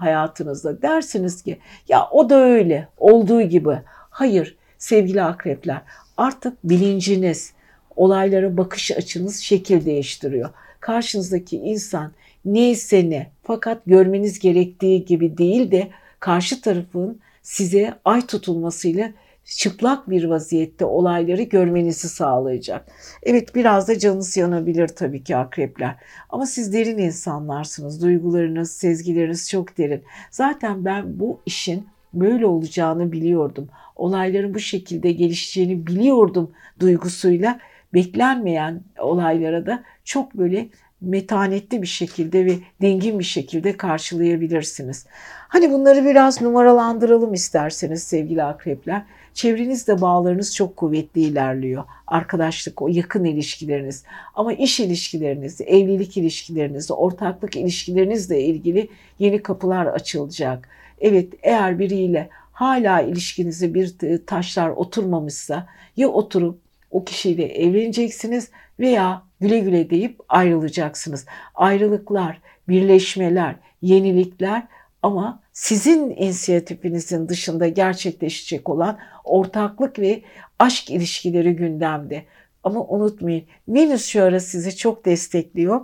hayatınızda. 0.00 0.82
Dersiniz 0.82 1.42
ki 1.42 1.58
ya 1.88 2.08
o 2.10 2.30
da 2.30 2.36
öyle 2.36 2.88
olduğu 2.98 3.42
gibi. 3.42 3.78
Hayır 4.10 4.56
sevgili 4.78 5.22
akrepler 5.22 5.80
artık 6.16 6.64
bilinciniz, 6.64 7.52
olaylara 7.96 8.56
bakış 8.56 8.90
açınız 8.90 9.40
şekil 9.40 9.84
değiştiriyor. 9.84 10.50
Karşınızdaki 10.80 11.56
insan 11.56 12.12
neyse 12.44 13.10
ne 13.10 13.30
fakat 13.42 13.78
görmeniz 13.86 14.38
gerektiği 14.38 15.04
gibi 15.04 15.38
değil 15.38 15.70
de 15.70 15.88
karşı 16.20 16.60
tarafın 16.60 17.20
size 17.42 17.94
ay 18.04 18.26
tutulmasıyla 18.26 19.10
çıplak 19.44 20.10
bir 20.10 20.24
vaziyette 20.24 20.84
olayları 20.84 21.42
görmenizi 21.42 22.08
sağlayacak. 22.08 22.86
Evet 23.22 23.54
biraz 23.54 23.88
da 23.88 23.98
canınız 23.98 24.36
yanabilir 24.36 24.88
tabii 24.88 25.24
ki 25.24 25.36
akrepler. 25.36 25.96
Ama 26.30 26.46
siz 26.46 26.72
derin 26.72 26.98
insanlarsınız. 26.98 28.02
Duygularınız, 28.02 28.72
sezgileriniz 28.72 29.50
çok 29.50 29.78
derin. 29.78 30.02
Zaten 30.30 30.84
ben 30.84 31.20
bu 31.20 31.40
işin 31.46 31.86
böyle 32.14 32.46
olacağını 32.46 33.12
biliyordum. 33.12 33.68
Olayların 33.96 34.54
bu 34.54 34.58
şekilde 34.58 35.12
gelişeceğini 35.12 35.86
biliyordum 35.86 36.50
duygusuyla 36.80 37.60
beklenmeyen 37.94 38.82
olaylara 38.98 39.66
da 39.66 39.82
çok 40.04 40.34
böyle 40.34 40.68
metanetli 41.00 41.82
bir 41.82 41.86
şekilde 41.86 42.46
ve 42.46 42.54
dingin 42.80 43.18
bir 43.18 43.24
şekilde 43.24 43.76
karşılayabilirsiniz. 43.76 45.06
Hani 45.48 45.72
bunları 45.72 46.04
biraz 46.04 46.42
numaralandıralım 46.42 47.34
isterseniz 47.34 48.02
sevgili 48.02 48.42
akrepler. 48.42 49.02
Çevrenizde 49.34 50.00
bağlarınız 50.00 50.54
çok 50.54 50.76
kuvvetli 50.76 51.20
ilerliyor. 51.20 51.84
Arkadaşlık, 52.06 52.82
o 52.82 52.88
yakın 52.88 53.24
ilişkileriniz. 53.24 54.04
Ama 54.34 54.52
iş 54.52 54.80
ilişkileriniz, 54.80 55.60
evlilik 55.60 56.16
ilişkileriniz, 56.16 56.90
ortaklık 56.90 57.56
ilişkilerinizle 57.56 58.40
ilgili 58.40 58.88
yeni 59.18 59.42
kapılar 59.42 59.86
açılacak. 59.86 60.68
Evet 61.00 61.32
eğer 61.42 61.78
biriyle 61.78 62.28
hala 62.52 63.00
ilişkinize 63.00 63.74
bir 63.74 63.94
taşlar 64.26 64.70
oturmamışsa 64.70 65.66
ya 65.96 66.08
oturup 66.08 66.58
o 66.90 67.04
kişiyle 67.04 67.44
evleneceksiniz 67.44 68.50
veya 68.80 69.22
güle 69.40 69.58
güle 69.58 69.90
deyip 69.90 70.20
ayrılacaksınız. 70.28 71.26
Ayrılıklar, 71.54 72.40
birleşmeler, 72.68 73.54
yenilikler 73.82 74.62
ama 75.02 75.42
sizin 75.52 76.10
inisiyatifinizin 76.10 77.28
dışında 77.28 77.68
gerçekleşecek 77.68 78.68
olan 78.68 78.98
ortaklık 79.24 79.98
ve 79.98 80.22
aşk 80.58 80.90
ilişkileri 80.90 81.56
gündemde. 81.56 82.24
Ama 82.64 82.80
unutmayın 82.88 83.44
Venüs 83.68 84.06
şu 84.06 84.22
ara 84.22 84.40
sizi 84.40 84.76
çok 84.76 85.04
destekliyor. 85.04 85.80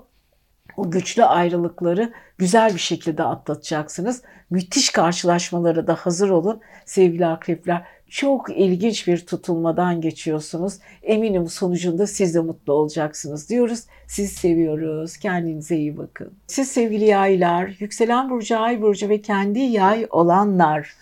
O 0.76 0.90
güçlü 0.90 1.24
ayrılıkları 1.24 2.12
güzel 2.38 2.74
bir 2.74 2.78
şekilde 2.78 3.22
atlatacaksınız. 3.22 4.22
Müthiş 4.50 4.90
karşılaşmalara 4.90 5.86
da 5.86 5.94
hazır 5.94 6.30
olun 6.30 6.60
sevgili 6.84 7.26
akrepler. 7.26 7.86
Çok 8.08 8.50
ilginç 8.56 9.06
bir 9.06 9.26
tutulmadan 9.26 10.00
geçiyorsunuz. 10.00 10.78
Eminim 11.02 11.48
sonucunda 11.48 12.06
siz 12.06 12.34
de 12.34 12.40
mutlu 12.40 12.72
olacaksınız 12.72 13.48
diyoruz. 13.48 13.84
Sizi 14.06 14.34
seviyoruz. 14.34 15.16
Kendinize 15.16 15.76
iyi 15.76 15.98
bakın. 15.98 16.32
Siz 16.46 16.68
sevgili 16.68 17.04
yaylar, 17.04 17.76
yükselen 17.78 18.30
burcu, 18.30 18.58
ay 18.58 18.82
burcu 18.82 19.08
ve 19.08 19.20
kendi 19.20 19.58
yay 19.58 20.06
olanlar. 20.10 20.94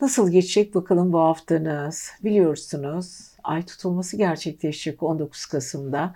Nasıl 0.00 0.30
geçecek 0.30 0.74
bakalım 0.74 1.12
bu 1.12 1.18
haftanız? 1.18 2.10
Biliyorsunuz 2.24 3.30
ay 3.44 3.66
tutulması 3.66 4.16
gerçekleşecek 4.16 5.02
19 5.02 5.46
Kasım'da. 5.46 6.14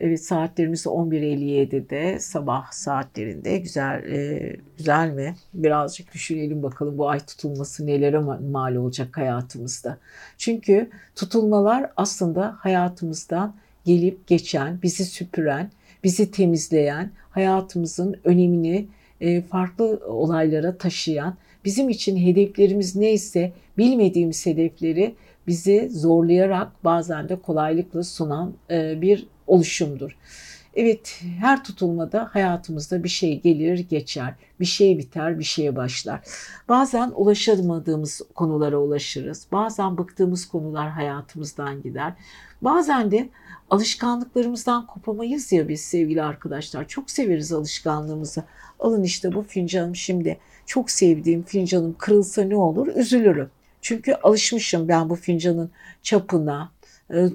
Evet 0.00 0.24
saatlerimiz 0.24 0.86
11.57'de 0.86 2.18
sabah 2.18 2.72
saatlerinde 2.72 3.58
güzel 3.58 4.04
e, 4.04 4.56
güzel 4.78 5.10
mi? 5.10 5.34
Birazcık 5.54 6.14
düşünelim 6.14 6.62
bakalım 6.62 6.98
bu 6.98 7.08
ay 7.08 7.20
tutulması 7.20 7.86
nelere 7.86 8.18
mal 8.50 8.74
olacak 8.74 9.16
hayatımızda. 9.16 9.98
Çünkü 10.38 10.90
tutulmalar 11.14 11.90
aslında 11.96 12.56
hayatımızdan 12.58 13.54
gelip 13.84 14.26
geçen, 14.26 14.82
bizi 14.82 15.04
süpüren, 15.04 15.70
bizi 16.04 16.30
temizleyen, 16.30 17.10
hayatımızın 17.30 18.16
önemini 18.24 18.88
e, 19.20 19.42
farklı 19.42 20.00
olaylara 20.06 20.78
taşıyan, 20.78 21.36
bizim 21.64 21.88
için 21.88 22.16
hedeflerimiz 22.16 22.96
neyse 22.96 23.52
bilmediğimiz 23.78 24.46
hedefleri 24.46 25.14
bizi 25.46 25.88
zorlayarak 25.92 26.84
bazen 26.84 27.28
de 27.28 27.36
kolaylıkla 27.36 28.04
sunan 28.04 28.52
e, 28.70 29.00
bir 29.00 29.26
oluşumdur. 29.50 30.16
Evet 30.74 31.22
her 31.38 31.64
tutulmada 31.64 32.28
hayatımızda 32.32 33.04
bir 33.04 33.08
şey 33.08 33.40
gelir 33.40 33.78
geçer, 33.78 34.34
bir 34.60 34.64
şey 34.64 34.98
biter 34.98 35.38
bir 35.38 35.44
şeye 35.44 35.76
başlar. 35.76 36.20
Bazen 36.68 37.12
ulaşamadığımız 37.14 38.22
konulara 38.34 38.78
ulaşırız, 38.78 39.46
bazen 39.52 39.98
bıktığımız 39.98 40.48
konular 40.48 40.90
hayatımızdan 40.90 41.82
gider. 41.82 42.12
Bazen 42.62 43.10
de 43.10 43.28
alışkanlıklarımızdan 43.70 44.86
kopamayız 44.86 45.52
ya 45.52 45.68
biz 45.68 45.80
sevgili 45.80 46.22
arkadaşlar. 46.22 46.88
Çok 46.88 47.10
severiz 47.10 47.52
alışkanlığımızı. 47.52 48.44
Alın 48.80 49.02
işte 49.02 49.34
bu 49.34 49.42
fincanım 49.42 49.96
şimdi 49.96 50.38
çok 50.66 50.90
sevdiğim 50.90 51.42
fincanım 51.42 51.94
kırılsa 51.98 52.42
ne 52.42 52.56
olur 52.56 52.86
üzülürüm. 52.86 53.50
Çünkü 53.82 54.14
alışmışım 54.14 54.88
ben 54.88 55.10
bu 55.10 55.16
fincanın 55.16 55.70
çapına, 56.02 56.70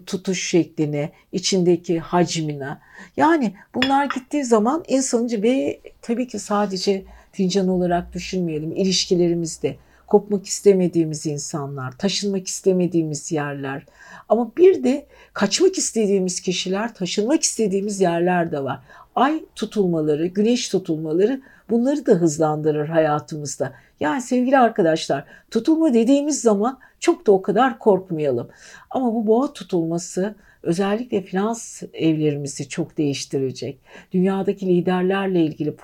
tutuş 0.05 0.49
şekline, 0.49 1.11
içindeki 1.31 1.99
hacmine. 1.99 2.77
Yani 3.17 3.53
bunlar 3.75 4.05
gittiği 4.05 4.43
zaman 4.45 4.83
insancı 4.87 5.43
ve 5.43 5.79
tabii 6.01 6.27
ki 6.27 6.39
sadece 6.39 7.05
fincan 7.31 7.67
olarak 7.67 8.13
düşünmeyelim. 8.13 8.71
ilişkilerimizde 8.71 9.75
kopmak 10.07 10.45
istemediğimiz 10.45 11.25
insanlar, 11.25 11.97
taşınmak 11.97 12.47
istemediğimiz 12.47 13.31
yerler. 13.31 13.85
Ama 14.29 14.51
bir 14.57 14.83
de 14.83 15.05
kaçmak 15.33 15.77
istediğimiz 15.77 16.41
kişiler, 16.41 16.93
taşınmak 16.93 17.43
istediğimiz 17.43 18.01
yerler 18.01 18.51
de 18.51 18.63
var. 18.63 18.79
Ay 19.15 19.45
tutulmaları, 19.55 20.27
güneş 20.27 20.69
tutulmaları 20.69 21.41
bunları 21.69 22.05
da 22.05 22.11
hızlandırır 22.11 22.87
hayatımızda. 22.87 23.73
Yani 23.99 24.21
sevgili 24.21 24.57
arkadaşlar 24.57 25.25
tutulma 25.51 25.93
dediğimiz 25.93 26.41
zaman 26.41 26.79
çok 26.99 27.27
da 27.27 27.31
o 27.31 27.41
kadar 27.41 27.79
korkmayalım. 27.79 28.49
Ama 28.89 29.13
bu 29.13 29.27
boğa 29.27 29.53
tutulması 29.53 30.35
özellikle 30.65 31.21
finans 31.21 31.83
evlerimizi 31.93 32.69
çok 32.69 32.97
değiştirecek. 32.97 33.77
Dünyadaki 34.11 34.67
liderlerle 34.67 35.45
ilgili 35.45 35.75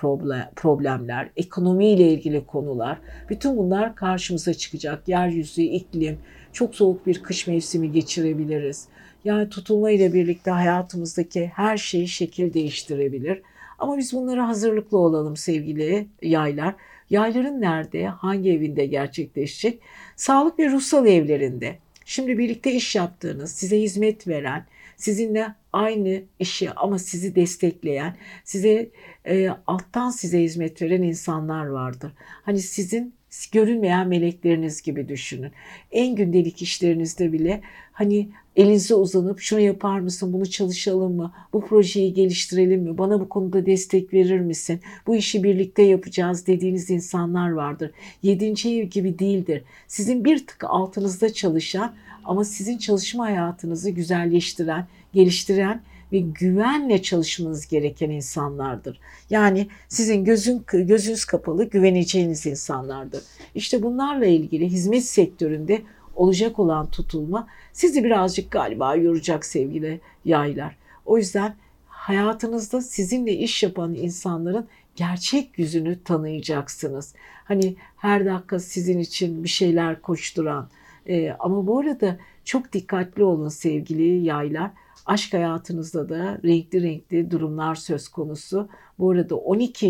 problemler, 0.56 1.28
ekonomiyle 1.36 2.12
ilgili 2.12 2.46
konular, 2.46 2.98
bütün 3.30 3.56
bunlar 3.56 3.94
karşımıza 3.94 4.54
çıkacak. 4.54 5.08
Yeryüzü, 5.08 5.62
iklim, 5.62 6.18
çok 6.52 6.74
soğuk 6.74 7.06
bir 7.06 7.22
kış 7.22 7.46
mevsimi 7.46 7.92
geçirebiliriz. 7.92 8.88
Yani 9.24 9.48
tutulma 9.48 9.90
ile 9.90 10.12
birlikte 10.12 10.50
hayatımızdaki 10.50 11.46
her 11.46 11.76
şeyi 11.76 12.08
şekil 12.08 12.54
değiştirebilir. 12.54 13.42
Ama 13.78 13.98
biz 13.98 14.12
bunlara 14.12 14.48
hazırlıklı 14.48 14.98
olalım 14.98 15.36
sevgili 15.36 16.06
yaylar. 16.22 16.74
Yayların 17.10 17.60
nerede, 17.60 18.06
hangi 18.06 18.52
evinde 18.52 18.86
gerçekleşecek? 18.86 19.80
Sağlık 20.16 20.58
ve 20.58 20.70
ruhsal 20.70 21.06
evlerinde. 21.06 21.76
Şimdi 22.04 22.38
birlikte 22.38 22.72
iş 22.72 22.96
yaptığınız, 22.96 23.52
size 23.52 23.80
hizmet 23.80 24.28
veren, 24.28 24.66
sizinle 25.02 25.54
aynı 25.72 26.22
işi 26.38 26.70
ama 26.70 26.98
sizi 26.98 27.34
destekleyen, 27.34 28.16
size 28.44 28.90
e, 29.24 29.48
alttan 29.66 30.10
size 30.10 30.42
hizmet 30.42 30.82
veren 30.82 31.02
insanlar 31.02 31.66
vardır. 31.66 32.12
Hani 32.18 32.58
sizin 32.60 33.14
görünmeyen 33.52 34.08
melekleriniz 34.08 34.82
gibi 34.82 35.08
düşünün. 35.08 35.50
En 35.92 36.16
gündelik 36.16 36.62
işlerinizde 36.62 37.32
bile 37.32 37.60
hani 37.92 38.28
elinize 38.56 38.94
uzanıp 38.94 39.40
şunu 39.40 39.60
yapar 39.60 40.00
mısın, 40.00 40.32
bunu 40.32 40.50
çalışalım 40.50 41.16
mı, 41.16 41.32
bu 41.52 41.66
projeyi 41.66 42.14
geliştirelim 42.14 42.82
mi, 42.82 42.98
bana 42.98 43.20
bu 43.20 43.28
konuda 43.28 43.66
destek 43.66 44.14
verir 44.14 44.40
misin, 44.40 44.80
bu 45.06 45.16
işi 45.16 45.42
birlikte 45.42 45.82
yapacağız 45.82 46.46
dediğiniz 46.46 46.90
insanlar 46.90 47.50
vardır. 47.50 47.90
Yedinci 48.22 48.80
ev 48.80 48.84
gibi 48.84 49.18
değildir. 49.18 49.62
Sizin 49.86 50.24
bir 50.24 50.46
tık 50.46 50.64
altınızda 50.64 51.32
çalışan 51.32 51.94
ama 52.24 52.44
sizin 52.44 52.78
çalışma 52.78 53.24
hayatınızı 53.24 53.90
güzelleştiren, 53.90 54.86
geliştiren 55.12 55.82
ve 56.12 56.18
güvenle 56.18 57.02
çalışmanız 57.02 57.68
gereken 57.68 58.10
insanlardır. 58.10 59.00
Yani 59.30 59.68
sizin 59.88 60.24
gözün 60.24 60.64
gözünüz 60.72 61.24
kapalı 61.24 61.64
güveneceğiniz 61.64 62.46
insanlardır. 62.46 63.22
İşte 63.54 63.82
bunlarla 63.82 64.26
ilgili 64.26 64.68
hizmet 64.68 65.04
sektöründe 65.04 65.82
olacak 66.16 66.58
olan 66.58 66.90
tutulma 66.90 67.48
sizi 67.72 68.04
birazcık 68.04 68.50
galiba 68.50 68.96
yoracak 68.96 69.44
sevgili 69.44 70.00
yaylar. 70.24 70.76
O 71.06 71.18
yüzden 71.18 71.54
hayatınızda 71.86 72.80
sizinle 72.80 73.32
iş 73.32 73.62
yapan 73.62 73.94
insanların 73.94 74.66
gerçek 74.96 75.58
yüzünü 75.58 76.02
tanıyacaksınız. 76.04 77.14
Hani 77.44 77.76
her 77.96 78.26
dakika 78.26 78.58
sizin 78.58 78.98
için 78.98 79.44
bir 79.44 79.48
şeyler 79.48 80.02
koşturan 80.02 80.68
e, 81.06 81.30
ama 81.38 81.66
bu 81.66 81.78
arada 81.78 82.18
çok 82.44 82.72
dikkatli 82.72 83.24
olun 83.24 83.48
sevgili 83.48 84.24
yaylar. 84.24 84.70
Aşk 85.06 85.34
hayatınızda 85.34 86.08
da 86.08 86.38
renkli 86.44 86.82
renkli 86.82 87.30
durumlar 87.30 87.74
söz 87.74 88.08
konusu. 88.08 88.68
Bu 88.98 89.10
arada 89.10 89.36
12. 89.36 89.88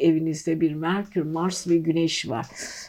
evinizde 0.00 0.60
bir 0.60 0.74
Merkür, 0.74 1.22
Mars 1.22 1.68
ve 1.68 1.76
Güneş 1.76 2.28
var. 2.28 2.46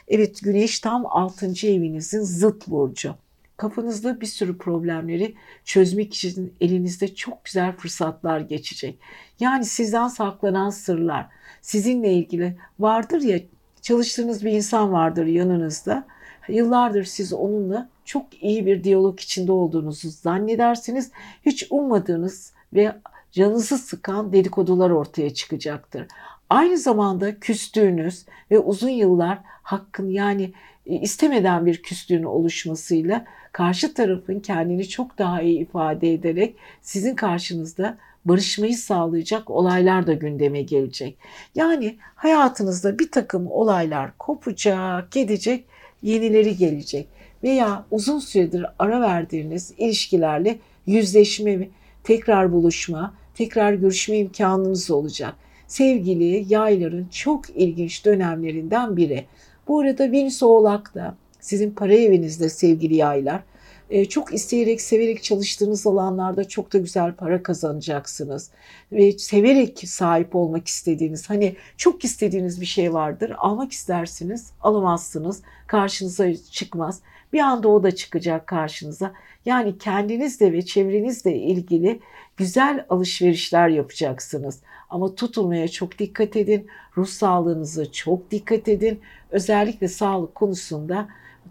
Evet 0.07 0.43
Güneş 0.43 0.79
tam 0.79 1.05
6. 1.05 1.67
evinizin 1.67 2.21
zıt 2.21 2.67
burcu. 2.67 3.15
Kafanızda 3.57 4.21
bir 4.21 4.25
sürü 4.25 4.57
problemleri 4.57 5.35
çözmek 5.65 6.13
için 6.13 6.53
elinizde 6.61 7.15
çok 7.15 7.45
güzel 7.45 7.75
fırsatlar 7.75 8.39
geçecek. 8.39 8.99
Yani 9.39 9.65
sizden 9.65 10.07
saklanan 10.07 10.69
sırlar, 10.69 11.27
sizinle 11.61 12.13
ilgili 12.13 12.57
vardır 12.79 13.21
ya 13.21 13.39
çalıştığınız 13.81 14.45
bir 14.45 14.51
insan 14.51 14.91
vardır 14.91 15.25
yanınızda. 15.25 16.07
Yıllardır 16.47 17.03
siz 17.03 17.33
onunla 17.33 17.89
çok 18.05 18.43
iyi 18.43 18.65
bir 18.65 18.83
diyalog 18.83 19.19
içinde 19.19 19.51
olduğunuzu 19.51 20.09
zannedersiniz. 20.09 21.11
Hiç 21.45 21.67
ummadığınız 21.69 22.53
ve 22.73 22.95
canınızı 23.31 23.77
sıkan 23.77 24.33
dedikodular 24.33 24.89
ortaya 24.89 25.33
çıkacaktır. 25.33 26.07
Aynı 26.49 26.77
zamanda 26.77 27.39
küstüğünüz 27.39 28.25
ve 28.51 28.59
uzun 28.59 28.89
yıllar 28.89 29.39
hakkın 29.43 30.09
yani 30.09 30.53
e, 30.85 30.95
istemeden 30.95 31.65
bir 31.65 31.83
küslüğün 31.83 32.23
oluşmasıyla 32.23 33.25
karşı 33.51 33.93
tarafın 33.93 34.39
kendini 34.39 34.87
çok 34.87 35.17
daha 35.17 35.41
iyi 35.41 35.59
ifade 35.59 36.13
ederek 36.13 36.55
sizin 36.81 37.15
karşınızda 37.15 37.97
barışmayı 38.25 38.77
sağlayacak 38.77 39.49
olaylar 39.49 40.07
da 40.07 40.13
gündeme 40.13 40.61
gelecek. 40.61 41.17
Yani 41.55 41.97
hayatınızda 42.15 42.99
bir 42.99 43.11
takım 43.11 43.47
olaylar 43.51 44.17
kopacak, 44.17 45.11
gidecek, 45.11 45.65
yenileri 46.03 46.57
gelecek 46.57 47.07
veya 47.43 47.85
uzun 47.91 48.19
süredir 48.19 48.65
ara 48.79 49.01
verdiğiniz 49.01 49.73
ilişkilerle 49.77 50.57
yüzleşme, 50.85 51.69
tekrar 52.03 52.51
buluşma, 52.51 53.13
tekrar 53.35 53.73
görüşme 53.73 54.17
imkanınız 54.17 54.91
olacak. 54.91 55.35
Sevgili 55.67 56.53
yayların 56.53 57.07
çok 57.11 57.49
ilginç 57.49 58.05
dönemlerinden 58.05 58.97
biri. 58.97 59.25
Bu 59.67 59.79
arada 59.79 60.11
Venüs 60.11 60.43
Oğlak 60.43 60.95
da 60.95 61.15
sizin 61.39 61.71
para 61.71 61.93
evinizde 61.93 62.49
sevgili 62.49 62.95
yaylar. 62.95 63.43
E, 63.89 64.05
çok 64.05 64.33
isteyerek, 64.33 64.81
severek 64.81 65.23
çalıştığınız 65.23 65.87
alanlarda 65.87 66.47
çok 66.47 66.73
da 66.73 66.77
güzel 66.77 67.13
para 67.13 67.43
kazanacaksınız. 67.43 68.51
Ve 68.91 69.11
severek 69.11 69.79
sahip 69.89 70.35
olmak 70.35 70.67
istediğiniz, 70.67 71.29
hani 71.29 71.55
çok 71.77 72.03
istediğiniz 72.03 72.61
bir 72.61 72.65
şey 72.65 72.93
vardır. 72.93 73.33
Almak 73.37 73.71
istersiniz, 73.71 74.51
alamazsınız. 74.61 75.41
Karşınıza 75.67 76.35
çıkmaz. 76.35 77.01
Bir 77.33 77.39
anda 77.39 77.67
o 77.67 77.83
da 77.83 77.95
çıkacak 77.95 78.47
karşınıza. 78.47 79.13
Yani 79.45 79.77
kendinizle 79.77 80.53
ve 80.53 80.65
çevrenizle 80.65 81.35
ilgili 81.35 81.99
güzel 82.37 82.85
alışverişler 82.89 83.69
yapacaksınız. 83.69 84.59
Ama 84.89 85.15
tutulmaya 85.15 85.67
çok 85.67 85.99
dikkat 85.99 86.35
edin. 86.35 86.67
Ruh 86.97 87.07
sağlığınıza 87.07 87.91
çok 87.91 88.31
dikkat 88.31 88.67
edin. 88.67 88.99
Özellikle 89.31 89.87
sağlık 89.87 90.35
konusunda 90.35 91.07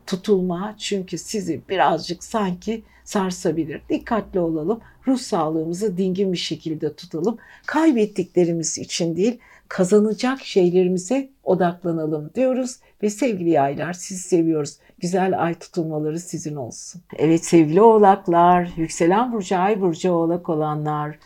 tutulma 0.07 0.75
çünkü 0.79 1.19
sizi 1.19 1.61
birazcık 1.69 2.25
sanki 2.25 2.83
sarsabilir. 3.05 3.83
Dikkatli 3.89 4.41
olalım. 4.41 4.81
Ruh 5.07 5.19
sağlığımızı 5.19 5.97
dingin 5.97 6.33
bir 6.33 6.39
şekilde 6.39 6.95
tutalım. 6.95 7.39
Kaybettiklerimiz 7.67 8.79
için 8.79 9.17
değil, 9.17 9.39
kazanacak 9.69 10.41
şeylerimize 10.41 11.29
odaklanalım 11.45 12.31
diyoruz 12.35 12.77
ve 13.03 13.11
sevgili 13.11 13.51
yaylar 13.51 13.93
sizi 13.93 14.23
seviyoruz. 14.23 14.77
Güzel 14.99 15.43
ay 15.43 15.55
tutulmaları 15.55 16.19
sizin 16.21 16.57
olsun. 16.57 17.03
Evet 17.17 17.45
sevgili 17.45 17.83
oğlaklar, 17.83 18.71
yükselen 18.77 19.33
burcu 19.33 19.59
ay 19.59 19.81
burcu 19.81 20.13
oğlak 20.13 20.49
olanlar. 20.49 21.19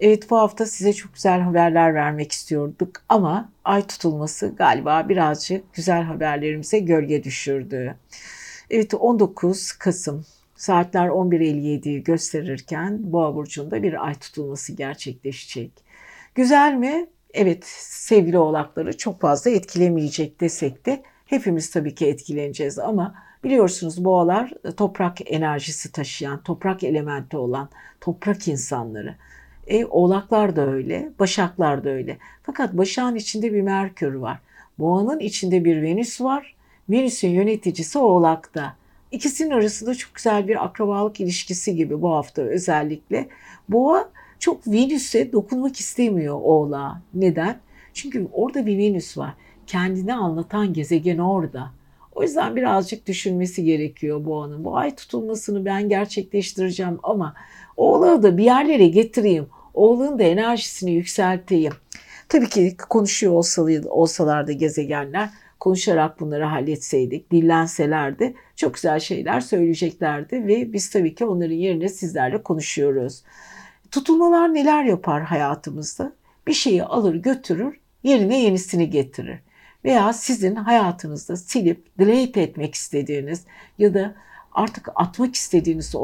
Evet 0.00 0.30
bu 0.30 0.38
hafta 0.38 0.66
size 0.66 0.92
çok 0.92 1.14
güzel 1.14 1.40
haberler 1.40 1.94
vermek 1.94 2.32
istiyorduk 2.32 3.02
ama 3.08 3.52
ay 3.64 3.86
tutulması 3.86 4.54
galiba 4.56 5.08
birazcık 5.08 5.74
güzel 5.74 6.02
haberlerimize 6.02 6.78
gölge 6.78 7.24
düşürdü. 7.24 7.96
Evet 8.70 8.94
19 8.94 9.72
Kasım 9.72 10.26
saatler 10.56 11.08
11.57'yi 11.08 12.02
gösterirken 12.04 13.12
Boğa 13.12 13.34
burcunda 13.34 13.82
bir 13.82 14.06
ay 14.06 14.14
tutulması 14.14 14.72
gerçekleşecek. 14.72 15.72
Güzel 16.34 16.74
mi? 16.74 17.06
Evet 17.34 17.64
sevgili 17.80 18.38
oğlakları 18.38 18.96
çok 18.96 19.20
fazla 19.20 19.50
etkilemeyecek 19.50 20.40
desek 20.40 20.86
de 20.86 21.02
hepimiz 21.26 21.70
tabii 21.70 21.94
ki 21.94 22.06
etkileneceğiz 22.06 22.78
ama 22.78 23.14
biliyorsunuz 23.44 24.04
boğalar 24.04 24.52
toprak 24.76 25.32
enerjisi 25.32 25.92
taşıyan, 25.92 26.42
toprak 26.42 26.84
elementi 26.84 27.36
olan 27.36 27.68
toprak 28.00 28.48
insanları. 28.48 29.16
E, 29.68 29.84
oğlaklar 29.84 30.56
da 30.56 30.66
öyle, 30.70 31.12
başaklar 31.18 31.84
da 31.84 31.90
öyle. 31.90 32.18
Fakat 32.42 32.72
başağın 32.72 33.14
içinde 33.14 33.52
bir 33.52 33.60
Merkür 33.60 34.14
var. 34.14 34.38
Boğanın 34.78 35.18
içinde 35.18 35.64
bir 35.64 35.82
Venüs 35.82 36.20
var. 36.20 36.56
Venüs'ün 36.90 37.30
yöneticisi 37.30 37.98
oğlakta. 37.98 38.76
İkisinin 39.10 39.50
arasında 39.50 39.94
çok 39.94 40.14
güzel 40.14 40.48
bir 40.48 40.64
akrabalık 40.64 41.20
ilişkisi 41.20 41.76
gibi 41.76 42.02
bu 42.02 42.14
hafta 42.14 42.42
özellikle. 42.42 43.28
Boğa 43.68 44.08
çok 44.38 44.68
Venüs'e 44.68 45.32
dokunmak 45.32 45.80
istemiyor 45.80 46.38
oğlağa. 46.42 47.02
Neden? 47.14 47.60
Çünkü 47.94 48.28
orada 48.32 48.66
bir 48.66 48.78
Venüs 48.78 49.18
var. 49.18 49.34
Kendini 49.66 50.14
anlatan 50.14 50.72
gezegen 50.72 51.18
orada. 51.18 51.70
O 52.12 52.22
yüzden 52.22 52.56
birazcık 52.56 53.06
düşünmesi 53.06 53.64
gerekiyor 53.64 54.24
boğanın. 54.24 54.64
Bu 54.64 54.76
ay 54.76 54.94
tutulmasını 54.94 55.64
ben 55.64 55.88
gerçekleştireceğim 55.88 56.98
ama 57.02 57.34
oğlağı 57.76 58.22
da 58.22 58.38
bir 58.38 58.44
yerlere 58.44 58.86
getireyim. 58.86 59.46
Oğlunun 59.78 60.18
da 60.18 60.22
enerjisini 60.22 60.90
yükselteyim. 60.90 61.72
Tabii 62.28 62.48
ki 62.48 62.76
konuşuyor 62.88 63.32
olsalardı, 63.32 63.88
olsalardı 63.88 64.52
gezegenler 64.52 65.30
konuşarak 65.60 66.20
bunları 66.20 66.44
halletseydik, 66.44 67.30
dillenselerdi 67.30 68.34
çok 68.56 68.74
güzel 68.74 69.00
şeyler 69.00 69.40
söyleyeceklerdi 69.40 70.46
ve 70.46 70.72
biz 70.72 70.90
tabii 70.90 71.14
ki 71.14 71.24
onların 71.24 71.54
yerine 71.54 71.88
sizlerle 71.88 72.42
konuşuyoruz. 72.42 73.22
Tutulmalar 73.90 74.54
neler 74.54 74.84
yapar 74.84 75.22
hayatımızda? 75.22 76.12
Bir 76.46 76.52
şeyi 76.52 76.84
alır 76.84 77.14
götürür, 77.14 77.80
yerine 78.02 78.42
yenisini 78.42 78.90
getirir. 78.90 79.38
Veya 79.84 80.12
sizin 80.12 80.54
hayatınızda 80.54 81.36
silip 81.36 81.98
delete 81.98 82.40
etmek 82.40 82.74
istediğiniz 82.74 83.44
ya 83.78 83.94
da 83.94 84.14
artık 84.52 84.88
atmak 84.94 85.34
istediğiniz 85.34 85.94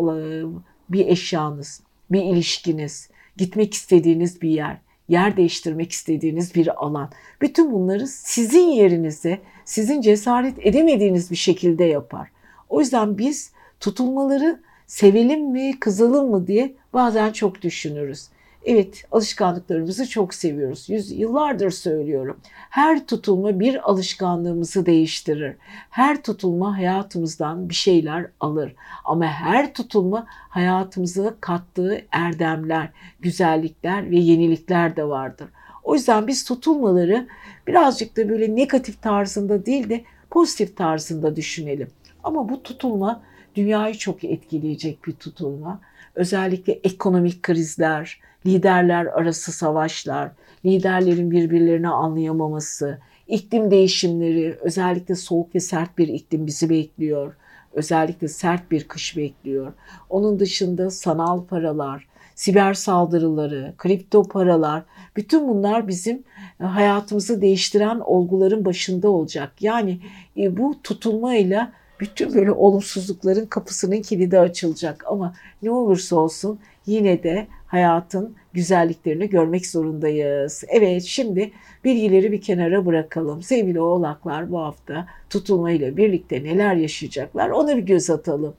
bir 0.88 1.06
eşyanız, 1.06 1.82
bir 2.10 2.22
ilişkiniz, 2.22 3.08
gitmek 3.36 3.74
istediğiniz 3.74 4.42
bir 4.42 4.48
yer, 4.48 4.76
yer 5.08 5.36
değiştirmek 5.36 5.92
istediğiniz 5.92 6.54
bir 6.54 6.84
alan. 6.84 7.10
Bütün 7.40 7.72
bunları 7.72 8.06
sizin 8.06 8.66
yerinize, 8.66 9.40
sizin 9.64 10.00
cesaret 10.00 10.66
edemediğiniz 10.66 11.30
bir 11.30 11.36
şekilde 11.36 11.84
yapar. 11.84 12.28
O 12.68 12.80
yüzden 12.80 13.18
biz 13.18 13.52
tutulmaları 13.80 14.60
sevelim 14.86 15.50
mi, 15.50 15.80
kızalım 15.80 16.30
mı 16.30 16.46
diye 16.46 16.74
bazen 16.92 17.32
çok 17.32 17.62
düşünürüz. 17.62 18.28
Evet, 18.64 19.04
alışkanlıklarımızı 19.12 20.08
çok 20.08 20.34
seviyoruz. 20.34 20.90
Yüz, 20.90 21.12
yıllardır 21.12 21.70
söylüyorum. 21.70 22.40
Her 22.70 23.06
tutulma 23.06 23.60
bir 23.60 23.90
alışkanlığımızı 23.90 24.86
değiştirir. 24.86 25.56
Her 25.90 26.22
tutulma 26.22 26.78
hayatımızdan 26.78 27.68
bir 27.68 27.74
şeyler 27.74 28.26
alır. 28.40 28.74
Ama 29.04 29.24
her 29.24 29.74
tutulma 29.74 30.26
hayatımıza 30.28 31.34
kattığı 31.40 32.02
erdemler, 32.12 32.88
güzellikler 33.20 34.10
ve 34.10 34.16
yenilikler 34.16 34.96
de 34.96 35.04
vardır. 35.04 35.48
O 35.82 35.94
yüzden 35.94 36.26
biz 36.26 36.44
tutulmaları 36.44 37.28
birazcık 37.66 38.16
da 38.16 38.28
böyle 38.28 38.56
negatif 38.56 39.02
tarzında 39.02 39.66
değil 39.66 39.88
de 39.88 40.04
pozitif 40.30 40.76
tarzında 40.76 41.36
düşünelim. 41.36 41.88
Ama 42.22 42.48
bu 42.48 42.62
tutulma 42.62 43.22
dünyayı 43.54 43.94
çok 43.94 44.24
etkileyecek 44.24 45.04
bir 45.06 45.12
tutulma. 45.12 45.80
Özellikle 46.14 46.72
ekonomik 46.72 47.42
krizler, 47.42 48.20
liderler 48.46 49.06
arası 49.06 49.52
savaşlar, 49.52 50.30
liderlerin 50.64 51.30
birbirlerini 51.30 51.88
anlayamaması, 51.88 52.98
iklim 53.26 53.70
değişimleri, 53.70 54.58
özellikle 54.60 55.14
soğuk 55.14 55.54
ve 55.54 55.60
sert 55.60 55.98
bir 55.98 56.08
iklim 56.08 56.46
bizi 56.46 56.70
bekliyor. 56.70 57.34
Özellikle 57.72 58.28
sert 58.28 58.70
bir 58.70 58.84
kış 58.88 59.16
bekliyor. 59.16 59.72
Onun 60.10 60.38
dışında 60.38 60.90
sanal 60.90 61.44
paralar, 61.44 62.08
siber 62.34 62.74
saldırıları, 62.74 63.74
kripto 63.78 64.22
paralar, 64.22 64.82
bütün 65.16 65.48
bunlar 65.48 65.88
bizim 65.88 66.24
e, 66.60 66.64
hayatımızı 66.64 67.40
değiştiren 67.40 68.00
olguların 68.00 68.64
başında 68.64 69.10
olacak. 69.10 69.52
Yani 69.60 70.00
e, 70.36 70.56
bu 70.56 70.82
tutulmayla 70.82 71.72
bütün 72.00 72.34
böyle 72.34 72.52
olumsuzlukların 72.52 73.46
kapısının 73.46 74.02
kilidi 74.02 74.38
açılacak 74.38 75.04
ama 75.06 75.34
ne 75.62 75.70
olursa 75.70 76.16
olsun 76.16 76.58
yine 76.86 77.22
de 77.22 77.46
hayatın 77.66 78.36
güzelliklerini 78.52 79.28
görmek 79.28 79.66
zorundayız. 79.66 80.64
Evet 80.68 81.02
şimdi 81.02 81.52
bilgileri 81.84 82.32
bir 82.32 82.40
kenara 82.40 82.86
bırakalım. 82.86 83.42
Sevgili 83.42 83.80
oğlaklar 83.80 84.50
bu 84.50 84.60
hafta 84.60 85.06
tutulma 85.30 85.70
ile 85.70 85.96
birlikte 85.96 86.44
neler 86.44 86.74
yaşayacaklar 86.74 87.50
ona 87.50 87.76
bir 87.76 87.82
göz 87.82 88.10
atalım. 88.10 88.54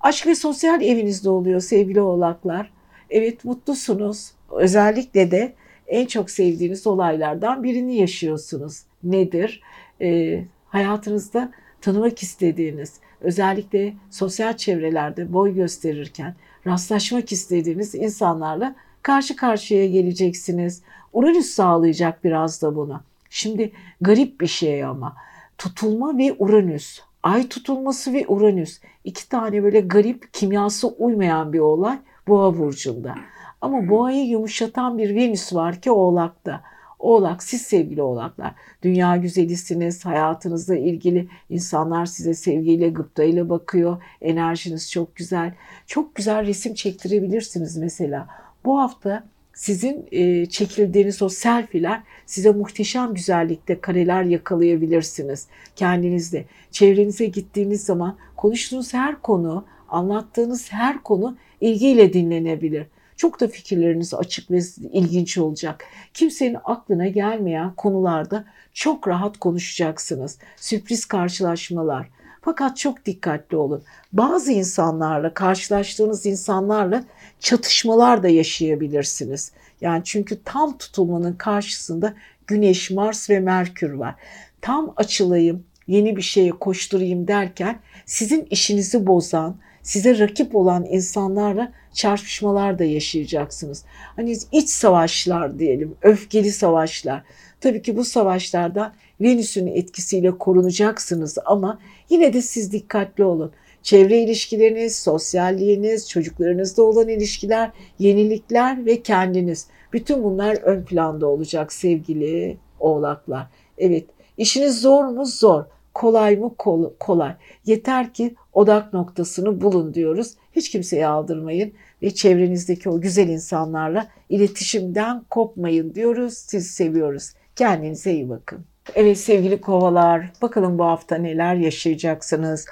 Aşk 0.00 0.26
ve 0.26 0.34
sosyal 0.34 0.82
evinizde 0.82 1.30
oluyor 1.30 1.60
sevgili 1.60 2.00
oğlaklar. 2.00 2.70
Evet 3.10 3.44
mutlusunuz. 3.44 4.32
Özellikle 4.50 5.30
de 5.30 5.54
en 5.86 6.06
çok 6.06 6.30
sevdiğiniz 6.30 6.86
olaylardan 6.86 7.62
birini 7.62 7.96
yaşıyorsunuz. 7.96 8.82
Nedir? 9.02 9.62
Ee, 10.00 10.44
hayatınızda 10.68 11.52
tanımak 11.84 12.22
istediğiniz, 12.22 12.92
özellikle 13.20 13.94
sosyal 14.10 14.56
çevrelerde 14.56 15.32
boy 15.32 15.54
gösterirken 15.54 16.34
rastlaşmak 16.66 17.32
istediğiniz 17.32 17.94
insanlarla 17.94 18.74
karşı 19.02 19.36
karşıya 19.36 19.86
geleceksiniz. 19.86 20.82
Uranüs 21.12 21.46
sağlayacak 21.46 22.24
biraz 22.24 22.62
da 22.62 22.76
bunu. 22.76 23.00
Şimdi 23.30 23.72
garip 24.00 24.40
bir 24.40 24.46
şey 24.46 24.84
ama 24.84 25.16
tutulma 25.58 26.18
ve 26.18 26.36
Uranüs, 26.38 27.00
ay 27.22 27.48
tutulması 27.48 28.12
ve 28.12 28.24
Uranüs 28.28 28.80
iki 29.04 29.28
tane 29.28 29.62
böyle 29.62 29.80
garip 29.80 30.34
kimyası 30.34 30.88
uymayan 30.88 31.52
bir 31.52 31.58
olay 31.58 31.98
Boğa 32.28 32.58
burcunda. 32.58 33.14
Ama 33.60 33.88
boğayı 33.88 34.26
yumuşatan 34.26 34.98
bir 34.98 35.14
Venüs 35.14 35.54
var 35.54 35.80
ki 35.80 35.90
Oğlak'ta. 35.90 36.62
Oğlak 36.98 37.42
siz 37.42 37.62
sevgili 37.62 38.02
oğlaklar 38.02 38.54
dünya 38.82 39.16
güzelisiniz 39.16 40.04
hayatınızla 40.04 40.76
ilgili 40.76 41.28
insanlar 41.50 42.06
size 42.06 42.34
sevgiyle 42.34 42.88
gıptayla 42.88 43.48
bakıyor 43.48 44.02
enerjiniz 44.20 44.90
çok 44.90 45.16
güzel 45.16 45.54
çok 45.86 46.14
güzel 46.14 46.46
resim 46.46 46.74
çektirebilirsiniz 46.74 47.76
mesela 47.76 48.28
bu 48.64 48.78
hafta 48.78 49.24
sizin 49.54 50.08
e, 50.12 50.46
çekildiğiniz 50.46 51.22
o 51.22 51.28
selfiler 51.28 52.02
size 52.26 52.50
muhteşem 52.50 53.14
güzellikte 53.14 53.80
kareler 53.80 54.22
yakalayabilirsiniz 54.22 55.46
kendinizde. 55.76 56.44
Çevrenize 56.70 57.26
gittiğiniz 57.26 57.84
zaman 57.84 58.16
konuştuğunuz 58.36 58.94
her 58.94 59.22
konu, 59.22 59.64
anlattığınız 59.88 60.72
her 60.72 61.02
konu 61.02 61.36
ilgiyle 61.60 62.12
dinlenebilir. 62.12 62.86
Çok 63.16 63.40
da 63.40 63.48
fikirleriniz 63.48 64.14
açık 64.14 64.50
ve 64.50 64.58
ilginç 64.92 65.38
olacak. 65.38 65.84
Kimsenin 66.14 66.56
aklına 66.64 67.06
gelmeyen 67.06 67.74
konularda 67.74 68.44
çok 68.72 69.08
rahat 69.08 69.38
konuşacaksınız. 69.38 70.38
Sürpriz 70.56 71.04
karşılaşmalar. 71.04 72.08
Fakat 72.40 72.76
çok 72.76 73.06
dikkatli 73.06 73.56
olun. 73.56 73.82
Bazı 74.12 74.52
insanlarla, 74.52 75.34
karşılaştığınız 75.34 76.26
insanlarla 76.26 77.04
çatışmalar 77.40 78.22
da 78.22 78.28
yaşayabilirsiniz. 78.28 79.52
Yani 79.80 80.02
çünkü 80.04 80.42
tam 80.44 80.78
tutulmanın 80.78 81.32
karşısında 81.32 82.14
Güneş, 82.46 82.90
Mars 82.90 83.30
ve 83.30 83.40
Merkür 83.40 83.92
var. 83.92 84.14
Tam 84.60 84.92
açılayım, 84.96 85.64
yeni 85.86 86.16
bir 86.16 86.22
şeye 86.22 86.50
koşturayım 86.50 87.28
derken 87.28 87.78
sizin 88.06 88.46
işinizi 88.50 89.06
bozan, 89.06 89.56
size 89.84 90.18
rakip 90.18 90.54
olan 90.54 90.84
insanlarla 90.84 91.72
çarpışmalar 91.92 92.78
da 92.78 92.84
yaşayacaksınız. 92.84 93.84
Hani 94.16 94.36
iç 94.52 94.68
savaşlar 94.68 95.58
diyelim, 95.58 95.96
öfkeli 96.02 96.52
savaşlar. 96.52 97.22
Tabii 97.60 97.82
ki 97.82 97.96
bu 97.96 98.04
savaşlarda 98.04 98.92
Venüs'ün 99.20 99.66
etkisiyle 99.66 100.38
korunacaksınız 100.38 101.38
ama 101.44 101.78
yine 102.10 102.32
de 102.32 102.42
siz 102.42 102.72
dikkatli 102.72 103.24
olun. 103.24 103.52
Çevre 103.82 104.22
ilişkileriniz, 104.22 104.96
sosyalliğiniz, 104.96 106.08
çocuklarınızla 106.08 106.82
olan 106.82 107.08
ilişkiler, 107.08 107.70
yenilikler 107.98 108.86
ve 108.86 109.02
kendiniz. 109.02 109.66
Bütün 109.92 110.24
bunlar 110.24 110.54
ön 110.54 110.84
planda 110.84 111.26
olacak 111.26 111.72
sevgili 111.72 112.56
oğlaklar. 112.80 113.46
Evet, 113.78 114.04
işiniz 114.36 114.80
zor 114.80 115.04
mu? 115.04 115.24
Zor. 115.26 115.64
Kolay 115.94 116.36
mı? 116.36 116.54
kolay. 117.00 117.34
Yeter 117.66 118.14
ki 118.14 118.34
odak 118.54 118.92
noktasını 118.92 119.60
bulun 119.60 119.94
diyoruz. 119.94 120.34
Hiç 120.52 120.70
kimseye 120.70 121.06
aldırmayın 121.06 121.72
ve 122.02 122.10
çevrenizdeki 122.10 122.90
o 122.90 123.00
güzel 123.00 123.28
insanlarla 123.28 124.08
iletişimden 124.28 125.24
kopmayın 125.30 125.94
diyoruz. 125.94 126.34
Sizi 126.34 126.68
seviyoruz. 126.68 127.32
Kendinize 127.56 128.12
iyi 128.12 128.28
bakın. 128.28 128.64
Evet 128.94 129.18
sevgili 129.18 129.60
kovalar, 129.60 130.32
bakalım 130.42 130.78
bu 130.78 130.84
hafta 130.84 131.16
neler 131.16 131.54
yaşayacaksınız. 131.54 132.66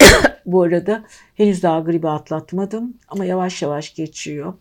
bu 0.46 0.62
arada 0.62 1.04
henüz 1.34 1.62
daha 1.62 1.80
gribi 1.80 2.08
atlatmadım 2.08 2.94
ama 3.08 3.24
yavaş 3.24 3.62
yavaş 3.62 3.94
geçiyor. 3.94 4.54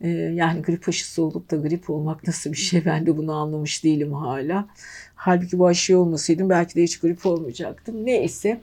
Ee, 0.00 0.08
yani 0.08 0.62
grip 0.62 0.88
aşısı 0.88 1.22
olup 1.22 1.50
da 1.50 1.56
grip 1.56 1.90
olmak 1.90 2.26
nasıl 2.26 2.52
bir 2.52 2.56
şey 2.56 2.84
ben 2.84 3.06
de 3.06 3.16
bunu 3.16 3.32
anlamış 3.32 3.84
değilim 3.84 4.12
hala. 4.12 4.68
Halbuki 5.14 5.58
bu 5.58 5.66
aşı 5.66 5.98
olmasaydım 5.98 6.50
belki 6.50 6.74
de 6.74 6.82
hiç 6.82 7.00
grip 7.00 7.26
olmayacaktım. 7.26 8.06
Neyse. 8.06 8.60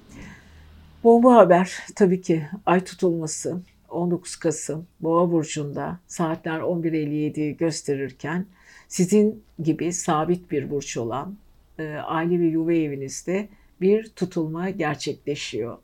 Bomba 1.03 1.35
haber 1.35 1.77
tabii 1.95 2.21
ki 2.21 2.47
ay 2.65 2.83
tutulması 2.83 3.61
19 3.89 4.35
Kasım 4.35 4.87
Boğa 4.99 5.31
burcunda 5.31 5.99
saatler 6.07 6.59
11.57'yi 6.59 7.57
gösterirken 7.57 8.45
sizin 8.87 9.43
gibi 9.63 9.93
sabit 9.93 10.51
bir 10.51 10.69
burç 10.69 10.97
olan 10.97 11.37
e, 11.79 11.83
aile 11.93 12.39
ve 12.39 12.45
yuva 12.45 12.73
evinizde 12.73 13.49
bir 13.81 14.09
tutulma 14.09 14.69
gerçekleşiyor. 14.69 15.77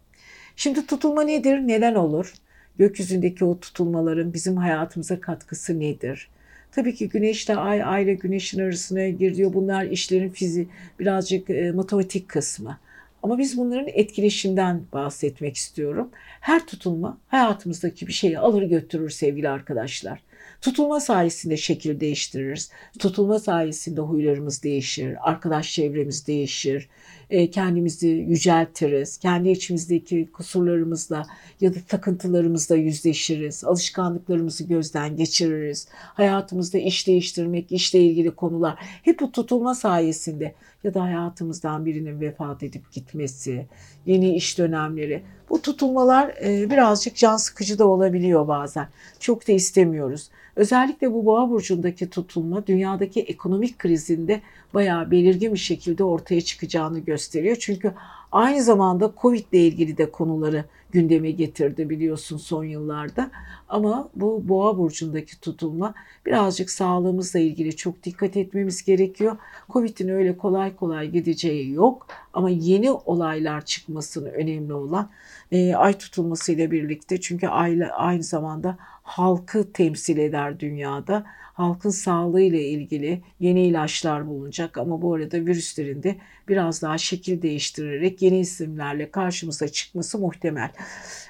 Şimdi 0.55 0.87
tutulma 0.87 1.23
nedir? 1.23 1.57
Neden 1.57 1.95
olur? 1.95 2.33
Gökyüzündeki 2.77 3.45
o 3.45 3.59
tutulmaların 3.59 4.33
bizim 4.33 4.57
hayatımıza 4.57 5.21
katkısı 5.21 5.79
nedir? 5.79 6.29
Tabii 6.71 6.95
ki 6.95 7.09
güneşle 7.09 7.55
ay, 7.55 7.83
ay 7.83 8.03
ile 8.03 8.13
güneşin 8.13 8.59
arasına 8.59 9.09
giriyor. 9.09 9.53
Bunlar 9.53 9.85
işlerin 9.85 10.29
fizi 10.29 10.67
birazcık 10.99 11.49
e, 11.49 11.71
matematik 11.71 12.29
kısmı. 12.29 12.77
Ama 13.23 13.37
biz 13.37 13.57
bunların 13.57 13.87
etkileşimden 13.93 14.83
bahsetmek 14.93 15.55
istiyorum. 15.55 16.09
Her 16.39 16.65
tutulma 16.65 17.17
hayatımızdaki 17.27 18.07
bir 18.07 18.13
şeyi 18.13 18.39
alır 18.39 18.63
götürür 18.63 19.09
sevgili 19.09 19.49
arkadaşlar. 19.49 20.19
Tutulma 20.61 20.99
sayesinde 20.99 21.57
şekil 21.57 21.99
değiştiririz. 21.99 22.71
Tutulma 22.99 23.39
sayesinde 23.39 24.01
huylarımız 24.01 24.63
değişir, 24.63 25.29
arkadaş 25.29 25.73
çevremiz 25.73 26.27
değişir, 26.27 26.89
e, 27.29 27.49
kendimizi 27.49 28.07
yüceltiriz, 28.07 29.17
kendi 29.17 29.49
içimizdeki 29.49 30.29
kusurlarımızla 30.33 31.25
ya 31.61 31.75
da 31.75 31.77
takıntılarımızla 31.87 32.75
yüzleşiriz, 32.75 33.63
alışkanlıklarımızı 33.63 34.63
gözden 34.63 35.15
geçiririz. 35.15 35.87
Hayatımızda 35.91 36.77
iş 36.77 37.07
değiştirmek, 37.07 37.71
işle 37.71 37.99
ilgili 37.99 38.31
konular 38.31 38.75
hep 38.79 39.19
bu 39.19 39.31
tutulma 39.31 39.75
sayesinde 39.75 40.55
ya 40.83 40.93
da 40.93 41.03
hayatımızdan 41.03 41.85
birinin 41.85 42.21
vefat 42.21 42.63
edip 42.63 42.91
gitmesi, 42.91 43.65
yeni 44.05 44.35
iş 44.35 44.57
dönemleri. 44.57 45.23
Bu 45.49 45.61
tutulmalar 45.61 46.35
e, 46.45 46.69
birazcık 46.69 47.15
can 47.15 47.37
sıkıcı 47.37 47.79
da 47.79 47.87
olabiliyor 47.87 48.47
bazen. 48.47 48.87
Çok 49.19 49.47
da 49.47 49.51
istemiyoruz. 49.51 50.29
Özellikle 50.55 51.13
bu 51.13 51.25
boğa 51.25 51.49
burcundaki 51.49 52.09
tutulma 52.09 52.67
dünyadaki 52.67 53.21
ekonomik 53.21 53.79
krizinde 53.79 54.41
bayağı 54.73 55.11
belirgin 55.11 55.53
bir 55.53 55.59
şekilde 55.59 56.03
ortaya 56.03 56.41
çıkacağını 56.41 56.99
gösteriyor. 56.99 57.57
Çünkü 57.59 57.93
aynı 58.31 58.63
zamanda 58.63 59.13
Covid 59.21 59.45
ile 59.51 59.67
ilgili 59.67 59.97
de 59.97 60.11
konuları 60.11 60.65
gündeme 60.93 61.31
getirdi 61.31 61.89
biliyorsun 61.89 62.37
son 62.37 62.63
yıllarda. 62.63 63.31
Ama 63.69 64.09
bu 64.15 64.47
boğa 64.47 64.77
burcundaki 64.77 65.41
tutulma 65.41 65.93
birazcık 66.25 66.69
sağlığımızla 66.69 67.39
ilgili 67.39 67.75
çok 67.75 68.03
dikkat 68.03 68.37
etmemiz 68.37 68.83
gerekiyor. 68.85 69.37
Covid'in 69.69 70.07
öyle 70.07 70.37
kolay 70.37 70.75
kolay 70.75 71.09
gideceği 71.09 71.71
yok 71.71 72.07
ama 72.33 72.49
yeni 72.49 72.91
olaylar 72.91 73.65
çıkmasını 73.65 74.29
önemli 74.29 74.73
olan 74.73 75.09
e, 75.51 75.75
ay 75.75 75.97
tutulmasıyla 75.97 76.71
birlikte 76.71 77.21
çünkü 77.21 77.47
ay, 77.47 77.79
aynı 77.93 78.23
zamanda 78.23 78.77
halkı 79.03 79.73
temsil 79.73 80.17
eder 80.17 80.59
dünyada. 80.59 81.23
Halkın 81.53 81.89
sağlığı 81.89 82.41
ile 82.41 82.63
ilgili 82.63 83.21
yeni 83.39 83.65
ilaçlar 83.65 84.27
bulunacak 84.27 84.77
ama 84.77 85.01
bu 85.01 85.13
arada 85.13 85.37
virüslerin 85.37 86.03
de 86.03 86.15
biraz 86.47 86.81
daha 86.81 86.97
şekil 86.97 87.41
değiştirerek 87.41 88.21
yeni 88.21 88.39
isimlerle 88.39 89.11
karşımıza 89.11 89.67
çıkması 89.67 90.19
muhtemel. 90.19 90.71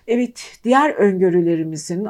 Evet, 0.07 0.59
diğer 0.63 0.93
öngörülerimizin 0.93 2.07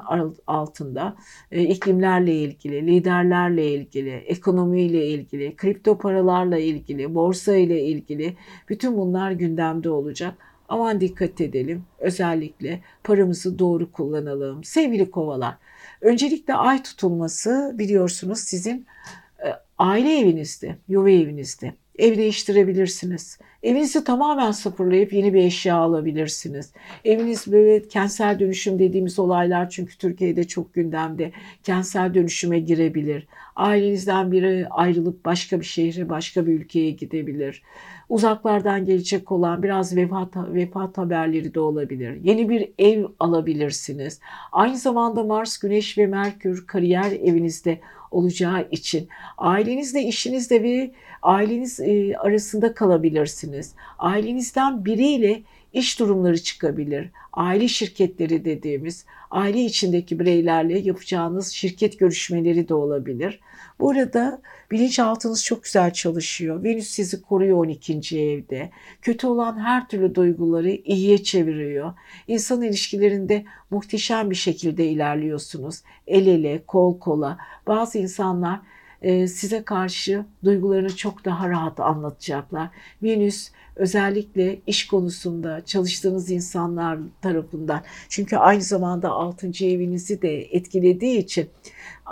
altında 0.47 1.15
e, 1.51 1.61
iklimlerle 1.61 2.35
ilgili, 2.35 2.87
liderlerle 2.87 3.73
ilgili, 3.73 4.11
ekonomiyle 4.11 5.07
ilgili, 5.07 5.55
kripto 5.55 5.97
paralarla 5.97 6.57
ilgili, 6.57 7.15
borsa 7.15 7.55
ile 7.55 7.81
ilgili 7.81 8.37
bütün 8.69 8.97
bunlar 8.97 9.31
gündemde 9.31 9.89
olacak. 9.89 10.52
Aman 10.73 11.01
dikkat 11.01 11.41
edelim. 11.41 11.85
Özellikle 11.99 12.81
paramızı 13.03 13.59
doğru 13.59 13.91
kullanalım. 13.91 14.63
Sevgili 14.63 15.11
kovalar, 15.11 15.55
öncelikle 16.01 16.53
ay 16.53 16.83
tutulması 16.83 17.75
biliyorsunuz 17.79 18.39
sizin 18.39 18.85
e, 19.45 19.47
aile 19.77 20.19
evinizde, 20.19 20.77
yuva 20.87 21.09
evinizde. 21.09 21.73
Ev 21.97 22.17
değiştirebilirsiniz. 22.17 23.39
Evinizi 23.63 24.03
tamamen 24.03 24.51
sıfırlayıp 24.51 25.13
yeni 25.13 25.33
bir 25.33 25.43
eşya 25.43 25.75
alabilirsiniz. 25.75 26.73
Eviniz 27.05 27.51
böyle 27.51 27.87
kentsel 27.87 28.39
dönüşüm 28.39 28.79
dediğimiz 28.79 29.19
olaylar 29.19 29.69
çünkü 29.69 29.97
Türkiye'de 29.97 30.43
çok 30.43 30.73
gündemde. 30.73 31.31
Kentsel 31.63 32.13
dönüşüme 32.13 32.59
girebilir. 32.59 33.27
Ailenizden 33.55 34.31
biri 34.31 34.67
ayrılıp 34.69 35.25
başka 35.25 35.59
bir 35.59 35.65
şehre, 35.65 36.09
başka 36.09 36.47
bir 36.47 36.53
ülkeye 36.53 36.91
gidebilir. 36.91 37.63
Uzaklardan 38.09 38.85
gelecek 38.85 39.31
olan 39.31 39.63
biraz 39.63 39.95
vefat, 39.95 40.35
vefat 40.35 40.97
haberleri 40.97 41.53
de 41.53 41.59
olabilir. 41.59 42.19
Yeni 42.23 42.49
bir 42.49 42.71
ev 42.79 43.05
alabilirsiniz. 43.19 44.19
Aynı 44.51 44.77
zamanda 44.77 45.23
Mars, 45.23 45.57
Güneş 45.57 45.97
ve 45.97 46.07
Merkür 46.07 46.67
kariyer 46.67 47.11
evinizde 47.11 47.79
olacağı 48.13 48.67
için 48.71 49.09
ailenizle, 49.37 50.01
işinizde 50.01 50.63
ve 50.63 50.91
aileniz 51.21 51.79
e, 51.79 52.17
arasında 52.17 52.73
kalabilirsiniz. 52.73 53.75
Ailenizden 53.99 54.85
biriyle 54.85 55.41
iş 55.73 55.99
durumları 55.99 56.43
çıkabilir. 56.43 57.09
Aile 57.33 57.67
şirketleri 57.67 58.45
dediğimiz 58.45 59.05
aile 59.31 59.65
içindeki 59.65 60.19
bireylerle 60.19 60.79
yapacağınız 60.79 61.47
şirket 61.47 61.99
görüşmeleri 61.99 62.69
de 62.69 62.73
olabilir. 62.73 63.39
Burada 63.79 64.41
bilinçaltınız 64.71 65.43
çok 65.43 65.63
güzel 65.63 65.93
çalışıyor. 65.93 66.63
Venüs 66.63 66.87
sizi 66.87 67.21
koruyor 67.21 67.57
12. 67.57 68.19
evde. 68.19 68.69
Kötü 69.01 69.27
olan 69.27 69.59
her 69.59 69.87
türlü 69.87 70.15
duyguları 70.15 70.69
iyiye 70.69 71.23
çeviriyor. 71.23 71.93
İnsan 72.27 72.61
ilişkilerinde 72.61 73.45
muhteşem 73.69 74.29
bir 74.29 74.35
şekilde 74.35 74.87
ilerliyorsunuz. 74.87 75.81
El 76.07 76.27
ele, 76.27 76.63
kol 76.67 76.99
kola. 76.99 77.37
Bazı 77.67 77.97
insanlar 77.97 78.59
e, 79.01 79.27
size 79.27 79.63
karşı 79.63 80.25
duygularını 80.43 80.95
çok 80.95 81.25
daha 81.25 81.49
rahat 81.49 81.79
anlatacaklar. 81.79 82.69
Venüs 83.03 83.51
özellikle 83.75 84.59
iş 84.67 84.87
konusunda 84.87 85.65
çalıştığınız 85.65 86.31
insanlar 86.31 86.99
tarafından 87.21 87.83
çünkü 88.09 88.37
aynı 88.37 88.61
zamanda 88.61 89.09
6. 89.09 89.47
evinizi 89.47 90.21
de 90.21 90.41
etkilediği 90.41 91.17
için 91.17 91.49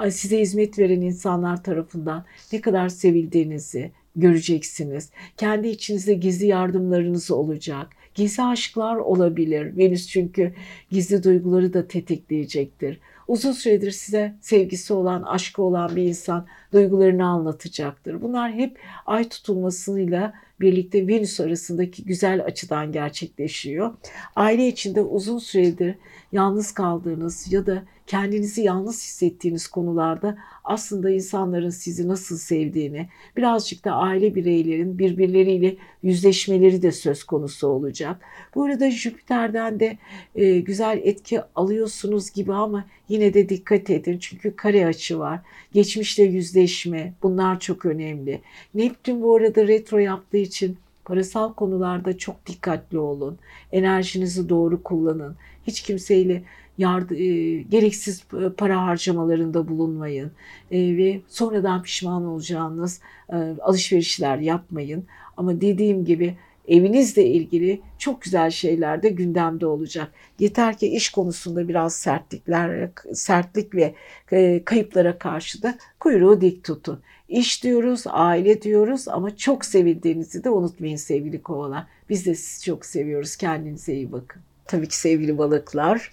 size 0.09 0.39
hizmet 0.39 0.80
veren 0.80 1.01
insanlar 1.01 1.64
tarafından 1.64 2.26
ne 2.53 2.62
kadar 2.62 2.89
sevildiğinizi 2.89 3.91
göreceksiniz. 4.16 5.09
Kendi 5.38 5.68
içinizde 5.68 6.14
gizli 6.14 6.45
yardımlarınız 6.45 7.32
olacak. 7.32 7.88
Gizli 8.16 8.43
aşklar 8.43 8.95
olabilir. 8.95 9.78
Venüs 9.78 10.07
çünkü 10.07 10.53
gizli 10.89 11.24
duyguları 11.24 11.74
da 11.74 11.88
tetikleyecektir. 11.88 12.99
Uzun 13.28 13.51
süredir 13.51 13.91
size 13.91 14.36
sevgisi 14.41 14.93
olan, 14.93 15.24
aşkı 15.24 15.62
olan 15.62 15.95
bir 15.95 16.03
insan 16.03 16.47
duygularını 16.74 17.26
anlatacaktır. 17.26 18.22
Bunlar 18.22 18.51
hep 18.51 18.80
ay 19.05 19.30
tutulmasıyla 19.30 20.34
birlikte 20.62 21.07
Venüs 21.07 21.39
arasındaki 21.39 22.05
güzel 22.05 22.43
açıdan 22.45 22.91
gerçekleşiyor. 22.91 23.93
Aile 24.36 24.68
içinde 24.68 25.01
uzun 25.01 25.38
süredir 25.38 25.95
yalnız 26.32 26.72
kaldığınız 26.72 27.53
ya 27.53 27.66
da 27.66 27.84
kendinizi 28.12 28.62
yalnız 28.62 29.03
hissettiğiniz 29.03 29.68
konularda 29.68 30.38
aslında 30.64 31.09
insanların 31.09 31.70
sizi 31.70 32.07
nasıl 32.07 32.38
sevdiğini, 32.38 33.09
birazcık 33.38 33.86
da 33.86 33.91
aile 33.91 34.36
bireylerin 34.36 34.99
birbirleriyle 34.99 35.76
yüzleşmeleri 36.03 36.82
de 36.82 36.91
söz 36.91 37.24
konusu 37.24 37.68
olacak. 37.68 38.22
Bu 38.55 38.64
arada 38.64 38.91
Jüpiter'den 38.91 39.80
de 39.80 39.97
e, 40.36 40.59
güzel 40.59 41.01
etki 41.03 41.41
alıyorsunuz 41.55 42.32
gibi 42.32 42.53
ama 42.53 42.86
yine 43.09 43.34
de 43.34 43.49
dikkat 43.49 43.89
edin 43.89 44.18
çünkü 44.18 44.55
kare 44.55 44.86
açı 44.86 45.20
var. 45.20 45.39
Geçmişle 45.74 46.24
yüzleşme 46.24 47.14
bunlar 47.24 47.59
çok 47.59 47.86
önemli. 47.86 48.41
Neptün 48.74 49.22
bu 49.22 49.36
arada 49.36 49.68
retro 49.68 49.97
yaptığı 49.97 50.38
için 50.38 50.78
parasal 51.05 51.53
konularda 51.53 52.18
çok 52.18 52.45
dikkatli 52.45 52.99
olun. 52.99 53.38
Enerjinizi 53.72 54.49
doğru 54.49 54.84
kullanın. 54.84 55.36
Hiç 55.68 55.82
kimseyle 55.82 56.43
yardı, 56.82 57.15
e, 57.15 57.61
gereksiz 57.61 58.23
para 58.57 58.82
harcamalarında 58.82 59.67
bulunmayın 59.67 60.32
e, 60.71 60.97
ve 60.97 61.21
sonradan 61.27 61.84
pişman 61.84 62.25
olacağınız 62.25 63.01
e, 63.29 63.36
alışverişler 63.61 64.38
yapmayın. 64.38 65.05
Ama 65.38 65.61
dediğim 65.61 66.05
gibi 66.05 66.36
evinizle 66.67 67.25
ilgili 67.25 67.82
çok 67.97 68.21
güzel 68.21 68.51
şeyler 68.51 69.03
de 69.03 69.09
gündemde 69.09 69.65
olacak. 69.65 70.11
Yeter 70.39 70.77
ki 70.77 70.88
iş 70.88 71.09
konusunda 71.09 71.67
biraz 71.67 71.95
sertlikler, 71.95 72.89
sertlik 73.13 73.75
ve 73.75 73.95
e, 74.32 74.63
kayıplara 74.65 75.17
karşı 75.17 75.63
da 75.63 75.77
kuyruğu 75.99 76.41
dik 76.41 76.63
tutun. 76.63 76.99
İş 77.29 77.63
diyoruz, 77.63 78.03
aile 78.07 78.61
diyoruz 78.61 79.07
ama 79.07 79.38
çok 79.38 79.65
sevildiğinizi 79.65 80.43
de 80.43 80.49
unutmayın 80.49 80.95
sevgili 80.95 81.41
kovalar. 81.41 81.86
Biz 82.09 82.25
de 82.25 82.36
sizi 82.36 82.65
çok 82.65 82.86
seviyoruz. 82.86 83.36
Kendinize 83.36 83.93
iyi 83.93 84.11
bakın. 84.11 84.41
Tabii 84.65 84.88
ki 84.88 84.97
sevgili 84.97 85.38
balıklar. 85.38 86.11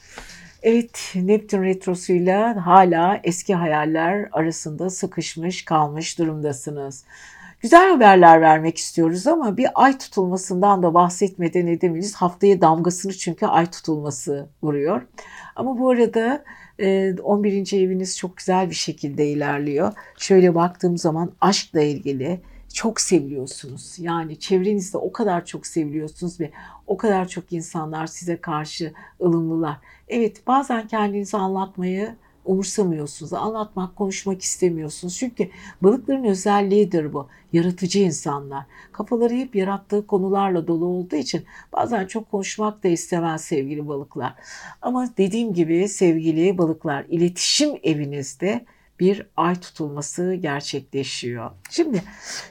Evet, 0.68 1.12
Neptün 1.14 1.62
retrosuyla 1.62 2.66
hala 2.66 3.20
eski 3.24 3.54
hayaller 3.54 4.28
arasında 4.32 4.90
sıkışmış 4.90 5.64
kalmış 5.64 6.18
durumdasınız. 6.18 7.04
Güzel 7.60 7.90
haberler 7.90 8.40
vermek 8.40 8.78
istiyoruz 8.78 9.26
ama 9.26 9.56
bir 9.56 9.66
ay 9.74 9.98
tutulmasından 9.98 10.82
da 10.82 10.94
bahsetmeden 10.94 11.66
edemeyiz. 11.66 12.14
Haftaya 12.14 12.60
damgasını 12.60 13.12
çünkü 13.12 13.46
ay 13.46 13.70
tutulması 13.70 14.48
vuruyor. 14.62 15.02
Ama 15.56 15.78
bu 15.78 15.90
arada 15.90 16.44
11. 17.22 17.72
E, 17.72 17.76
eviniz 17.76 18.18
çok 18.18 18.36
güzel 18.36 18.70
bir 18.70 18.74
şekilde 18.74 19.26
ilerliyor. 19.26 19.92
Şöyle 20.18 20.54
baktığım 20.54 20.98
zaman 20.98 21.32
aşkla 21.40 21.80
ilgili 21.80 22.40
çok 22.72 23.00
seviliyorsunuz. 23.00 23.98
Yani 23.98 24.38
çevrenizde 24.38 24.98
o 24.98 25.12
kadar 25.12 25.44
çok 25.44 25.66
seviliyorsunuz 25.66 26.40
ve 26.40 26.50
o 26.86 26.96
kadar 26.96 27.28
çok 27.28 27.52
insanlar 27.52 28.06
size 28.06 28.36
karşı 28.36 28.92
ılımlılar. 29.20 29.76
Evet 30.08 30.46
bazen 30.46 30.86
kendinizi 30.86 31.36
anlatmayı 31.36 32.16
umursamıyorsunuz. 32.48 33.32
Anlatmak, 33.32 33.96
konuşmak 33.96 34.42
istemiyorsunuz. 34.42 35.16
Çünkü 35.16 35.48
balıkların 35.82 36.24
özelliğidir 36.24 37.12
bu. 37.12 37.28
Yaratıcı 37.52 37.98
insanlar. 37.98 38.64
Kafaları 38.92 39.34
hep 39.34 39.56
yarattığı 39.56 40.06
konularla 40.06 40.66
dolu 40.66 40.84
olduğu 40.84 41.16
için 41.16 41.44
bazen 41.72 42.06
çok 42.06 42.30
konuşmak 42.30 42.84
da 42.84 42.88
istemez 42.88 43.44
sevgili 43.44 43.88
balıklar. 43.88 44.34
Ama 44.82 45.08
dediğim 45.18 45.54
gibi 45.54 45.88
sevgili 45.88 46.58
balıklar 46.58 47.04
iletişim 47.08 47.70
evinizde 47.82 48.64
bir 49.00 49.26
ay 49.36 49.60
tutulması 49.60 50.34
gerçekleşiyor. 50.34 51.50
Şimdi 51.70 52.02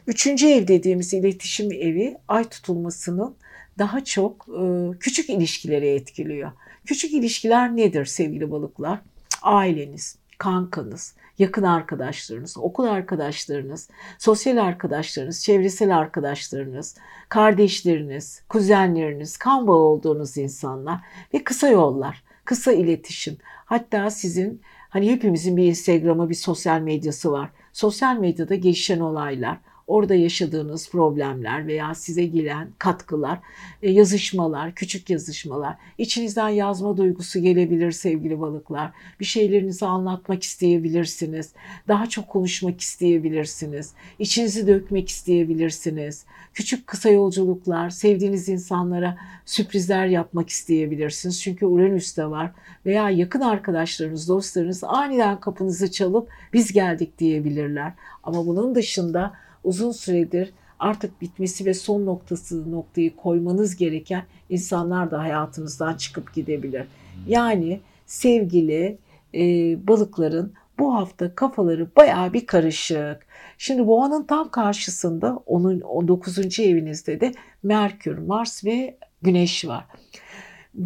üçüncü 0.08 0.48
ev 0.48 0.68
dediğimiz 0.68 1.14
iletişim 1.14 1.72
evi 1.72 2.18
ay 2.28 2.44
tutulmasının 2.44 3.36
daha 3.80 4.04
çok 4.04 4.48
e, 4.50 4.64
küçük 5.00 5.30
ilişkileri 5.30 5.88
etkiliyor. 5.88 6.52
Küçük 6.86 7.14
ilişkiler 7.14 7.76
nedir 7.76 8.06
sevgili 8.06 8.52
balıklar? 8.52 9.00
Aileniz, 9.42 10.18
kankanız, 10.38 11.16
yakın 11.38 11.64
arkadaşlarınız, 11.64 12.58
okul 12.58 12.86
arkadaşlarınız, 12.86 13.90
sosyal 14.20 14.58
arkadaşlarınız, 14.58 15.44
çevresel 15.44 15.98
arkadaşlarınız, 15.98 16.96
kardeşleriniz, 17.30 18.42
kuzenleriniz, 18.50 19.38
kan 19.38 19.68
bağı 19.68 19.76
olduğunuz 19.76 20.38
insanlar 20.38 21.00
ve 21.34 21.44
kısa 21.44 21.68
yollar, 21.68 22.24
kısa 22.46 22.72
iletişim. 22.72 23.38
Hatta 23.66 24.10
sizin 24.10 24.62
hani 24.90 25.12
hepimizin 25.12 25.58
bir 25.58 25.64
Instagram'ı, 25.66 26.30
bir 26.30 26.36
sosyal 26.36 26.82
medyası 26.82 27.32
var. 27.32 27.50
Sosyal 27.74 28.18
medyada 28.18 28.56
gelişen 28.56 29.00
olaylar, 29.00 29.58
orada 29.88 30.16
yaşadığınız 30.16 30.90
problemler 30.90 31.68
veya 31.68 31.96
size 31.96 32.26
gelen 32.26 32.70
katkılar, 32.78 33.40
e, 33.82 33.92
yazışmalar, 33.92 34.76
küçük 34.76 35.10
yazışmalar, 35.10 35.76
içinizden 35.98 36.50
yazma 36.50 36.98
duygusu 36.98 37.40
gelebilir 37.42 37.92
sevgili 37.92 38.40
balıklar. 38.40 38.92
Bir 39.20 39.26
şeylerinizi 39.26 39.86
anlatmak 39.86 40.44
isteyebilirsiniz. 40.44 41.54
Daha 41.88 42.10
çok 42.10 42.28
konuşmak 42.28 42.82
isteyebilirsiniz. 42.82 43.94
İçinizi 44.20 44.68
dökmek 44.68 45.10
isteyebilirsiniz. 45.10 46.26
Küçük 46.54 46.88
kısa 46.88 47.10
yolculuklar, 47.10 47.90
sevdiğiniz 47.90 48.50
insanlara 48.50 49.18
sürprizler 49.46 50.06
yapmak 50.06 50.50
isteyebilirsiniz. 50.50 51.42
Çünkü 51.42 51.66
Uranüs 51.66 52.18
de 52.18 52.26
var. 52.26 52.52
Veya 52.86 53.10
yakın 53.10 53.42
arkadaşlarınız, 53.42 54.30
dostlarınız 54.30 54.84
aniden 54.84 55.40
kapınızı 55.40 55.92
çalıp 55.92 56.30
biz 56.54 56.74
geldik 56.74 57.20
diyebilirler. 57.20 57.94
Ama 58.24 58.48
bunun 58.48 58.76
dışında 58.76 59.34
uzun 59.68 59.92
süredir 59.92 60.54
artık 60.80 61.22
bitmesi 61.22 61.66
ve 61.66 61.74
son 61.74 62.06
noktası 62.06 62.72
noktayı 62.72 63.16
koymanız 63.16 63.76
gereken 63.76 64.24
insanlar 64.50 65.12
da 65.12 65.20
hayatınızdan 65.20 65.98
çıkıp 65.98 66.34
gidebilir. 66.34 66.88
Yani 67.28 67.80
sevgili 68.06 68.98
e, 69.36 69.42
balıkların 69.88 70.54
bu 70.80 70.96
hafta 70.96 71.36
kafaları 71.36 71.88
baya 71.96 72.34
bir 72.34 72.46
karışık. 72.46 73.28
Şimdi 73.58 73.88
boğanın 73.88 74.24
tam 74.24 74.52
karşısında 74.52 75.40
onun 75.46 75.82
19. 75.82 76.60
evinizde 76.60 77.22
de 77.22 77.32
Merkür, 77.64 78.18
Mars 78.18 78.66
ve 78.66 78.98
Güneş 79.22 79.68
var. 79.68 79.86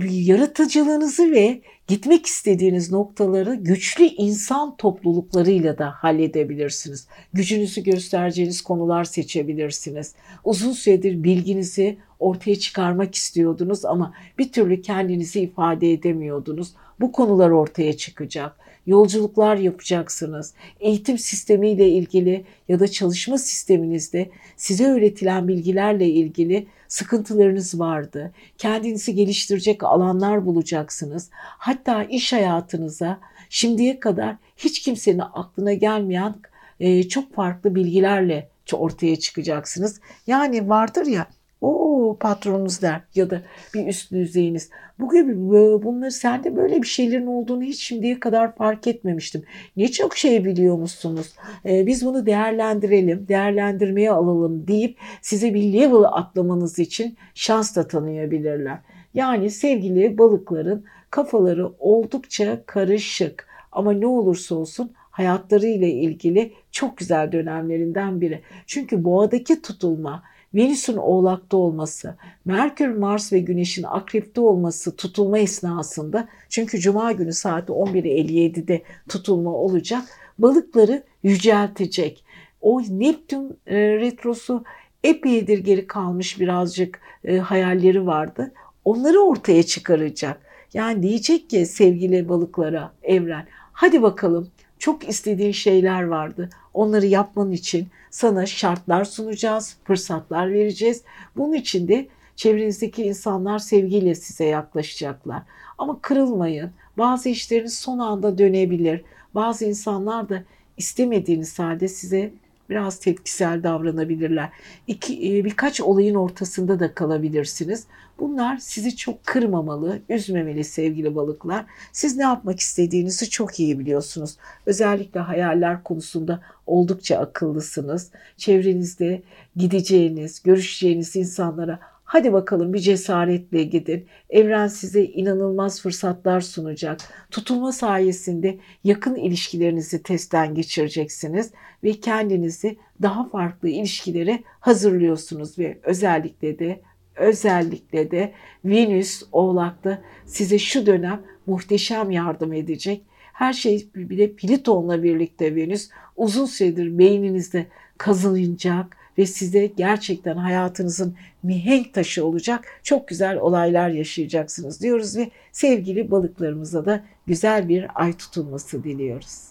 Yaratıcılığınızı 0.10 1.32
ve 1.32 1.62
gitmek 1.88 2.26
istediğiniz 2.26 2.92
noktaları 2.92 3.56
güçlü 3.56 4.04
insan 4.04 4.78
topluluklarıyla 4.78 5.78
da 5.78 5.92
halledebilirsiniz. 5.92 7.08
Gücünüzü 7.34 7.84
göstereceğiniz 7.84 8.62
konular 8.62 9.04
seçebilirsiniz. 9.04 10.16
Uzun 10.44 10.72
süredir 10.72 11.24
bilginizi 11.24 11.98
ortaya 12.20 12.56
çıkarmak 12.60 13.16
istiyordunuz 13.16 13.86
ama 13.86 14.14
bir 14.38 14.52
türlü 14.52 14.82
kendinizi 14.82 15.39
ifade 15.39 15.94
edemiyordunuz. 15.94 16.74
Bu 17.00 17.12
konular 17.12 17.50
ortaya 17.50 17.98
çıkacak. 17.98 18.61
Yolculuklar 18.86 19.55
yapacaksınız. 19.55 20.53
Eğitim 20.79 21.17
sistemiyle 21.17 21.89
ilgili 21.89 22.45
ya 22.67 22.79
da 22.79 22.88
çalışma 22.88 23.38
sisteminizde 23.38 24.29
size 24.57 24.86
öğretilen 24.86 25.47
bilgilerle 25.47 26.09
ilgili 26.09 26.67
sıkıntılarınız 26.88 27.79
vardı. 27.79 28.34
Kendinizi 28.57 29.15
geliştirecek 29.15 29.84
alanlar 29.84 30.45
bulacaksınız. 30.45 31.29
Hatta 31.34 32.03
iş 32.03 32.34
hayatınıza 32.34 33.19
şimdiye 33.49 33.99
kadar 33.99 34.36
hiç 34.57 34.82
kimsenin 34.82 35.21
aklına 35.34 35.73
gelmeyen 35.73 36.36
e, 36.79 37.03
çok 37.07 37.34
farklı 37.34 37.75
bilgilerle 37.75 38.49
ortaya 38.73 39.15
çıkacaksınız. 39.15 39.99
Yani 40.27 40.69
vardır 40.69 41.05
ya 41.05 41.27
o 41.62 42.18
patronunuz 42.20 42.82
der 42.82 43.01
ya 43.16 43.30
da 43.30 43.41
bir 43.74 43.88
üst 43.88 44.12
düzeyiniz. 44.12 44.70
Bu 44.99 45.12
gibi 45.14 45.39
bunları 45.84 46.12
sende 46.12 46.55
böyle 46.55 46.82
bir 46.82 46.88
şeylerin 46.88 47.28
olduğunu 47.28 47.64
hiç 47.64 47.84
şimdiye 47.84 48.20
kadar 48.20 48.55
fark 48.55 48.88
etmemiştim. 48.88 49.43
Ne 49.78 49.88
çok 49.88 50.18
şey 50.18 50.45
biliyormuşsunuz. 50.45 51.36
Ee, 51.66 51.88
biz 51.88 52.05
bunu 52.05 52.26
değerlendirelim, 52.26 53.28
değerlendirmeye 53.28 54.12
alalım 54.12 54.68
deyip 54.68 54.97
size 55.22 55.53
bir 55.53 55.74
level 55.74 56.03
atlamanız 56.03 56.80
için 56.80 57.18
şans 57.34 57.76
da 57.76 57.88
tanıyabilirler. 57.88 58.78
Yani 59.14 59.49
sevgili 59.49 60.18
balıkların 60.18 60.86
kafaları 61.09 61.72
oldukça 61.80 62.66
karışık 62.66 63.47
ama 63.72 63.93
ne 63.93 64.07
olursa 64.07 64.55
olsun 64.55 64.91
hayatları 64.95 65.68
ile 65.68 65.91
ilgili 65.91 66.53
çok 66.72 66.97
güzel 66.97 67.32
dönemlerinden 67.32 68.22
biri. 68.22 68.41
Çünkü 68.68 69.03
boğadaki 69.03 69.62
tutulma 69.62 70.24
Venüs'ün 70.56 70.97
oğlakta 70.97 71.58
olması, 71.58 72.16
Merkür, 72.45 72.88
Mars 72.88 73.34
ve 73.34 73.39
Güneş'in 73.39 73.84
akrepte 73.84 74.41
olması 74.41 74.95
tutulma 74.95 75.39
esnasında 75.39 76.28
çünkü 76.49 76.80
Cuma 76.80 77.12
günü 77.12 77.34
saat 77.34 77.70
11.57'de 77.70 78.82
tutulma 79.10 79.54
olacak. 79.54 80.04
Balıkları 80.39 81.04
yüceltecek. 81.24 82.24
O 82.62 82.82
Neptün 82.89 83.58
e, 83.68 83.76
retrosu 83.78 84.64
epeydir 85.04 85.60
geri 85.60 85.88
kalmış 85.88 86.39
birazcık 86.39 86.99
e, 87.24 87.38
hayalleri 87.38 88.06
vardı. 88.06 88.52
Onları 88.86 89.20
ortaya 89.20 89.64
çıkaracak. 89.64 90.41
Yani 90.74 91.04
diyecek 91.04 91.49
ki 91.49 91.66
sevgili 91.66 92.30
balıklara 92.30 92.93
evren 93.04 93.47
hadi 93.74 94.02
bakalım 94.02 94.49
çok 94.82 95.09
istediğin 95.09 95.51
şeyler 95.51 96.03
vardı. 96.03 96.49
Onları 96.73 97.05
yapman 97.05 97.51
için 97.51 97.88
sana 98.09 98.45
şartlar 98.45 99.05
sunacağız, 99.05 99.77
fırsatlar 99.84 100.53
vereceğiz. 100.53 101.03
Bunun 101.38 101.53
için 101.53 101.88
de 101.88 102.07
çevrenizdeki 102.36 103.03
insanlar 103.03 103.59
sevgiyle 103.59 104.15
size 104.15 104.45
yaklaşacaklar. 104.45 105.43
Ama 105.77 105.99
kırılmayın. 106.01 106.71
Bazı 106.97 107.29
işleriniz 107.29 107.77
son 107.77 107.99
anda 107.99 108.38
dönebilir. 108.38 109.01
Bazı 109.36 109.65
insanlar 109.65 110.29
da 110.29 110.43
istemediğiniz 110.77 111.59
halde 111.59 111.88
size 111.88 112.34
biraz 112.72 112.99
tepkisel 112.99 113.63
davranabilirler. 113.63 114.49
İki, 114.88 115.38
e, 115.38 115.45
birkaç 115.45 115.82
olayın 115.82 116.15
ortasında 116.15 116.80
da 116.80 116.93
kalabilirsiniz. 116.93 117.86
Bunlar 118.19 118.57
sizi 118.57 118.95
çok 118.95 119.26
kırmamalı, 119.26 119.99
üzmemeli 120.09 120.63
sevgili 120.63 121.15
balıklar. 121.15 121.65
Siz 121.91 122.17
ne 122.17 122.24
yapmak 122.24 122.59
istediğinizi 122.59 123.30
çok 123.30 123.59
iyi 123.59 123.80
biliyorsunuz. 123.80 124.38
Özellikle 124.65 125.19
hayaller 125.19 125.84
konusunda 125.84 126.41
oldukça 126.65 127.17
akıllısınız. 127.17 128.11
Çevrenizde 128.38 129.24
gideceğiniz, 129.55 130.43
görüşeceğiniz 130.43 131.15
insanlara 131.15 131.80
Hadi 132.12 132.34
bakalım 132.34 132.74
bir 132.74 132.80
cesaretle 132.80 133.64
gidin. 133.64 134.05
Evren 134.30 134.68
size 134.68 135.03
inanılmaz 135.03 135.82
fırsatlar 135.82 136.41
sunacak. 136.41 136.99
Tutulma 137.32 137.72
sayesinde 137.72 138.57
yakın 138.84 139.16
ilişkilerinizi 139.16 140.03
testten 140.03 140.55
geçireceksiniz 140.55 141.51
ve 141.84 141.91
kendinizi 141.91 142.78
daha 143.01 143.30
farklı 143.30 143.70
ilişkilere 143.70 144.43
hazırlıyorsunuz 144.59 145.59
ve 145.59 145.80
özellikle 145.84 146.59
de 146.59 146.82
özellikle 147.16 148.12
de 148.12 148.34
Venüs 148.66 149.24
Oğlak'ta 149.32 150.01
size 150.26 150.59
şu 150.59 150.86
dönem 150.86 151.22
muhteşem 151.47 152.12
yardım 152.12 152.53
edecek. 152.53 153.01
Her 153.34 153.53
şey 153.53 153.88
bir 153.95 154.18
de 154.18 154.32
Plüton'la 154.32 155.03
birlikte 155.03 155.55
Venüs 155.55 155.89
uzun 156.16 156.45
süredir 156.45 156.97
beyninizde 156.97 157.68
kazınacak 157.97 159.01
ve 159.22 159.26
size 159.26 159.65
gerçekten 159.65 160.38
hayatınızın 160.38 161.15
mihenk 161.43 161.93
taşı 161.93 162.26
olacak 162.26 162.65
çok 162.84 163.07
güzel 163.07 163.38
olaylar 163.38 163.89
yaşayacaksınız 163.89 164.82
diyoruz 164.82 165.17
ve 165.17 165.32
sevgili 165.51 166.11
balıklarımıza 166.11 166.86
da 166.86 167.03
güzel 167.28 167.69
bir 167.69 167.88
ay 167.95 168.13
tutulması 168.13 168.84
diliyoruz. 168.84 169.51